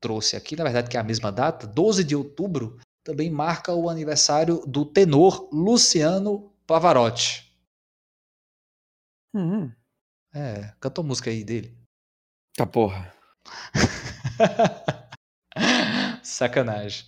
[0.00, 3.90] trouxe aqui, na verdade que é a mesma data, 12 de outubro, também marca o
[3.90, 7.49] aniversário do tenor Luciano Pavarotti.
[9.34, 9.72] Uhum.
[10.34, 11.76] É, cantou música aí dele.
[12.56, 13.12] Tá porra.
[16.22, 17.06] Sacanagem.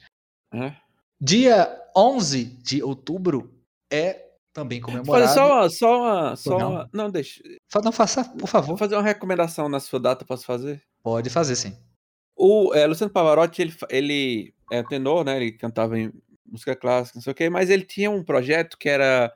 [0.55, 0.75] É.
[1.21, 3.53] Dia 11 de outubro
[3.91, 5.27] é também comemorado.
[5.27, 5.71] Fazer só uma.
[5.71, 6.71] Só uma, só não.
[6.71, 7.43] uma não, deixa.
[7.83, 8.69] Não faça, por favor.
[8.69, 10.83] Vou fazer uma recomendação na sua data, posso fazer?
[11.03, 11.77] Pode fazer, sim.
[12.37, 15.37] O é, Luciano Pavarotti, ele, ele é tenor, né?
[15.37, 16.13] Ele cantava em
[16.47, 19.33] música clássica, não sei o quê, mas ele tinha um projeto que era.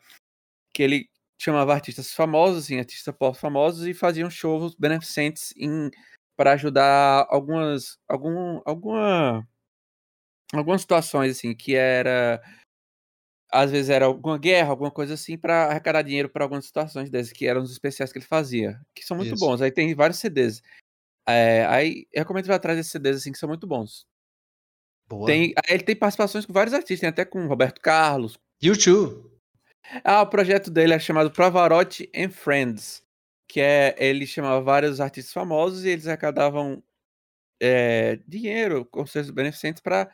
[0.73, 1.09] que ele
[1.39, 5.91] chamava artistas famosos, assim, artistas pop famosos, e faziam shows beneficentes em
[6.37, 9.49] para ajudar algumas algum alguma
[10.53, 12.43] algumas situações assim que era
[13.51, 17.33] às vezes era alguma guerra alguma coisa assim para arrecadar dinheiro para algumas situações dessas
[17.33, 19.45] que eram os especiais que ele fazia que são muito Isso.
[19.45, 20.63] bons aí tem vários CDs
[21.27, 24.07] é, aí eu recomendo ir atrás desses CDs assim que são muito bons
[25.09, 25.27] Boa.
[25.27, 29.36] tem ele tem participações com vários artistas tem até com Roberto Carlos YouTube.
[30.05, 33.07] Ah o projeto dele é chamado Pavarotti and Friends
[33.49, 36.83] que é ele chamava vários artistas famosos e eles arrecadavam
[37.61, 40.11] é, dinheiro, conselhos beneficentes para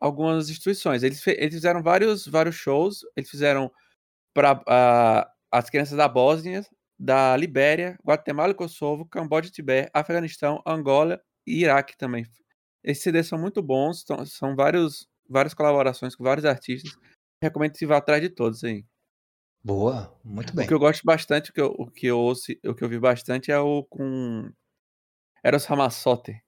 [0.00, 1.02] algumas instituições.
[1.02, 3.70] Eles, eles fizeram vários, vários shows, eles fizeram
[4.34, 6.64] para as crianças da Bósnia,
[6.98, 12.26] da Libéria, Guatemala e Kosovo, Camboja e Tibete, Afeganistão, Angola e Iraque também.
[12.84, 16.92] Esses CDs são muito bons, são vários, várias colaborações com vários artistas.
[17.42, 18.84] Recomendo que você vá atrás de todos aí.
[19.64, 20.64] Boa, muito bem.
[20.64, 22.88] O que eu gosto bastante, o que eu, o que eu ouço, o que eu
[22.88, 24.50] vi bastante é o com
[25.44, 26.40] Eros Ramazzotti.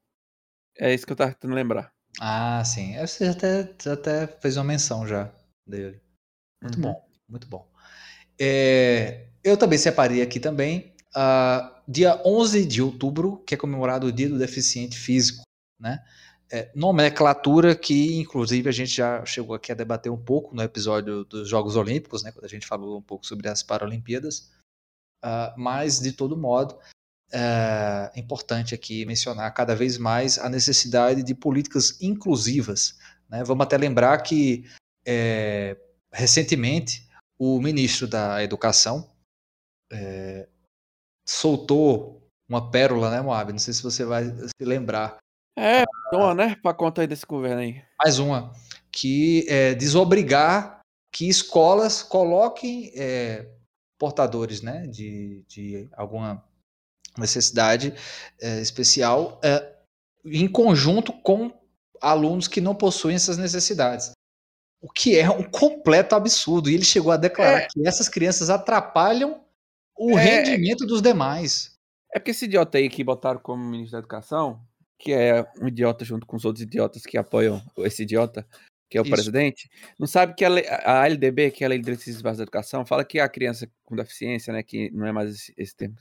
[0.78, 1.92] É isso que eu tava tentando lembrar.
[2.20, 2.94] Ah, sim.
[2.96, 3.60] É, Você até,
[3.90, 5.32] até fez uma menção já
[5.66, 6.00] dele.
[6.62, 6.82] Muito Uhum.
[6.82, 7.68] bom, muito bom.
[8.40, 14.12] É, eu também separei aqui também, ah, dia 11 de outubro, que é comemorado o
[14.12, 15.42] Dia do Deficiente Físico,
[15.78, 16.04] né?
[16.54, 21.24] É, nomenclatura que, inclusive, a gente já chegou aqui a debater um pouco no episódio
[21.24, 22.30] dos Jogos Olímpicos, né?
[22.30, 24.52] Quando a gente falou um pouco sobre as Paralimpíadas.
[25.20, 26.78] Ah, mas, de todo modo,
[27.32, 32.96] é importante aqui mencionar cada vez mais a necessidade de políticas inclusivas.
[33.28, 33.42] Né?
[33.42, 34.64] Vamos até lembrar que,
[35.04, 35.76] é,
[36.12, 39.10] recentemente, o ministro da Educação
[39.92, 40.48] é,
[41.28, 43.50] soltou uma pérola, né, Moab?
[43.50, 45.18] Não sei se você vai se lembrar.
[45.56, 46.56] É, uma, né?
[46.56, 47.82] Pra conta aí desse governo aí.
[47.98, 48.52] Mais uma,
[48.90, 50.80] que é desobrigar
[51.12, 53.48] que escolas coloquem é,
[53.98, 56.44] portadores né, de, de alguma
[57.16, 57.94] necessidade
[58.40, 59.72] é, especial é,
[60.24, 61.52] em conjunto com
[62.00, 64.10] alunos que não possuem essas necessidades.
[64.82, 66.68] O que é um completo absurdo.
[66.68, 67.68] E ele chegou a declarar É.
[67.68, 69.40] que essas crianças atrapalham
[69.96, 70.22] o É.
[70.22, 71.72] rendimento dos demais.
[72.12, 74.60] É porque esse idiota aí que botaram como ministro da Educação,
[75.04, 78.46] que é um idiota junto com os outros idiotas que apoiam esse idiota,
[78.88, 79.10] que é o Isso.
[79.10, 79.68] presidente,
[79.98, 82.42] não sabe que a, lei- a LDB, que é a Lei de Diretrizes Básicas da
[82.44, 85.94] Educação, fala que a criança com deficiência, né, que não é mais esse, esse termo,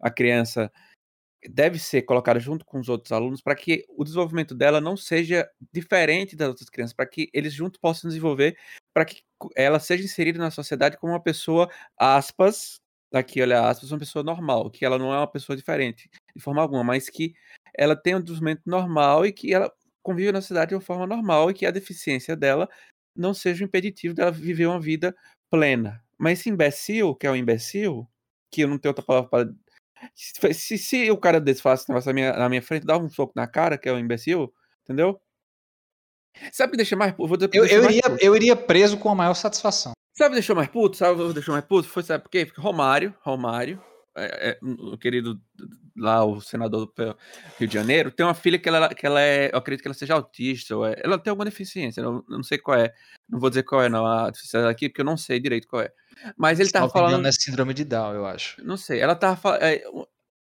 [0.00, 0.72] a criança
[1.48, 5.48] deve ser colocada junto com os outros alunos para que o desenvolvimento dela não seja
[5.72, 8.58] diferente das outras crianças, para que eles juntos possam desenvolver,
[8.92, 9.22] para que
[9.54, 12.80] ela seja inserida na sociedade como uma pessoa, aspas,
[13.14, 16.60] aqui olha aspas, uma pessoa normal, que ela não é uma pessoa diferente de forma
[16.60, 17.34] alguma, mas que
[17.78, 19.72] ela tem um desenvolvimento normal e que ela
[20.02, 22.68] convive na sociedade de uma forma normal e que a deficiência dela
[23.14, 25.14] não seja um impeditivo dela viver uma vida
[25.50, 26.02] plena.
[26.18, 28.06] Mas esse imbecil, que é um imbecil,
[28.52, 29.48] que eu não tenho outra palavra para
[30.14, 33.04] se, se, se o cara desse falasse esse negócio na minha, na minha frente, dava
[33.04, 34.52] um soco na cara, que é um imbecil,
[34.84, 35.20] entendeu?
[36.52, 37.28] Sabe o que deixa mais puto?
[37.28, 38.24] Vou o Eu, eu iria, puto.
[38.24, 39.92] eu iria preso com a maior satisfação.
[40.16, 40.96] Sabe o que deixou mais puto?
[40.96, 41.88] Sabe o que deixou mais puto?
[41.88, 42.46] Foi, sabe por quê?
[42.46, 43.82] Porque Romário, Romário,
[44.18, 45.40] é, é, o querido
[45.96, 47.16] lá, o senador do
[47.58, 49.94] Rio de Janeiro, tem uma filha que ela, que ela é, eu acredito que ela
[49.94, 52.92] seja autista, ou é- ela tem alguma deficiência, eu não, sei qual é,
[53.28, 55.66] não vou dizer qual é não, a deficiência dela aqui, porque eu não sei direito
[55.66, 55.92] qual é.
[56.36, 58.64] Mas ele tava falando, é síndrome de Down, eu acho.
[58.64, 59.62] não sei, ela tava falando.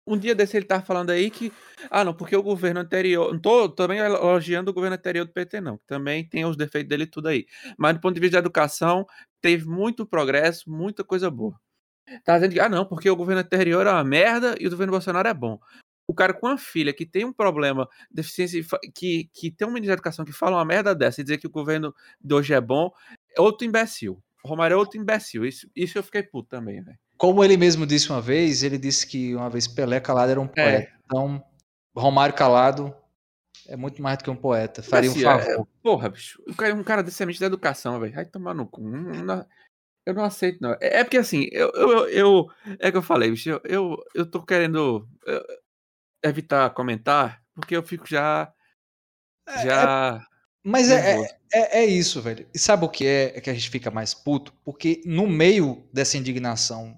[0.07, 1.51] um dia desse ele tava falando aí que.
[1.91, 3.31] Ah, não, porque o governo anterior.
[3.31, 5.77] Não tô também elogiando o governo anterior do PT, não.
[5.77, 7.45] que Também tem os defeitos dele tudo aí.
[7.77, 9.05] Mas do ponto de vista da educação,
[9.39, 11.55] teve muito progresso, muita coisa boa.
[12.23, 14.91] Tá dizendo que, ah, não, porque o governo anterior é uma merda e o governo
[14.91, 15.59] Bolsonaro é bom.
[16.07, 18.63] O cara com uma filha que tem um problema, deficiência,
[18.95, 21.45] que, que tem um ministro da educação que fala uma merda dessa e dizer que
[21.45, 22.91] o governo de hoje é bom,
[23.37, 24.21] é outro imbecil.
[24.43, 25.45] O Romário é outro imbecil.
[25.45, 26.97] Isso, isso eu fiquei puto também, velho.
[27.17, 30.47] Como ele mesmo disse uma vez, ele disse que uma vez Pelé Calado era um
[30.47, 30.91] poeta.
[31.05, 31.43] Então,
[31.95, 32.95] Romário Calado
[33.67, 34.81] é muito mais do que um poeta.
[34.81, 35.67] Faria um Assim, é- favor.
[35.83, 36.41] Porra, bicho.
[36.47, 38.15] Um cara, um cara desse é ministro da educação, velho.
[38.15, 38.81] Vai tomar no cu.
[38.81, 39.45] Não- não-
[40.09, 40.71] eu não aceito, não.
[40.81, 42.47] É, é porque assim, eu, eu, eu-
[42.79, 43.49] É que eu falei, bicho.
[43.49, 45.59] Eu, eu, eu tô querendo eh,
[46.23, 48.51] evitar comentar, porque eu fico já.
[49.63, 50.25] Já.
[50.63, 52.47] Mas é, é, é, é isso, velho.
[52.53, 54.53] E sabe o que é, é que a gente fica mais puto?
[54.63, 56.95] Porque no meio dessa indignação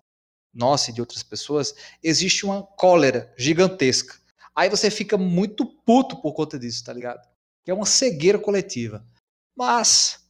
[0.53, 1.73] nossa e de outras pessoas,
[2.03, 4.15] existe uma cólera gigantesca.
[4.53, 7.25] Aí você fica muito puto por conta disso, tá ligado?
[7.63, 9.05] Que é uma cegueira coletiva.
[9.55, 10.20] Mas,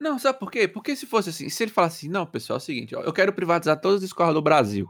[0.00, 0.66] Não, sabe por quê?
[0.66, 3.12] Porque se fosse assim, se ele falasse assim, não, pessoal, é o seguinte, ó, eu
[3.12, 4.88] quero privatizar todas as escolas do Brasil.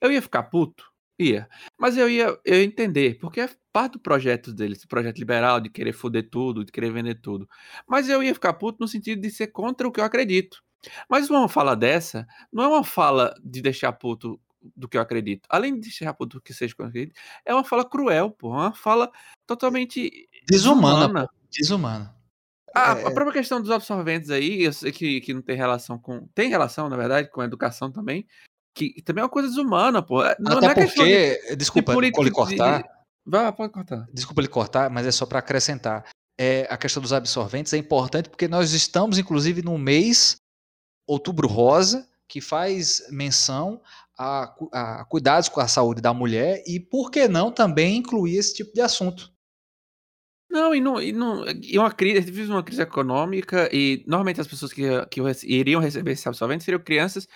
[0.00, 0.90] Eu ia ficar puto?
[1.18, 1.48] Ia.
[1.78, 5.60] Mas eu ia, eu ia entender, porque é parte do projeto dele, esse projeto liberal,
[5.60, 7.48] de querer foder tudo, de querer vender tudo.
[7.86, 10.62] Mas eu ia ficar puto no sentido de ser contra o que eu acredito.
[11.08, 14.40] Mas uma fala dessa não é uma fala de deixar puto
[14.76, 15.46] do que eu acredito.
[15.48, 17.14] Além de deixar puto do que seja que eu acredito,
[17.44, 18.54] é uma fala cruel, pô.
[18.54, 19.10] É uma fala
[19.46, 21.26] totalmente desumana.
[21.26, 21.34] pô.
[21.50, 22.19] Desumana.
[22.74, 23.06] A, É.
[23.06, 26.26] a própria questão dos absorventes aí, eu sei que, que não tem relação com.
[26.34, 28.26] Tem relação, na verdade, com a educação também.
[28.74, 30.22] Que também é uma coisa desumana, pô.
[30.24, 32.84] É- Não, Até não é questão de- porque, desculpa, de cortar.
[33.26, 34.06] Vai, pode cortar.
[34.12, 36.04] desculpa lhe cortar, mas é só para acrescentar.
[36.38, 40.36] É, a questão dos absorventes é importante porque nós estamos, inclusive, no mês
[41.06, 43.80] Outubro Rosa, que faz menção
[44.18, 48.54] a, a cuidados com a saúde da mulher e, por que não, também incluir esse
[48.54, 49.30] tipo de assunto.
[50.50, 54.02] Não, e, não, e, não, e uma crise, a gente vive uma crise econômica e
[54.04, 57.28] normalmente as pessoas que, que iriam receber esse absorvente seriam crianças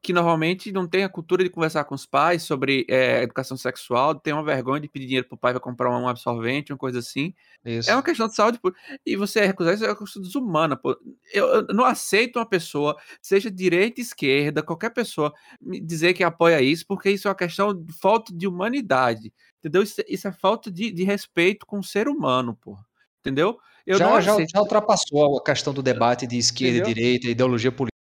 [0.00, 4.14] que normalmente não têm a cultura de conversar com os pais sobre eh, educação sexual,
[4.14, 7.34] tem uma vergonha de pedir dinheiro pro pai para comprar um absorvente, uma coisa assim.
[7.64, 7.90] Isso.
[7.90, 8.60] É uma questão de saúde.
[8.60, 8.72] pô.
[9.04, 10.76] E você recusar isso é uma questão desumana.
[10.76, 10.96] Pô.
[11.32, 16.62] Eu, eu não aceito uma pessoa, seja direita, esquerda, qualquer pessoa, me dizer que apoia
[16.62, 19.32] isso, porque isso é uma questão de falta de humanidade.
[19.58, 19.82] Entendeu?
[19.82, 22.78] Isso, é- isso é falta de, de respeito com o ser humano, pô.
[23.20, 23.58] Entendeu?
[23.84, 27.96] Eu já, já, já ultrapassou a questão do debate de esquerda e direita, ideologia política.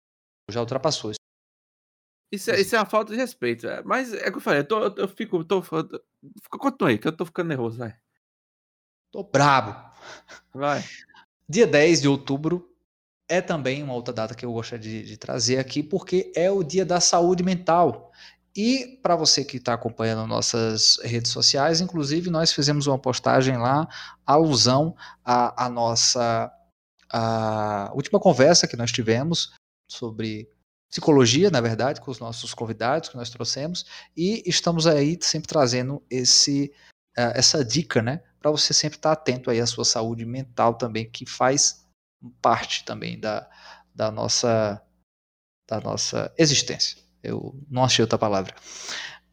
[0.51, 1.16] Já ultrapassou isso.
[2.31, 3.67] Isso, é- isso é uma falta de respeito.
[3.67, 3.81] é.
[3.83, 5.43] Mas é o que eu falei, eu, tô, eu, fico.
[5.43, 5.61] Tô,
[6.59, 7.95] continua aí, que eu tô ficando nervoso, vai.
[9.11, 9.75] Tô brabo.
[10.53, 10.83] Vai.
[11.47, 12.69] Dia 10 de outubro
[13.29, 16.63] é também uma outra data que eu gostaria de, de trazer aqui, porque é o
[16.63, 18.11] dia da saúde mental.
[18.55, 23.87] E para você que está acompanhando nossas redes sociais, inclusive nós fizemos uma postagem lá,
[24.25, 26.51] alusão à, à nossa
[27.09, 29.53] à última conversa que nós tivemos
[29.87, 30.49] sobre
[30.89, 33.85] psicologia, na verdade, com os nossos convidados que nós trouxemos,
[34.15, 36.71] e estamos aí sempre trazendo esse
[37.17, 38.21] eh, essa dica, né?
[38.39, 41.85] Para você sempre estar atento aí à sua saúde mental também, que faz
[42.41, 43.49] parte também da,
[43.93, 44.81] da nossa
[45.69, 46.97] da nossa existência.
[47.21, 48.55] Eu não achei outra palavra.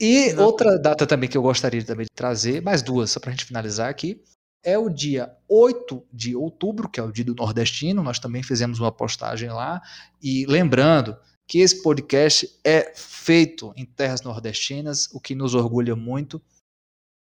[0.01, 0.43] E Exato.
[0.43, 3.45] outra data também que eu gostaria também de trazer, mais duas, só para a gente
[3.45, 4.21] finalizar aqui,
[4.65, 8.81] é o dia 8 de outubro, que é o dia do nordestino, nós também fizemos
[8.81, 9.81] uma postagem lá,
[10.21, 16.41] e lembrando que esse podcast é feito em terras nordestinas, o que nos orgulha muito,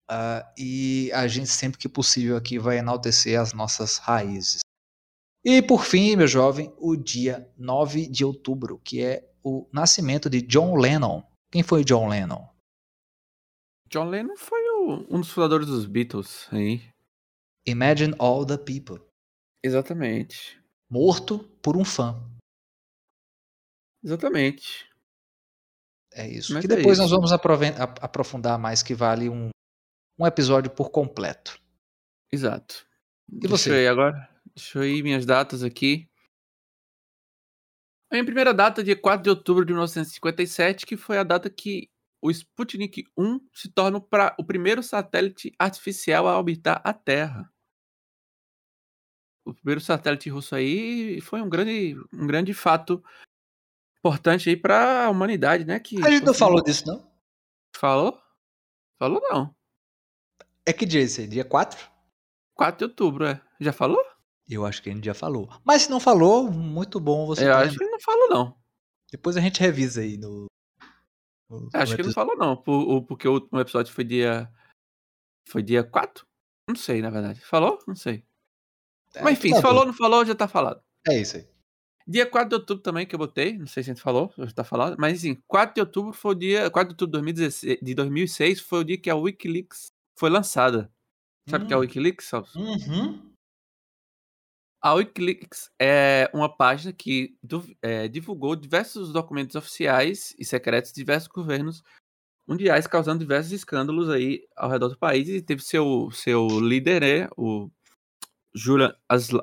[0.09, 4.61] ah, e a gente sempre que possível aqui vai enaltecer as nossas raízes.
[5.45, 10.43] E por fim, meu jovem, o dia 9 de outubro, que é o nascimento de
[10.43, 11.23] John Lennon.
[11.51, 12.47] Quem foi John Lennon?
[13.89, 16.83] John Lennon foi o- um dos fundadores dos Beatles aí.
[17.67, 19.01] Imagine All the People.
[19.65, 20.61] Exatamente.
[20.91, 22.21] Morto por um fã.
[24.03, 24.89] Exatamente.
[26.13, 26.53] É isso.
[26.53, 27.15] Mas que é depois nós isso.
[27.15, 29.51] vamos aproven- ap- aprofundar mais, que vale um,
[30.19, 31.61] um episódio por completo.
[32.33, 32.87] Exato.
[33.31, 33.71] E Deixa você?
[33.71, 34.29] eu ir agora.
[34.55, 36.09] Deixa eu ir minhas datas aqui.
[38.11, 41.89] A minha primeira data, dia 4 de outubro de 1957, que foi a data que
[42.21, 43.99] o Sputnik 1 se torna
[44.39, 47.49] o primeiro satélite artificial a orbitar a Terra.
[49.47, 53.03] O primeiro satélite russo aí foi um grande, um grande fato
[54.01, 55.79] importante aí para a humanidade, né?
[55.79, 57.11] Que A gente não conseguiu- falou disso, não?
[57.77, 58.21] Falou?
[58.99, 59.55] Falou não.
[60.67, 61.27] É que dia é esse aí?
[61.29, 61.91] Dia 4?
[62.55, 63.41] 4 de outubro, é.
[63.61, 64.03] Já falou?
[64.49, 65.49] Eu acho que a gente já falou.
[65.65, 68.59] Mas se não falou, muito bom você Eu acho que ele não falou não.
[69.11, 70.47] Depois a gente revisa aí no.
[71.49, 74.51] no- no Acho que não falou não, por- porque o último episódio foi dia.
[75.49, 76.27] Foi dia 4?
[76.69, 77.41] Não sei, na verdade.
[77.41, 77.79] Falou?
[77.87, 78.25] Não sei.
[79.15, 80.83] É, Mas enfim, tá se falou não falou, já tá falado.
[81.09, 81.49] É isso aí.
[82.11, 84.51] Dia 4 de outubro também que eu botei, não sei se a gente falou, já
[84.51, 87.79] tá falado, mas assim, 4 de outubro foi o dia, 4 de outubro de 2016,
[87.81, 90.91] de 2006 foi o dia que a WikiLeaks foi lançada.
[91.49, 91.83] Sabe o que é a Hum.
[91.83, 92.59] WikiLeaks, Salso?
[92.59, 93.31] Uhum.
[94.83, 97.37] A Wikileaks é uma página que
[97.81, 101.81] é, divulgou diversos documentos oficiais e secretos de diversos governos
[102.45, 105.29] mundiais, causando diversos escândalos aí ao redor do país.
[105.29, 107.71] E teve seu, seu líder, né, o
[108.53, 108.93] Julian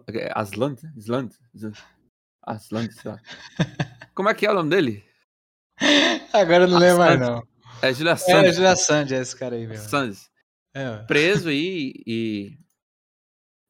[0.10, 1.34] é, Asland, Asland,
[3.06, 3.20] Lá.
[4.16, 5.04] Como é que é o nome dele?
[6.34, 7.46] Agora eu não lembro mais, não.
[7.82, 8.54] É Julian É, Assange.
[8.54, 9.86] Julia Sandy, é esse cara aí mesmo.
[9.86, 10.22] Assange.
[10.74, 10.98] É.
[11.04, 12.58] Preso aí e,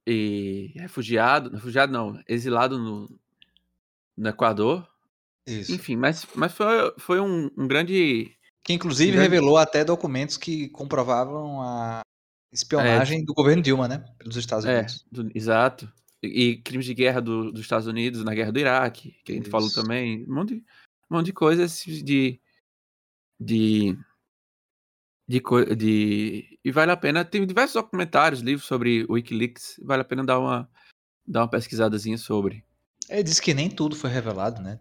[0.08, 3.20] e refugiado, refugiado não, exilado no,
[4.16, 4.88] no Equador.
[5.46, 5.74] Isso.
[5.74, 8.34] Enfim, mas, mas foi, foi um, um grande.
[8.64, 12.02] Que inclusive Grande- revelou até documentos que comprovavam a
[12.52, 14.04] espionagem do governo Dilma, né?
[14.18, 15.06] Pelos Estados É, Unidos.
[15.10, 15.92] do- exato.
[16.24, 19.50] E, crimes de guerra do- dos Estados Unidos na guerra do Iraque, que a gente
[19.50, 19.82] falou Isso.
[19.82, 20.26] também.
[20.28, 20.66] Um monte, de-
[21.10, 22.40] um monte de coisas de.
[23.40, 23.98] De.
[25.28, 25.42] De,
[25.76, 26.60] de.
[26.64, 27.24] E vale a pena.
[27.24, 29.80] Tem diversos documentários, livros sobre Wikileaks.
[29.84, 30.70] Vale a pena dar uma,
[31.26, 32.64] dar uma pesquisadazinha sobre.
[33.10, 34.80] Ele disse que nem tudo foi revelado, né?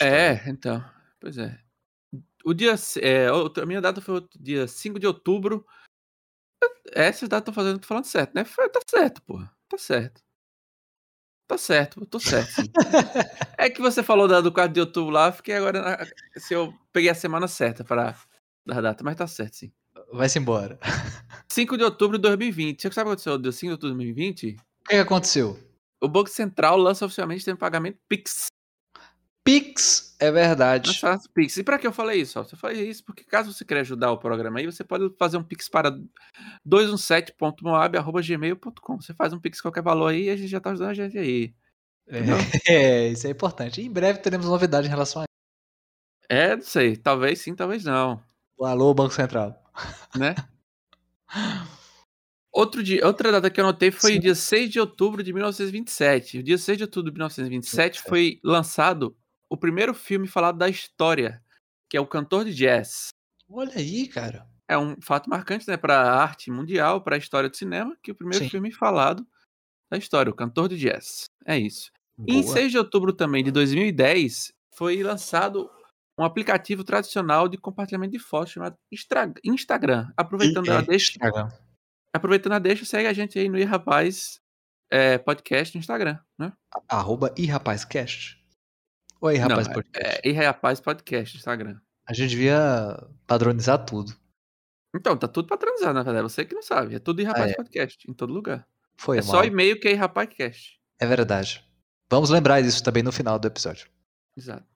[0.00, 0.84] É, então.
[1.18, 1.58] Pois é.
[2.44, 2.74] O dia.
[3.00, 5.66] É, a minha data foi o dia 5 de outubro.
[6.92, 8.44] Essas datas estão fazendo, tô falando certo, né?
[8.44, 9.50] Tá certo, porra.
[9.68, 10.20] Tá certo.
[11.50, 12.62] Tá certo, eu tô certo,
[13.58, 15.82] é que você falou da, do 4 de outubro lá, fiquei agora.
[15.82, 16.06] na-
[16.40, 18.14] Se eu peguei a semana certa para
[18.64, 19.72] dar data, mas tá certo, sim.
[20.12, 20.78] Vai-se embora.
[21.50, 22.82] 5 de outubro de 2020.
[22.82, 24.52] Você sabe o que aconteceu dia 5 de outubro de 2020?
[24.52, 25.58] O que, que aconteceu?
[26.00, 28.46] O Banco Central lança oficialmente tem pagamento Pix.
[29.44, 30.86] Pix é verdade.
[30.88, 31.56] Nós falamos Pix.
[31.56, 32.38] E para que eu falei isso?
[32.38, 35.42] Eu falei isso porque caso você queira ajudar o programa aí, você pode fazer um
[35.42, 35.98] Pix para
[36.66, 39.00] 217.moab.gmail.com.
[39.00, 41.18] Você faz um Pix qualquer valor aí e a gente já tá ajudando a gente
[41.18, 41.54] aí.
[42.06, 42.16] É,
[42.68, 43.80] é, isso é importante.
[43.80, 45.24] Em breve teremos novidade em relação a
[46.28, 46.96] É, não sei.
[46.96, 48.14] Talvez sim, talvez não.
[48.14, 48.24] isso.
[48.64, 49.58] Alô, Banco Central.
[50.14, 50.34] Né?
[52.52, 54.20] Outro dia, outra data que eu anotei foi Sim.
[54.20, 56.38] dia 6 de outubro de 1927.
[56.38, 59.16] O dia 6 de outubro de 1927 foi lançado
[59.50, 61.42] o primeiro filme falado da história,
[61.90, 63.08] que é O Cantor de Jazz.
[63.48, 64.46] Olha aí, cara.
[64.68, 68.12] É um fato marcante, né, para a arte mundial, para a história do cinema, que
[68.12, 68.50] o primeiro Sim.
[68.50, 69.26] filme falado
[69.90, 71.24] da história, O Cantor de Jazz.
[71.44, 71.90] É isso.
[72.28, 72.52] E em Boa.
[72.54, 75.68] 6 de outubro também de 2010 foi lançado
[76.16, 78.76] um aplicativo tradicional de compartilhamento de fotos chamado
[79.42, 80.12] Instagram.
[80.16, 81.48] Aproveitando É, a deixa, Instagram.
[82.14, 84.38] aproveitando a deixa, segue a gente aí no iRapaz
[84.92, 86.52] é, podcast no Instagram, né?
[86.88, 88.39] Arroba iRapazcast.
[89.22, 90.20] Oi, rapaz, Não, podcast.
[90.24, 91.78] é, é iRapaz podcast Instagram.
[92.06, 94.16] A gente devia padronizar tudo.
[94.94, 96.22] Então, tá tudo patronizado, na verdade.
[96.22, 96.94] Você que não sabe.
[96.94, 97.54] É tudo iRapaz é.
[97.54, 98.66] podcast, em todo lugar.
[98.96, 99.30] Foi é mal.
[99.30, 100.80] só e-mail que é iRapazcast.
[100.98, 101.62] É verdade.
[102.10, 103.88] Vamos lembrar disso também no final do episódio.
[104.34, 104.66] Exato.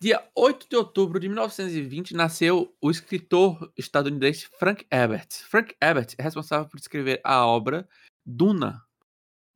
[0.00, 5.28] Dia 8 de outubro de 1920 nasceu o escritor estadunidense Frank Herbert.
[5.48, 7.88] Frank Herbert é responsável por escrever a obra
[8.26, 8.82] Duna.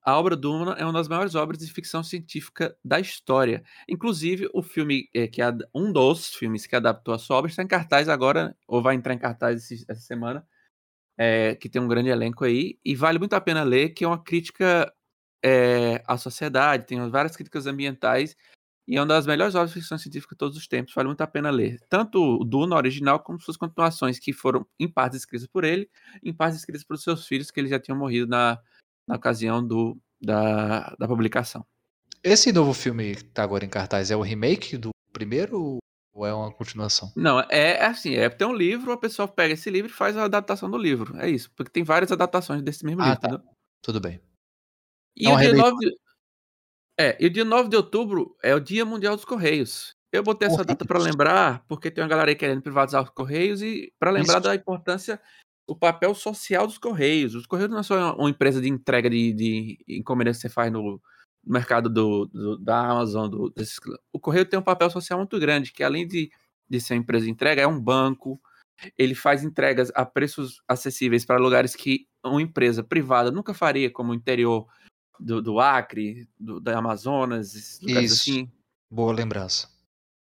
[0.08, 3.62] A obra Duna é uma das maiores obras de ficção científica da história.
[3.86, 5.42] Inclusive, o filme, é, que
[5.74, 9.12] um dos filmes que adaptou a sua obra, está em cartaz agora, ou vai entrar
[9.12, 10.48] em cartaz essa semana,
[11.18, 14.08] é, que tem um grande elenco aí, e vale muito a pena ler, que é
[14.08, 14.90] uma crítica
[15.44, 18.34] é, à sociedade, tem várias críticas ambientais,
[18.86, 21.20] e é uma das melhores obras de ficção científica de todos os tempos, vale muito
[21.20, 21.78] a pena ler.
[21.86, 25.90] Tanto o Duna original, como suas continuações, que foram em partes escritas por ele,
[26.22, 28.58] em partes escritas pelos seus filhos, que eles já tinham morrido na,
[29.08, 31.66] na ocasião do, da, da publicação.
[32.22, 35.78] Esse novo filme que tá agora em cartaz é o remake do primeiro
[36.12, 37.12] ou é uma continuação?
[37.16, 40.16] Não, é, é assim, é tem um livro, a pessoa pega esse livro e faz
[40.16, 41.16] a adaptação do livro.
[41.16, 43.42] É isso, porque tem várias adaptações desse mesmo Ah, livro, tá.
[43.82, 44.20] Tudo bem.
[45.16, 45.70] E É o dia remake.
[45.70, 45.96] 9 de...
[47.00, 49.92] É, e o dia 9 de outubro é o Dia Mundial dos Correios.
[50.12, 53.62] Eu botei essa data para lembrar, porque tem uma galera aí querendo privatizar os Correios
[53.62, 54.48] e para lembrar Isso.
[54.48, 55.20] da importância,
[55.68, 57.34] o papel social dos Correios.
[57.34, 60.72] Os Correios não é só uma empresa de entrega de, de encomenda que você faz
[60.72, 61.00] no
[61.46, 63.28] mercado do, do- da Amazon.
[63.28, 63.78] Do, desses-
[64.12, 66.30] o Correio tem um papel social muito grande, que além de,
[66.68, 68.40] de ser uma empresa de entrega, é um banco.
[68.96, 74.12] Ele faz entregas a preços acessíveis para lugares que uma empresa privada nunca faria, como
[74.12, 74.66] o interior
[75.20, 77.98] do, do Acre, do, da Amazonas, Isso.
[78.14, 78.50] assim
[78.90, 79.68] Boa lembrança.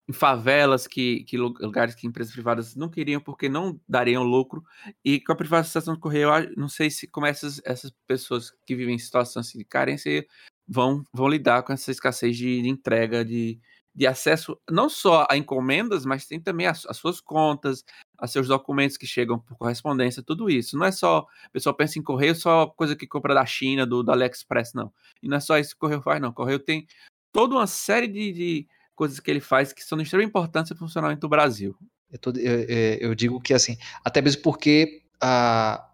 [0.08, 4.64] Em favelas que, que lu- lugares que empresas privadas não queriam porque não dariam lucro.
[5.04, 8.94] E com a privatização do correio não sei se como essas, essas pessoas que vivem
[8.94, 10.24] em situações assim de carência
[10.68, 13.58] vão, vão lidar com essa escassez de, de entrega de,
[13.92, 17.84] de acesso não só a encomendas mas tem também as, as suas contas
[18.18, 20.78] a seus documentos que chegam por correspondência tudo isso.
[20.78, 24.04] Não é só o pessoal pensa em correio só coisa que compra da China do,
[24.04, 24.92] do AliExpress não.
[25.20, 26.28] E não é só isso que o correio faz não.
[26.30, 26.86] O correio tem
[27.32, 30.82] toda uma série de, de coisas que ele faz que são de extrema importância para
[30.82, 31.76] o funcionamento do Brasil.
[32.10, 35.88] Eu, tô- eu- eu- eu digo que assim, até mesmo porque ah,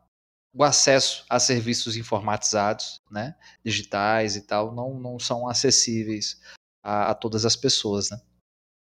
[0.55, 3.35] o acesso a serviços informatizados, né,
[3.65, 6.41] digitais e tal, não, não são acessíveis
[6.83, 8.21] a, a todas as pessoas, né?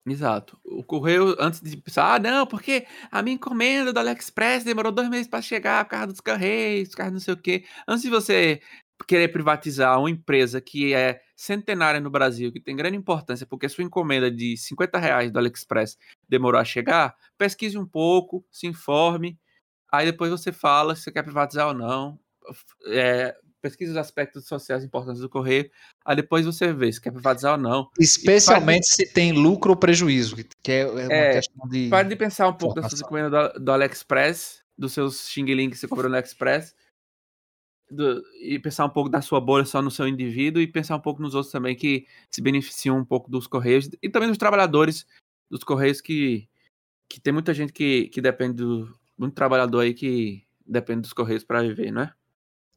[0.07, 0.59] Exato.
[0.65, 5.07] O correio, antes de pensar, ah, não, porque a minha encomenda do AliExpress demorou dois
[5.09, 7.65] meses para chegar por causa dos correios, por causa não sei o quê.
[7.87, 8.61] Antes de você
[9.07, 13.83] querer privatizar uma empresa que é centenária no Brasil, que tem grande importância, porque sua
[13.83, 15.97] encomenda de 50 reais do AliExpress
[16.27, 19.39] demorou a chegar, pesquise um pouco, se informe,
[19.91, 22.19] aí depois você fala se você quer privatizar ou não.
[22.87, 25.69] É, pesquise os aspectos sociais importantes do correio,
[26.03, 27.89] aí depois você vê se quer privatizar ou não.
[27.99, 31.89] Especialmente se tem lucro ou prejuízo, que- é, é uma É, questão de.
[31.89, 33.29] Pare de pensar um pouco das suas Informação.
[33.29, 36.73] encomendas do, do AliExpress, dos seus Xing Ling que você comprou no AliExpress,
[37.91, 40.99] do- e pensar um pouco da sua bolha só no seu indivíduo e pensar um
[41.01, 45.05] pouco nos outros também que se beneficiam um pouco dos Correios e também dos trabalhadores
[45.49, 46.47] dos Correios que,
[47.09, 48.97] que tem muita gente que, que depende do.
[49.17, 52.13] Muito trabalhador aí que depende dos Correios para viver, não é?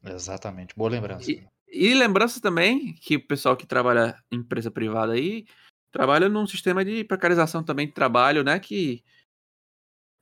[0.03, 1.31] Exatamente, boa lembrança.
[1.31, 5.45] E, e lembrança também que o pessoal que trabalha em empresa privada aí
[5.91, 8.59] trabalha num sistema de precarização também de trabalho, né?
[8.59, 9.03] Que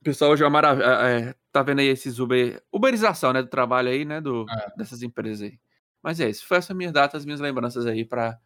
[0.04, 0.84] pessoal hoje é uma maravilha.
[0.84, 2.62] é, tá vendo aí esses Uber.
[2.72, 3.42] Uberização, né?
[3.42, 4.20] Do trabalho aí, né?
[4.20, 4.76] Do, É.
[4.76, 5.58] Dessas empresas aí.
[6.02, 6.46] Mas é isso.
[6.46, 8.38] Foi essa minha data, as minhas lembranças aí pra,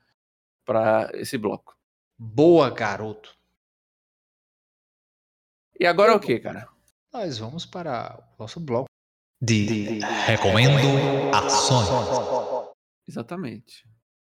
[0.64, 1.76] pra esse bloco.
[2.16, 3.36] Boa, garoto.
[5.78, 6.68] E agora é o que, cara?
[7.12, 8.88] Nós vamos para o nosso bloco
[9.40, 11.88] de Recomendo Ações.
[13.06, 13.86] Exatamente.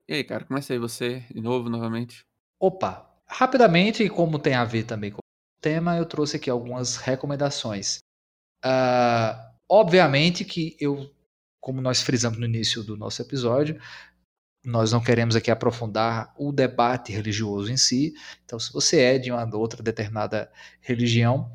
[0.08, 2.26] E aí, cara, começa aí você de novo, novamente.
[2.60, 5.23] Opa, rapidamente, e como tem a ver também com
[5.64, 8.00] tema, eu trouxe aqui algumas recomendações.
[8.64, 11.10] Ah, obviamente que eu,
[11.62, 13.80] como nós frisamos no início do nosso episódio,
[14.64, 18.14] nós não queremos aqui aprofundar o debate religioso em si.
[18.44, 21.50] Então, se você é de uma outra determinada religião,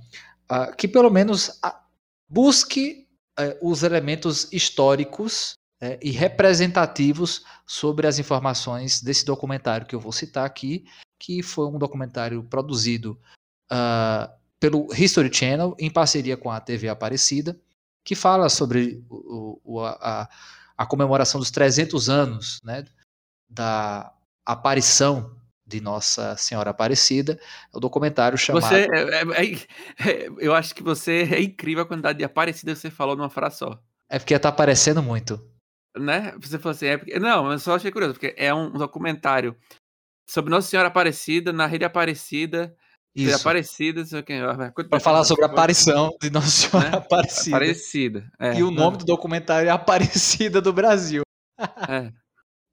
[0.49, 1.85] ah, que pelo menos ah,
[2.29, 3.07] busque
[3.39, 10.13] eh, os elementos históricos eh, e representativos sobre as informações desse documentário que eu vou
[10.13, 10.85] citar aqui,
[11.19, 13.19] que foi um documentário produzido
[13.70, 14.31] ah,
[14.61, 17.59] pelo History Channel em parceria com a TV Aparecida,
[18.05, 20.28] que fala sobre o- o- a,
[20.77, 22.85] a- comemoração dos 300 anos né,
[23.49, 24.12] da
[24.45, 25.36] aparição
[25.66, 27.39] de Nossa Senhora Aparecida.
[27.73, 28.62] É o documentário chamado.
[28.62, 29.55] Você, é- é-
[30.24, 33.28] é- eu acho que você é incrível a quantidade de aparecida que você falou numa
[33.31, 33.78] frase só.
[34.09, 35.39] É porque tá aparecendo muito.
[35.97, 36.32] Né?
[36.40, 37.19] Você falou assim, é porque...
[37.19, 39.55] não, mas eu só achei curioso, porque é um documentário
[40.27, 42.74] sobre Nossa Senhora Aparecida, na rede Aparecida,
[43.23, 43.36] Isso.
[43.36, 44.23] Aparecida, sei.
[44.89, 46.97] Para falar sobre a aparição de Nossa Senhora Né?
[46.97, 47.57] Aparecida.
[47.57, 48.32] Aparecida.
[48.39, 51.23] é, E o nome do documentário é Aparecida do Brasil.
[51.89, 52.12] é.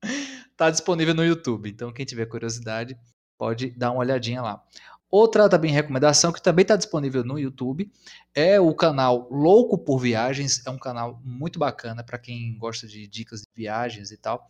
[0.58, 1.70] Tá disponível no YouTube.
[1.70, 2.98] Então, quem tiver curiosidade,
[3.38, 4.64] pode dar uma olhadinha lá.
[5.12, 7.92] Outra também recomendação que também está disponível no YouTube
[8.34, 10.66] é o canal Louco por Viagens.
[10.66, 14.48] É um canal muito bacana para quem gosta de dicas de viagens e tal.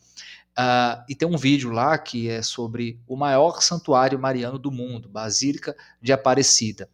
[0.57, 5.10] Uh, e tem um vídeo lá que é sobre o maior santuário mariano do mundo,
[5.10, 6.90] Basílica de Aparecida.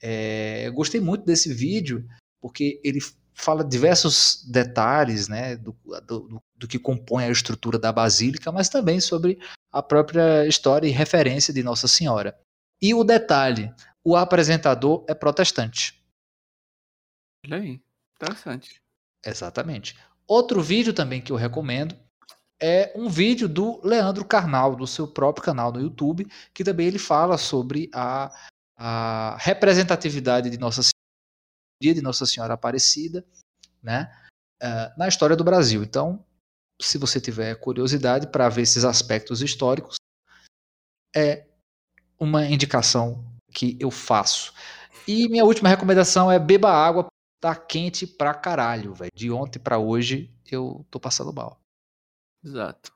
[0.00, 2.08] É, eu gostei muito desse vídeo
[2.40, 3.00] porque ele
[3.34, 5.76] fala diversos detalhes né, do,
[6.06, 9.38] do, do, que compõe a estrutura da Basílica, mas também sobre
[9.70, 12.38] a própria história e referência de Nossa Senhora.
[12.80, 13.72] E o detalhe:
[14.04, 16.00] o apresentador é protestante.
[17.46, 17.80] Olha aí,
[18.16, 18.80] interessante.
[19.24, 19.96] Exatamente.
[20.26, 21.96] Outro vídeo também que eu recomendo
[22.62, 26.98] é um vídeo do Leandro Carnal, do seu próprio canal no YouTube, que também ele
[26.98, 28.32] fala sobre a,
[28.76, 33.26] a representatividade de Nossa Senhora, dia de Nossa Senhora Aparecida,
[33.82, 34.08] né,
[34.62, 35.82] uh, na história do Brasil.
[35.82, 36.24] Então,
[36.80, 39.96] se você tiver curiosidade para ver esses aspectos históricos,
[41.14, 41.48] é
[42.16, 44.54] uma indicação que eu faço.
[45.06, 47.08] E minha última recomendação é beba água,
[47.40, 49.10] tá quente pra caralho, velho.
[49.12, 51.61] De ontem para hoje eu tô passando mal.
[52.44, 52.92] Exato.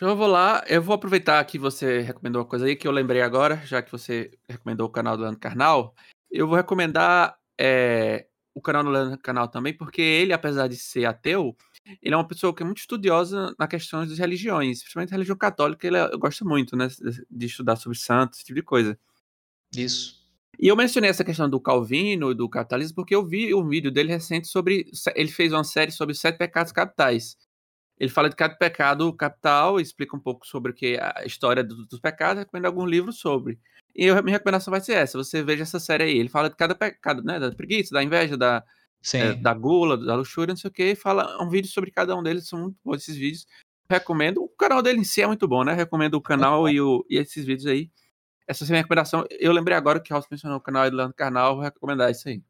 [0.00, 3.20] Eu vou lá, eu vou aproveitar que você recomendou uma coisa aí que eu lembrei
[3.20, 5.94] agora, já que você recomendou o canal do Leandro Carnal.
[6.30, 11.04] Eu vou recomendar é, o canal do Leandro Carnal também, porque ele, apesar de ser
[11.04, 11.54] ateu,
[12.00, 15.36] ele é uma pessoa que é muito estudiosa na questão das religiões, principalmente a religião
[15.36, 16.88] católica, ele é, gosta muito, né,
[17.30, 18.98] de estudar sobre santos, esse tipo de coisa.
[19.76, 20.20] Isso.
[20.58, 24.10] E eu mencionei essa questão do Calvino, do capitalismo, porque eu vi um vídeo dele
[24.10, 24.90] recente sobre.
[25.14, 27.36] Ele fez uma série sobre os sete pecados capitais.
[28.00, 32.00] Ele fala de cada pecado capital, explica um pouco sobre o que a história dos
[32.00, 33.60] pecados, recomenda algum livro sobre.
[33.94, 36.18] E a minha recomendação vai ser essa: você veja essa série aí.
[36.18, 37.38] Ele fala de cada pecado, né?
[37.38, 38.64] Da preguiça, da inveja, da,
[39.12, 40.94] é, da gula, da luxúria, não sei o que.
[40.94, 43.46] Fala um vídeo sobre cada um deles, são muito bons esses vídeos.
[43.90, 44.42] Recomendo.
[44.42, 45.74] O canal dele em si é muito bom, né?
[45.74, 47.90] Recomendo o canal e, o, e esses vídeos aí.
[48.48, 49.26] Essa é a minha recomendação.
[49.30, 52.28] Eu lembrei agora que o House mencionou o canal do Leandro Carnal, vou recomendar isso
[52.30, 52.42] aí.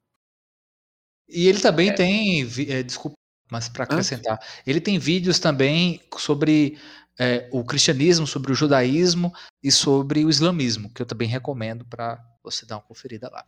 [1.29, 1.93] E ele também é.
[1.93, 2.43] tem.
[2.69, 3.17] É, desculpa,
[3.51, 6.79] mas para acrescentar, ele tem vídeos também sobre
[7.19, 9.33] é, o cristianismo, sobre o judaísmo
[9.63, 13.45] e sobre o islamismo, que eu também recomendo para você dar uma conferida lá.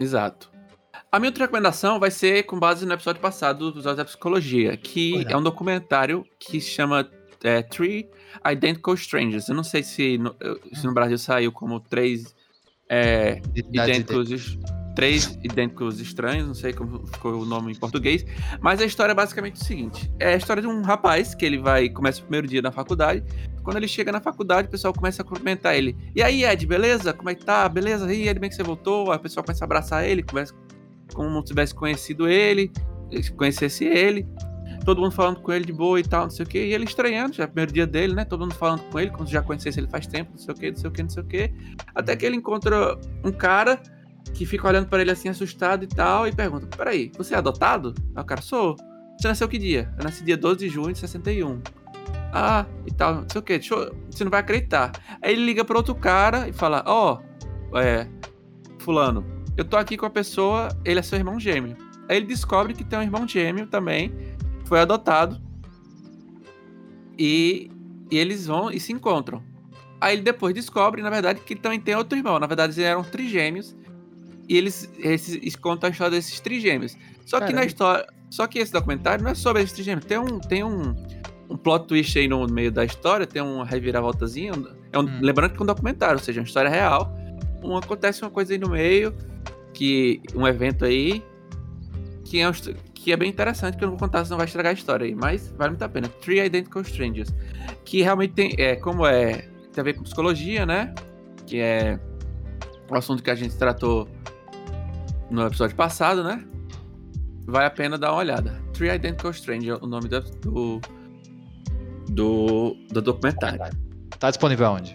[0.00, 0.50] Exato.
[1.10, 4.76] A minha outra recomendação vai ser com base no episódio passado do episódio da psicologia,
[4.76, 7.08] que é um documentário que se chama
[7.44, 8.08] é, Three
[8.50, 9.48] Identical Strangers.
[9.48, 10.34] Eu não sei se no,
[10.72, 12.34] se no Brasil saiu como três
[12.88, 14.58] é, idênticos,
[14.94, 18.24] três idênticos estranhos, não sei como ficou o nome em português,
[18.60, 21.58] mas a história é basicamente o seguinte: é a história de um rapaz que ele
[21.58, 23.22] vai começa o primeiro dia na faculdade.
[23.62, 25.96] Quando ele chega na faculdade, o pessoal começa a cumprimentar ele.
[26.16, 27.12] E aí, Ed, beleza?
[27.12, 27.68] Como é que tá?
[27.68, 28.12] Beleza?
[28.12, 29.12] E Ed, bem que você voltou?
[29.12, 30.52] Aí o pessoal começa a abraçar ele, começa
[31.14, 32.72] como se tivesse conhecido ele,
[33.36, 34.26] conhecesse ele
[34.84, 36.84] todo mundo falando com ele de boa e tal, não sei o que, e ele
[36.84, 38.24] estranhando, já é o primeiro dia dele, né?
[38.24, 40.56] Todo mundo falando com ele, como se já conhecesse ele faz tempo, não sei o
[40.56, 41.52] que, não sei o que, não sei o que.
[41.94, 43.80] Até que ele encontra um cara
[44.34, 47.94] que fica olhando para ele assim, assustado e tal, e pergunta: Peraí, você é adotado?
[48.14, 48.76] Aí o cara, sou.
[49.18, 49.92] Você nasceu que dia?
[49.98, 51.60] Eu nasci dia 12 de junho de 61.
[52.32, 54.92] Ah, e tal, não sei o que, você não vai acreditar.
[55.20, 57.18] Aí ele liga para outro cara e fala: Ó,
[57.70, 58.08] oh, é.
[58.78, 59.24] Fulano,
[59.56, 61.76] eu tô aqui com a pessoa, ele é seu irmão gêmeo.
[62.08, 64.12] Aí ele descobre que tem um irmão gêmeo também,
[64.64, 65.40] foi adotado.
[67.18, 67.70] E,
[68.10, 69.42] e eles vão e se encontram.
[70.00, 72.38] Aí ele depois descobre, na verdade, que também tem outro irmão.
[72.38, 73.76] Na verdade, eles eram trigêmeos.
[74.52, 76.94] E eles, eles contam a história desses trigêmeos.
[77.24, 77.46] Só Caramba.
[77.46, 78.06] que na história.
[78.28, 80.04] Só que esse documentário não é sobre esses trigêmeos.
[80.04, 80.94] Tem um, tem um,
[81.48, 84.52] um plot twist aí no meio da história, tem uma reviravoltazinha.
[84.92, 85.20] É um, hum.
[85.22, 87.16] Lembrando que é um documentário, ou seja, uma história real.
[87.64, 89.14] Um, acontece uma coisa aí no meio,
[89.72, 91.24] que um evento aí,
[92.22, 92.52] que é, um,
[92.92, 95.14] que é bem interessante, que eu não vou contar, senão vai estragar a história aí,
[95.14, 96.08] mas vale muito a pena.
[96.08, 97.34] Three Identical Strangers.
[97.86, 100.94] Que realmente tem, é, como é, tem a ver com psicologia, né?
[101.46, 101.98] Que é
[102.90, 104.06] o assunto que a gente tratou
[105.32, 106.44] no episódio passado, né?
[107.46, 108.62] Vale a pena dar uma olhada.
[108.72, 110.80] Three Identical Strangers, o nome do, do,
[112.08, 113.58] do, do documentário.
[114.18, 114.92] Tá disponível aonde?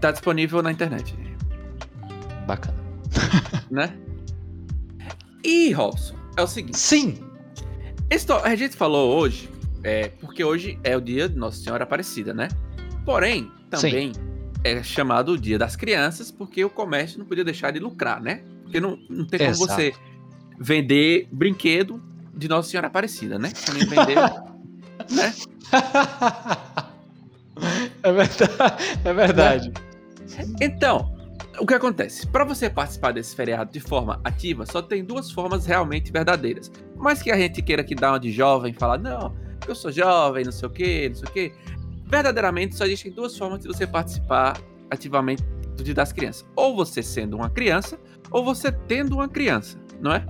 [0.00, 1.16] Tá disponível na internet.
[2.46, 2.76] Bacana.
[3.70, 3.96] né?
[5.42, 6.78] E, Robson, é o seguinte.
[6.78, 7.18] Sim!
[8.44, 9.48] A gente falou hoje,
[9.82, 12.48] é, porque hoje é o dia de Nossa Senhora Aparecida, né?
[13.06, 14.20] Porém, também Sim.
[14.62, 18.44] é chamado o Dia das Crianças, porque o comércio não podia deixar de lucrar, né?
[18.72, 19.74] Porque não, não tem como Exato.
[19.74, 19.92] você
[20.58, 22.02] vender brinquedo
[22.34, 23.52] de Nossa Senhora Aparecida, né?
[23.66, 24.16] Também vender,
[25.12, 25.34] né?
[28.02, 28.54] É verdade.
[29.04, 29.72] É verdade.
[30.58, 31.14] Então,
[31.58, 32.26] o que acontece?
[32.26, 36.72] Para você participar desse feriado de forma ativa, só tem duas formas realmente verdadeiras.
[36.96, 39.36] Mas que a gente queira que dá uma de jovem, falar, não,
[39.68, 41.52] eu sou jovem, não sei o que, não sei o que.
[42.06, 44.58] Verdadeiramente só existem duas formas de você participar
[44.90, 45.42] ativamente
[45.76, 46.46] do Dia das Crianças.
[46.56, 47.98] Ou você sendo uma criança,
[48.32, 50.26] ou você tendo uma criança, não é?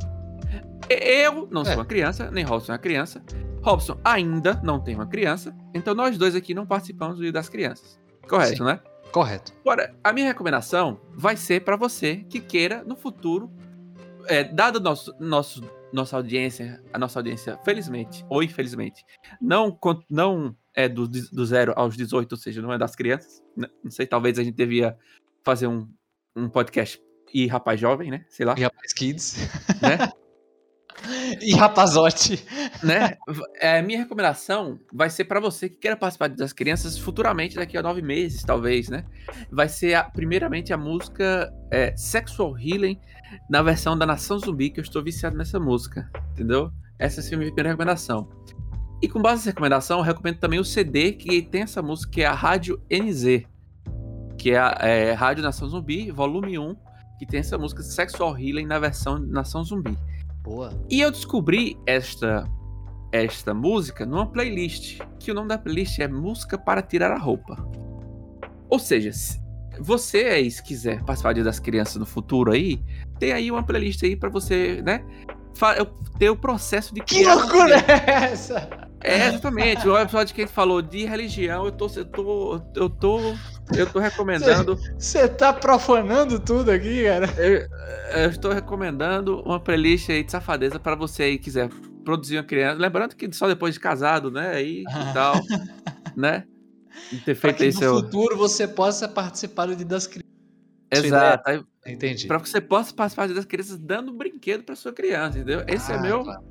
[0.90, 1.76] Eu não sou É.
[1.76, 3.22] uma criança, nem Robson é uma criança.
[3.62, 7.48] Robson ainda não tem uma criança, então nós dois aqui não participamos do Dia das
[7.48, 8.00] Crianças.
[8.28, 8.64] Correto, Sim.
[8.64, 8.80] né?
[9.12, 9.52] Correto.
[9.60, 13.50] Agora, a minha recomendação vai ser para você que queira no futuro,
[14.26, 15.62] é, dado nosso, nosso,
[15.92, 19.04] nossa audiência, a nossa audiência, felizmente ou infelizmente,
[19.40, 19.78] não,
[20.10, 23.42] não é do, do zero aos 18, ou seja, não é das crianças.
[23.56, 23.68] né?
[23.84, 24.96] Não sei, talvez a gente devia
[25.44, 25.88] fazer um,
[26.34, 27.00] um podcast
[27.32, 28.24] e rapaz jovem, né?
[28.28, 29.36] Sei lá, E rapaz kids.
[29.80, 29.98] né?
[31.40, 32.44] E rapazote.
[32.82, 33.16] né?
[33.56, 37.82] É, minha recomendação vai ser para você que queira participar das crianças futuramente, daqui a
[37.82, 39.04] nove meses, talvez, né?
[39.50, 43.00] Vai ser, a- primeiramente, a música é, Sexual Healing
[43.50, 46.70] na versão da Nação Zumbi, que eu estou viciado nessa música, entendeu?
[47.00, 48.28] Essa é a minha primeira recomendação.
[49.02, 52.22] E com base nessa recomendação, eu recomendo também o CD que tem essa música, que
[52.22, 53.42] é a Rádio NZ,
[54.38, 56.76] que é a é, Rádio Nação Zumbi, volume 1,
[57.23, 59.97] que tem essa música Sexual Healing na versão Nação Zumbi.
[60.43, 60.77] Boa.
[60.90, 62.51] E eu descobri esta
[63.12, 67.57] esta música numa playlist, que o nome da playlist é Música para Tirar a Roupa.
[68.69, 69.40] Ou seja, se
[69.78, 72.82] você aí, se quiser participar do Dia das Crianças no futuro aí,
[73.20, 75.05] tem aí uma playlist aí para você, né?
[76.19, 78.69] Ter o processo de Que loucura é essa?
[79.05, 79.86] É, exatamente.
[79.89, 83.19] O episódio que a gente falou de religião, eu tô, eu tô, eu tô,
[83.77, 87.27] eu tô recomendando Você tá profanando tudo aqui, cara.
[87.36, 87.66] Eu,
[88.23, 91.69] eu estou recomendando uma playlist aí de safadeza para você aí que quiser
[92.05, 92.81] produzir uma criança.
[92.81, 94.51] Lembrando que só depois de casado, né?
[94.51, 94.85] Aí e
[95.15, 95.35] tal,
[96.16, 96.44] né?
[97.12, 97.94] E ter Pra feito que aí no seu.
[97.97, 100.31] futuro você possa participar do Dia das Crianças.
[100.90, 101.49] Exato.
[101.49, 102.27] Aí, Entendi.
[102.28, 105.65] Pra que você possa participar das crianças dando brinquedo pra sua criança, entendeu?
[105.66, 106.23] Esse é Ah, meu.
[106.23, 106.43] claro.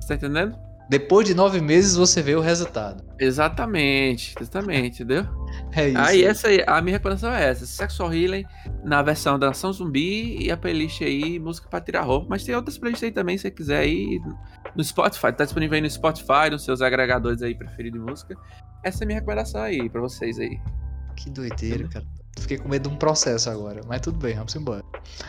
[0.00, 0.56] Você tá entendendo?
[0.90, 3.04] Depois de nove meses você vê o resultado.
[3.16, 5.24] Exatamente, exatamente, entendeu?
[5.72, 5.98] É isso.
[5.98, 8.44] Aí essa aí, a minha recomendação é essa: Sexual Healing
[8.84, 12.26] na versão da Nação Zumbi e a playlist aí, música pra tirar roupa.
[12.30, 14.20] Mas tem outras playlists aí também, se você quiser aí
[14.74, 15.32] no Spotify.
[15.32, 18.36] Tá disponível aí no Spotify, nos seus agregadores aí preferidos de música.
[18.82, 20.58] Essa é a minha recomendação aí pra vocês aí.
[21.14, 22.06] Que doideira, cara.
[22.38, 24.82] Fiquei com medo de um processo agora, mas tudo bem, vamos embora.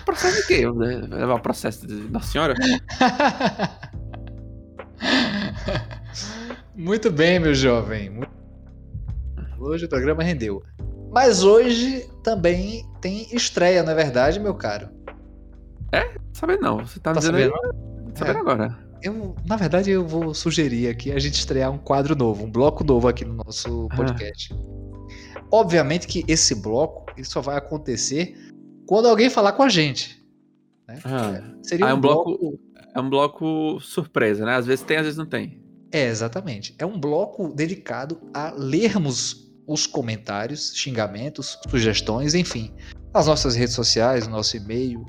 [0.06, 0.68] Processo de quê?
[0.68, 2.56] Vai levar o processo de Nossa Senhora?
[6.76, 8.20] Muito bem, meu jovem.
[9.60, 10.64] Hoje o programa rendeu.
[11.12, 14.90] Mas hoje também tem estreia, não é verdade, meu caro?
[16.34, 17.54] Sabendo não, você tá, Tá dizendo sabendo?
[17.54, 18.16] aí?
[18.16, 18.42] Sabendo É.
[18.42, 18.80] agora.
[19.04, 22.84] Eu, na verdade, eu vou sugerir aqui a gente estrear um quadro novo, um bloco
[22.84, 23.96] novo aqui no nosso Ah.
[23.98, 24.54] podcast.
[25.52, 28.36] Obviamente que esse bloco ele só vai acontecer
[28.88, 30.22] quando alguém falar com a gente.
[30.88, 31.00] né?
[31.06, 32.60] Ah, Seria Ah, é um um bloco-
[32.94, 34.56] é um bloco surpresa, né?
[34.56, 35.62] Às vezes tem, às vezes não tem.
[35.92, 36.74] É, exatamente.
[36.80, 42.74] É um bloco dedicado a lermos os comentários, xingamentos, sugestões, enfim,
[43.14, 45.06] nas nossas redes sociais, no nosso e-mail.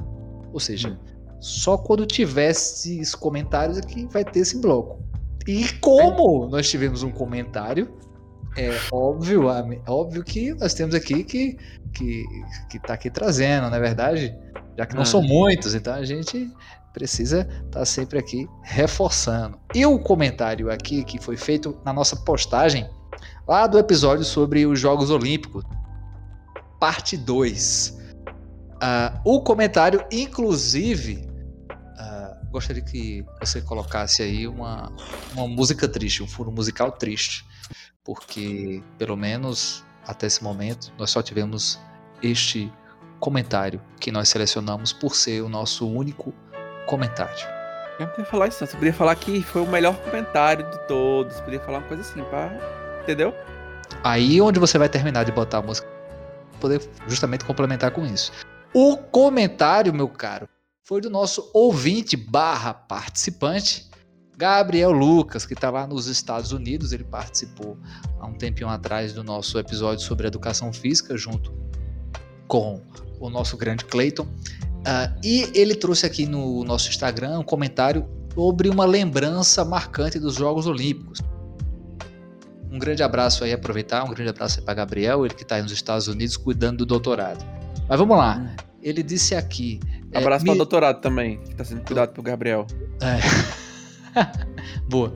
[0.53, 1.37] Ou seja, Hum.
[1.41, 5.03] só quando tiver esses comentários aqui vai ter esse bloco.
[5.47, 7.97] E como nós tivemos um comentário,
[8.57, 11.57] é óbvio, é óbvio que nós temos aqui que,
[11.95, 12.23] que,
[12.71, 14.37] que tá aqui trazendo, não é verdade?
[14.79, 15.07] Já que não Ah.
[15.07, 16.51] são muitos, então a gente
[16.93, 19.59] precisa estar sempre aqui reforçando.
[19.75, 22.89] E o comentário aqui que foi feito na nossa postagem
[23.47, 25.65] lá do episódio sobre os Jogos Olímpicos,
[26.79, 27.99] parte 2.
[28.81, 31.29] Ah, o comentário, inclusive,
[31.99, 34.93] ah, gostaria que você colocasse aí uma,
[35.35, 37.45] uma música triste, um fundo musical triste,
[38.05, 41.79] porque pelo menos até esse momento nós só tivemos
[42.23, 42.73] este
[43.21, 46.35] comentário que nós selecionamos por ser o nosso único
[46.87, 47.47] comentário.
[47.99, 48.67] Eu não podia falar isso.
[48.67, 51.41] Você podia falar que foi o melhor comentário de todos.
[51.41, 52.51] Podia falar uma coisa assim, pá.
[53.03, 53.35] Entendeu?
[54.03, 55.89] Aí onde você vai terminar de botar a música,
[56.61, 58.33] poder justamente complementar com isso.
[58.75, 60.49] O comentário, meu caro,
[60.83, 63.91] foi do nosso ouvinte barra participante,
[64.37, 66.93] Gabriel Lucas, que está lá nos Estados Unidos.
[66.93, 67.79] Ele participou
[68.19, 71.53] há um tempinho atrás do nosso episódio sobre educação física, junto
[72.49, 72.81] com
[73.21, 74.27] o nosso grande Clayton.
[74.85, 80.35] Ah, e ele trouxe aqui no nosso Instagram um comentário sobre uma lembrança marcante dos
[80.35, 81.21] Jogos Olímpicos.
[82.71, 85.63] Um grande abraço aí, aproveitar, um grande abraço aí para Gabriel, ele que está aí
[85.63, 87.45] nos Estados Unidos cuidando do doutorado.
[87.89, 89.79] Mas vamos lá, ele disse aqui.
[90.11, 92.67] é, Abraço me- para o doutorado também, que tá sendo cuidado pelo Gabriel.
[93.03, 93.21] É.
[94.89, 95.13] Boa.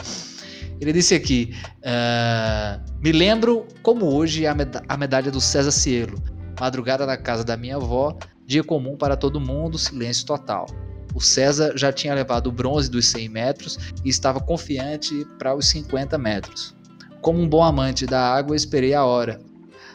[0.80, 6.22] Ele disse aqui: ah, Me lembro como hoje a, meda- a medalha do César Cielo.
[6.60, 8.16] Madrugada na casa da minha avó,
[8.46, 10.66] dia comum para todo mundo, silêncio total.
[11.14, 15.66] O César já tinha levado o bronze dos 100 metros e estava confiante para os
[15.68, 16.74] 50 metros.
[17.20, 19.40] Como um bom amante da água, esperei a hora.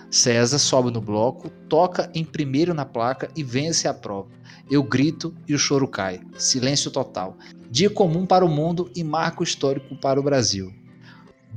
[0.10, 4.30] César sobe no bloco, toca em primeiro na placa e vence a prova.
[4.70, 6.20] Eu grito e o choro cai.
[6.38, 7.38] Silêncio total.
[7.70, 10.74] Dia comum para o mundo e marco histórico para o Brasil.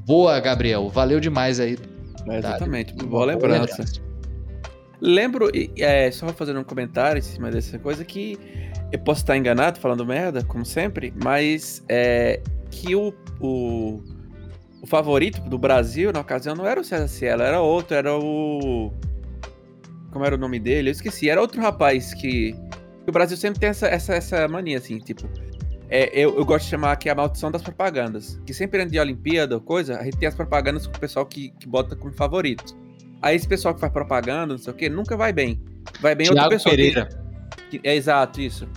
[0.07, 0.89] Boa, Gabriel.
[0.89, 1.79] Valeu demais aí.
[2.29, 2.93] É, exatamente.
[2.95, 3.85] Boa, boa lembrança.
[5.06, 8.39] Lembro, é, só fazendo um comentário em cima dessa coisa, que
[8.90, 12.40] eu posso estar enganado falando merda, como sempre, mas é,
[12.70, 14.02] que o, o,
[14.81, 18.90] o, favorito do Brasil na ocasião não era o César Cielo, era outro, era o.
[20.10, 20.89] Como era o nome dele?
[20.89, 22.56] Eu esqueci, era outro rapaz que.
[23.06, 25.28] O Brasil sempre tem essa, essa, essa mania, assim, tipo.
[25.90, 28.40] É, eu, eu, gosto de chamar aqui a maldição das propagandas.
[28.47, 31.26] Que sempre antes de Olimpíada ou coisa, a gente tem as propagandas com o pessoal
[31.26, 32.74] que, que bota como favorito.
[33.25, 35.59] Aí esse pessoal que faz propaganda, não sei o quê, nunca vai bem.
[35.99, 36.77] Vai bem Thiago outra pessoa.
[36.77, 37.09] Pereira.
[37.71, 38.69] Que, é exato, isso.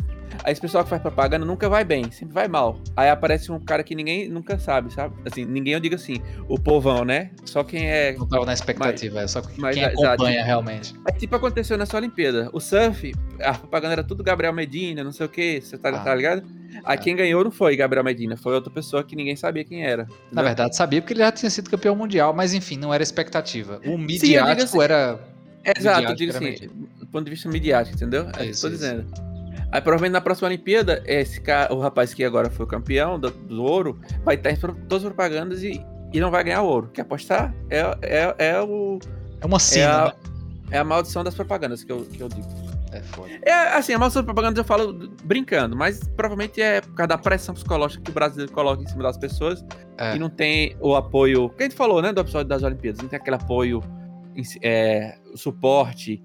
[0.47, 2.79] Aí esse pessoal que faz propaganda nunca vai bem, sempre vai mal.
[2.95, 5.13] Aí aparece um cara que ninguém nunca sabe, sabe?
[5.25, 7.31] Assim, ninguém eu digo assim, o povão, né?
[7.43, 8.13] Só quem é.
[8.13, 10.45] Não tava na expectativa, mas, é só quem mas, acompanha exato.
[10.45, 10.93] realmente.
[11.03, 12.49] Aí tipo aconteceu nessa Olimpíada.
[12.53, 15.99] O surf, a propaganda era tudo Gabriel Medina, não sei o que, você tá, ah,
[15.99, 16.43] tá ligado?
[16.85, 16.97] Aí é.
[16.97, 20.03] quem ganhou não foi Gabriel Medina, foi outra pessoa que ninguém sabia quem era.
[20.03, 20.17] Entendeu?
[20.31, 23.81] Na verdade, sabia porque ele já tinha sido campeão mundial, mas enfim, não era expectativa.
[23.85, 25.19] O midiático Sim, assim, era.
[25.77, 26.69] Exato, eu digo assim,
[27.01, 28.29] do ponto de vista midiático, entendeu?
[28.37, 29.36] É, é isso que eu tô dizendo.
[29.71, 33.29] Aí provavelmente na próxima Olimpíada, esse cara, o rapaz que agora foi o campeão do,
[33.31, 35.83] do ouro vai estar em todas as propagandas e,
[36.13, 36.89] e não vai ganhar ouro.
[36.93, 37.53] Quer apostar?
[37.69, 38.99] É, é, é o.
[39.41, 39.83] É uma cena.
[39.83, 40.13] É a, né?
[40.71, 42.47] é a maldição das propagandas que eu, que eu digo.
[42.93, 43.29] É foda.
[43.41, 47.17] É assim, a maldição das propagandas eu falo brincando, mas provavelmente é por causa da
[47.17, 49.65] pressão psicológica que o brasileiro coloca em cima das pessoas
[49.97, 50.15] é.
[50.15, 51.49] e não tem o apoio.
[51.49, 53.83] Que a gente falou, né, do episódio das Olimpíadas, não tem aquele apoio,
[54.61, 56.23] é, suporte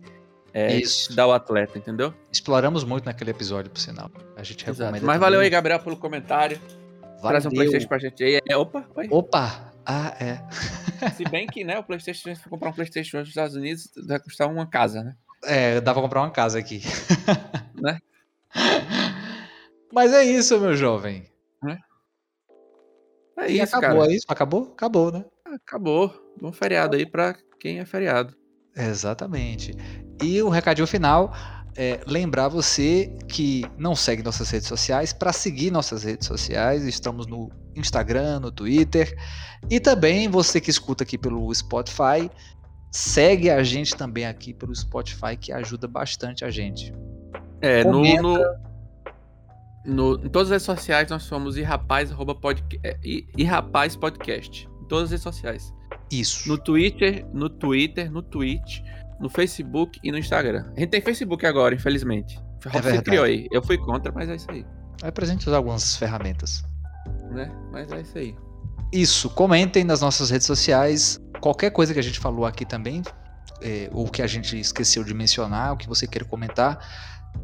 [0.55, 1.15] é, Isso.
[1.15, 2.13] dá o atleta, entendeu?
[2.31, 4.11] Exploramos muito naquele episódio, por sinal.
[4.37, 4.97] A gente recomenda.
[4.97, 5.07] Exato.
[5.07, 6.61] Mas valeu aí, Gabriel, pelo comentário.
[7.01, 7.29] Valeu.
[7.29, 8.41] Traz um Playstation pra gente aí.
[8.47, 9.09] É, opa, vai.
[9.11, 9.73] Opa!
[9.87, 10.41] Ah, é.
[11.17, 14.21] Se bem que, né, o Playstation, se for comprar um Playstation nos Estados Unidos, vai
[14.21, 15.17] custar uma casa, né?
[15.45, 16.83] É, dá pra comprar uma casa aqui.
[17.75, 17.99] né?
[19.93, 21.27] Mas é isso, meu jovem.
[23.39, 24.13] É, é isso, acabou, cara.
[24.13, 24.27] É isso?
[24.29, 24.73] Acabou?
[24.73, 25.25] Acabou, né?
[25.45, 26.35] Acabou.
[26.41, 28.37] Bom feriado aí pra quem é feriado.
[28.77, 29.75] Exatamente.
[30.23, 31.35] E o recadinho final
[31.77, 36.85] é lembrar você que não segue nossas redes sociais para seguir nossas redes sociais.
[36.85, 39.17] Estamos no Instagram, no Twitter
[39.71, 42.31] e também você que escuta aqui pelo Spotify,
[42.91, 46.93] segue a gente também aqui pelo Spotify que ajuda bastante a gente.
[47.61, 48.39] É, no, no,
[49.85, 52.99] no, em todas as redes sociais nós somos irrapaz, podcast, é,
[53.37, 54.69] irrapaz podcast.
[54.83, 55.75] Em todas as redes sociais.
[56.11, 56.47] Isso.
[56.47, 58.81] No Twitter, no Twitter, no Twitch,
[59.23, 60.65] no Facebook e no Instagram.
[60.77, 62.39] A gente tem Facebook agora, infelizmente.
[62.67, 63.47] É Você criou aí.
[63.53, 64.67] Eu fui contra, mas é isso aí.
[65.03, 66.65] É pra gente usar algumas ferramentas.
[67.31, 67.51] Né?
[67.71, 68.37] Mas é isso aí.
[68.93, 71.19] Isso, comentem nas nossas redes sociais.
[71.41, 73.03] Qualquer coisa que a gente falou aqui também,
[73.63, 76.79] é, ou que a gente esqueceu de mencionar, o que você queira comentar,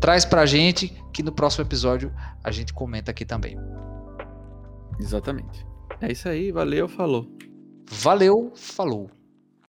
[0.01, 3.57] traz pra gente que no próximo episódio a gente comenta aqui também.
[5.01, 5.65] Exatamente.
[6.01, 7.27] É isso aí, valeu, falou.
[7.91, 9.11] Valeu, falou.